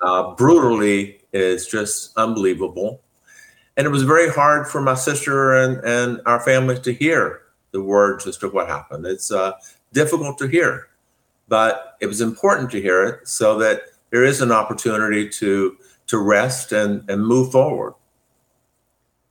uh, 0.00 0.34
brutally 0.34 1.20
is 1.32 1.66
just 1.66 2.16
unbelievable. 2.16 3.00
And 3.76 3.86
it 3.86 3.90
was 3.90 4.02
very 4.02 4.28
hard 4.28 4.68
for 4.68 4.82
my 4.82 4.94
sister 4.94 5.54
and, 5.54 5.82
and 5.84 6.20
our 6.26 6.40
family 6.40 6.78
to 6.80 6.92
hear 6.92 7.42
the 7.70 7.82
words 7.82 8.26
as 8.26 8.36
to 8.38 8.48
what 8.48 8.68
happened. 8.68 9.06
It's 9.06 9.30
uh, 9.32 9.52
difficult 9.92 10.38
to 10.38 10.46
hear, 10.46 10.88
but 11.48 11.96
it 12.00 12.06
was 12.06 12.20
important 12.20 12.70
to 12.72 12.82
hear 12.82 13.02
it 13.04 13.28
so 13.28 13.58
that 13.58 13.82
there 14.10 14.24
is 14.24 14.40
an 14.40 14.52
opportunity 14.52 15.28
to 15.28 15.76
to 16.08 16.18
rest 16.18 16.72
and, 16.72 17.08
and 17.08 17.24
move 17.26 17.52
forward. 17.52 17.94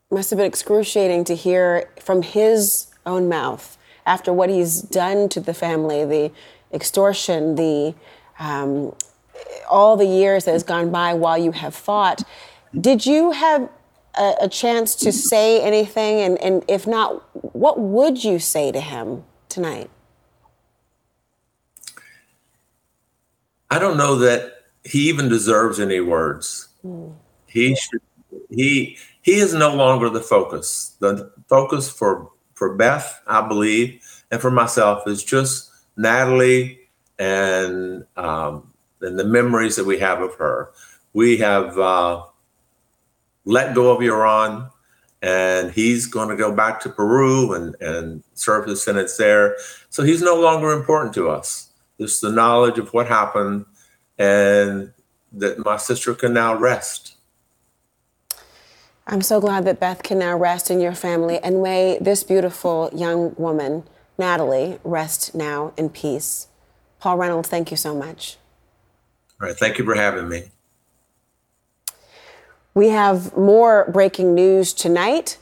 Must 0.09 0.31
have 0.31 0.37
been 0.37 0.47
excruciating 0.47 1.25
to 1.25 1.35
hear 1.35 1.89
from 1.99 2.23
his 2.23 2.87
own 3.05 3.29
mouth 3.29 3.77
after 4.05 4.33
what 4.33 4.49
he's 4.49 4.81
done 4.81 5.29
to 5.29 5.39
the 5.39 5.53
family, 5.53 6.03
the 6.05 6.31
extortion, 6.73 7.55
the 7.55 7.93
um, 8.39 8.95
all 9.69 9.95
the 9.95 10.05
years 10.05 10.45
that 10.45 10.51
has 10.51 10.63
gone 10.63 10.91
by 10.91 11.13
while 11.13 11.37
you 11.37 11.51
have 11.51 11.75
fought. 11.75 12.23
Did 12.79 13.05
you 13.05 13.31
have 13.31 13.69
a, 14.15 14.33
a 14.41 14.49
chance 14.49 14.95
to 14.95 15.11
say 15.11 15.61
anything? 15.61 16.19
And, 16.19 16.37
and 16.41 16.63
if 16.67 16.87
not, 16.87 17.23
what 17.55 17.79
would 17.79 18.23
you 18.23 18.39
say 18.39 18.71
to 18.71 18.79
him 18.79 19.23
tonight? 19.49 19.89
I 23.69 23.79
don't 23.79 23.97
know 23.97 24.15
that 24.17 24.65
he 24.83 25.07
even 25.09 25.29
deserves 25.29 25.79
any 25.79 26.01
words. 26.01 26.67
Mm. 26.85 27.13
He 27.47 27.75
should, 27.75 28.01
he 28.49 28.97
he 29.21 29.35
is 29.35 29.53
no 29.53 29.73
longer 29.73 30.09
the 30.09 30.21
focus. 30.21 30.95
The 30.99 31.31
focus 31.47 31.89
for 31.89 32.29
for 32.55 32.75
Beth, 32.75 33.21
I 33.27 33.47
believe, 33.47 34.01
and 34.29 34.41
for 34.41 34.51
myself 34.51 35.07
is 35.07 35.23
just 35.23 35.71
Natalee 35.97 36.79
and 37.17 38.05
um, 38.17 38.71
and 39.01 39.17
the 39.17 39.23
memories 39.23 39.75
that 39.77 39.85
we 39.85 39.99
have 39.99 40.21
of 40.21 40.35
her. 40.35 40.71
We 41.13 41.37
have 41.37 41.77
uh, 41.77 42.23
let 43.45 43.75
go 43.75 43.91
of 43.91 44.01
Joran, 44.01 44.69
and 45.21 45.71
he's 45.71 46.07
going 46.07 46.29
to 46.29 46.35
go 46.35 46.51
back 46.51 46.79
to 46.81 46.89
Peru 46.89 47.53
and, 47.53 47.75
and 47.81 48.23
serve 48.33 48.67
his 48.67 48.83
sentence 48.83 49.17
there. 49.17 49.55
So 49.89 50.03
he's 50.03 50.21
no 50.21 50.39
longer 50.39 50.71
important 50.71 51.13
to 51.15 51.29
us. 51.29 51.69
Just 51.99 52.21
the 52.21 52.31
knowledge 52.31 52.79
of 52.79 52.93
what 52.93 53.07
happened, 53.07 53.65
and 54.17 54.91
that 55.33 55.59
my 55.59 55.77
sister 55.77 56.13
can 56.13 56.33
now 56.33 56.55
rest. 56.55 57.15
I'm 59.07 59.21
so 59.21 59.39
glad 59.41 59.65
that 59.65 59.79
Beth 59.79 60.03
can 60.03 60.19
now 60.19 60.37
rest 60.37 60.71
in 60.71 60.79
your 60.79 60.93
family, 60.93 61.39
and 61.39 61.61
may 61.61 61.97
this 61.99 62.23
beautiful 62.23 62.89
young 62.93 63.35
woman, 63.37 63.83
Natalee, 64.17 64.79
rest 64.83 65.35
now 65.35 65.73
in 65.77 65.89
peace. 65.89 66.47
Paul 66.99 67.17
Reynolds, 67.17 67.49
thank 67.49 67.71
you 67.71 67.77
so 67.77 67.95
much. 67.95 68.37
All 69.41 69.47
right, 69.47 69.57
thank 69.57 69.79
you 69.79 69.85
for 69.85 69.95
having 69.95 70.29
me. 70.29 70.51
We 72.73 72.87
have 72.89 73.35
more 73.35 73.89
breaking 73.91 74.33
news 74.33 74.71
tonight. 74.71 75.37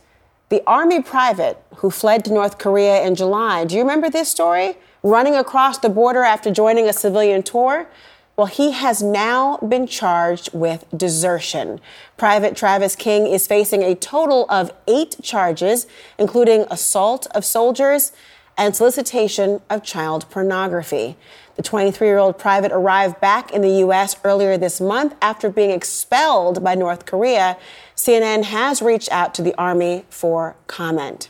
The 0.50 0.64
Army 0.66 1.04
private 1.04 1.62
who 1.76 1.92
fled 1.92 2.26
to 2.26 2.34
North 2.34 2.58
Korea 2.58 3.04
in 3.04 3.14
July. 3.14 3.66
Do 3.66 3.76
you 3.76 3.82
remember 3.82 4.10
this 4.10 4.30
story? 4.30 4.78
Running 5.04 5.36
across 5.36 5.78
the 5.78 5.90
border 5.90 6.24
after 6.24 6.50
joining 6.50 6.90
a 6.90 6.94
civilian 6.94 7.44
tour? 7.44 7.88
Well, 8.36 8.48
he 8.48 8.72
has 8.72 9.04
now 9.04 9.58
been 9.58 9.86
charged 9.86 10.54
with 10.54 10.86
desertion. 10.96 11.80
Private 12.18 12.56
Travis 12.56 12.96
King 12.96 13.28
is 13.28 13.46
facing 13.46 13.84
a 13.84 13.94
total 13.94 14.48
of 14.50 14.72
eight 14.88 15.18
charges, 15.22 15.86
including 16.18 16.66
assault 16.72 17.28
of 17.36 17.46
soldiers 17.46 18.12
and 18.60 18.76
solicitation 18.76 19.62
of 19.70 19.82
child 19.82 20.30
pornography. 20.30 21.16
The 21.56 21.64
23 21.64 22.08
year 22.08 22.18
old 22.18 22.38
private 22.38 22.72
arrived 22.72 23.20
back 23.20 23.52
in 23.52 23.62
the 23.62 23.80
U.S. 23.80 24.16
earlier 24.24 24.58
this 24.58 24.80
month 24.80 25.16
after 25.22 25.50
being 25.50 25.72
expelled 25.72 26.64
by 26.64 26.76
North 26.76 27.06
Korea. 27.06 27.58
CNN 27.96 28.44
has 28.44 28.82
reached 28.82 29.12
out 29.12 29.34
to 29.36 29.42
the 29.42 29.56
Army 29.58 30.06
for 30.10 30.56
comment. 30.68 31.30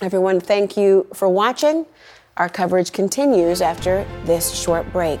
Everyone, 0.00 0.40
thank 0.40 0.76
you 0.76 1.06
for 1.14 1.28
watching. 1.28 1.86
Our 2.36 2.50
coverage 2.50 2.92
continues 2.92 3.62
after 3.62 4.06
this 4.24 4.54
short 4.54 4.90
break. 4.92 5.20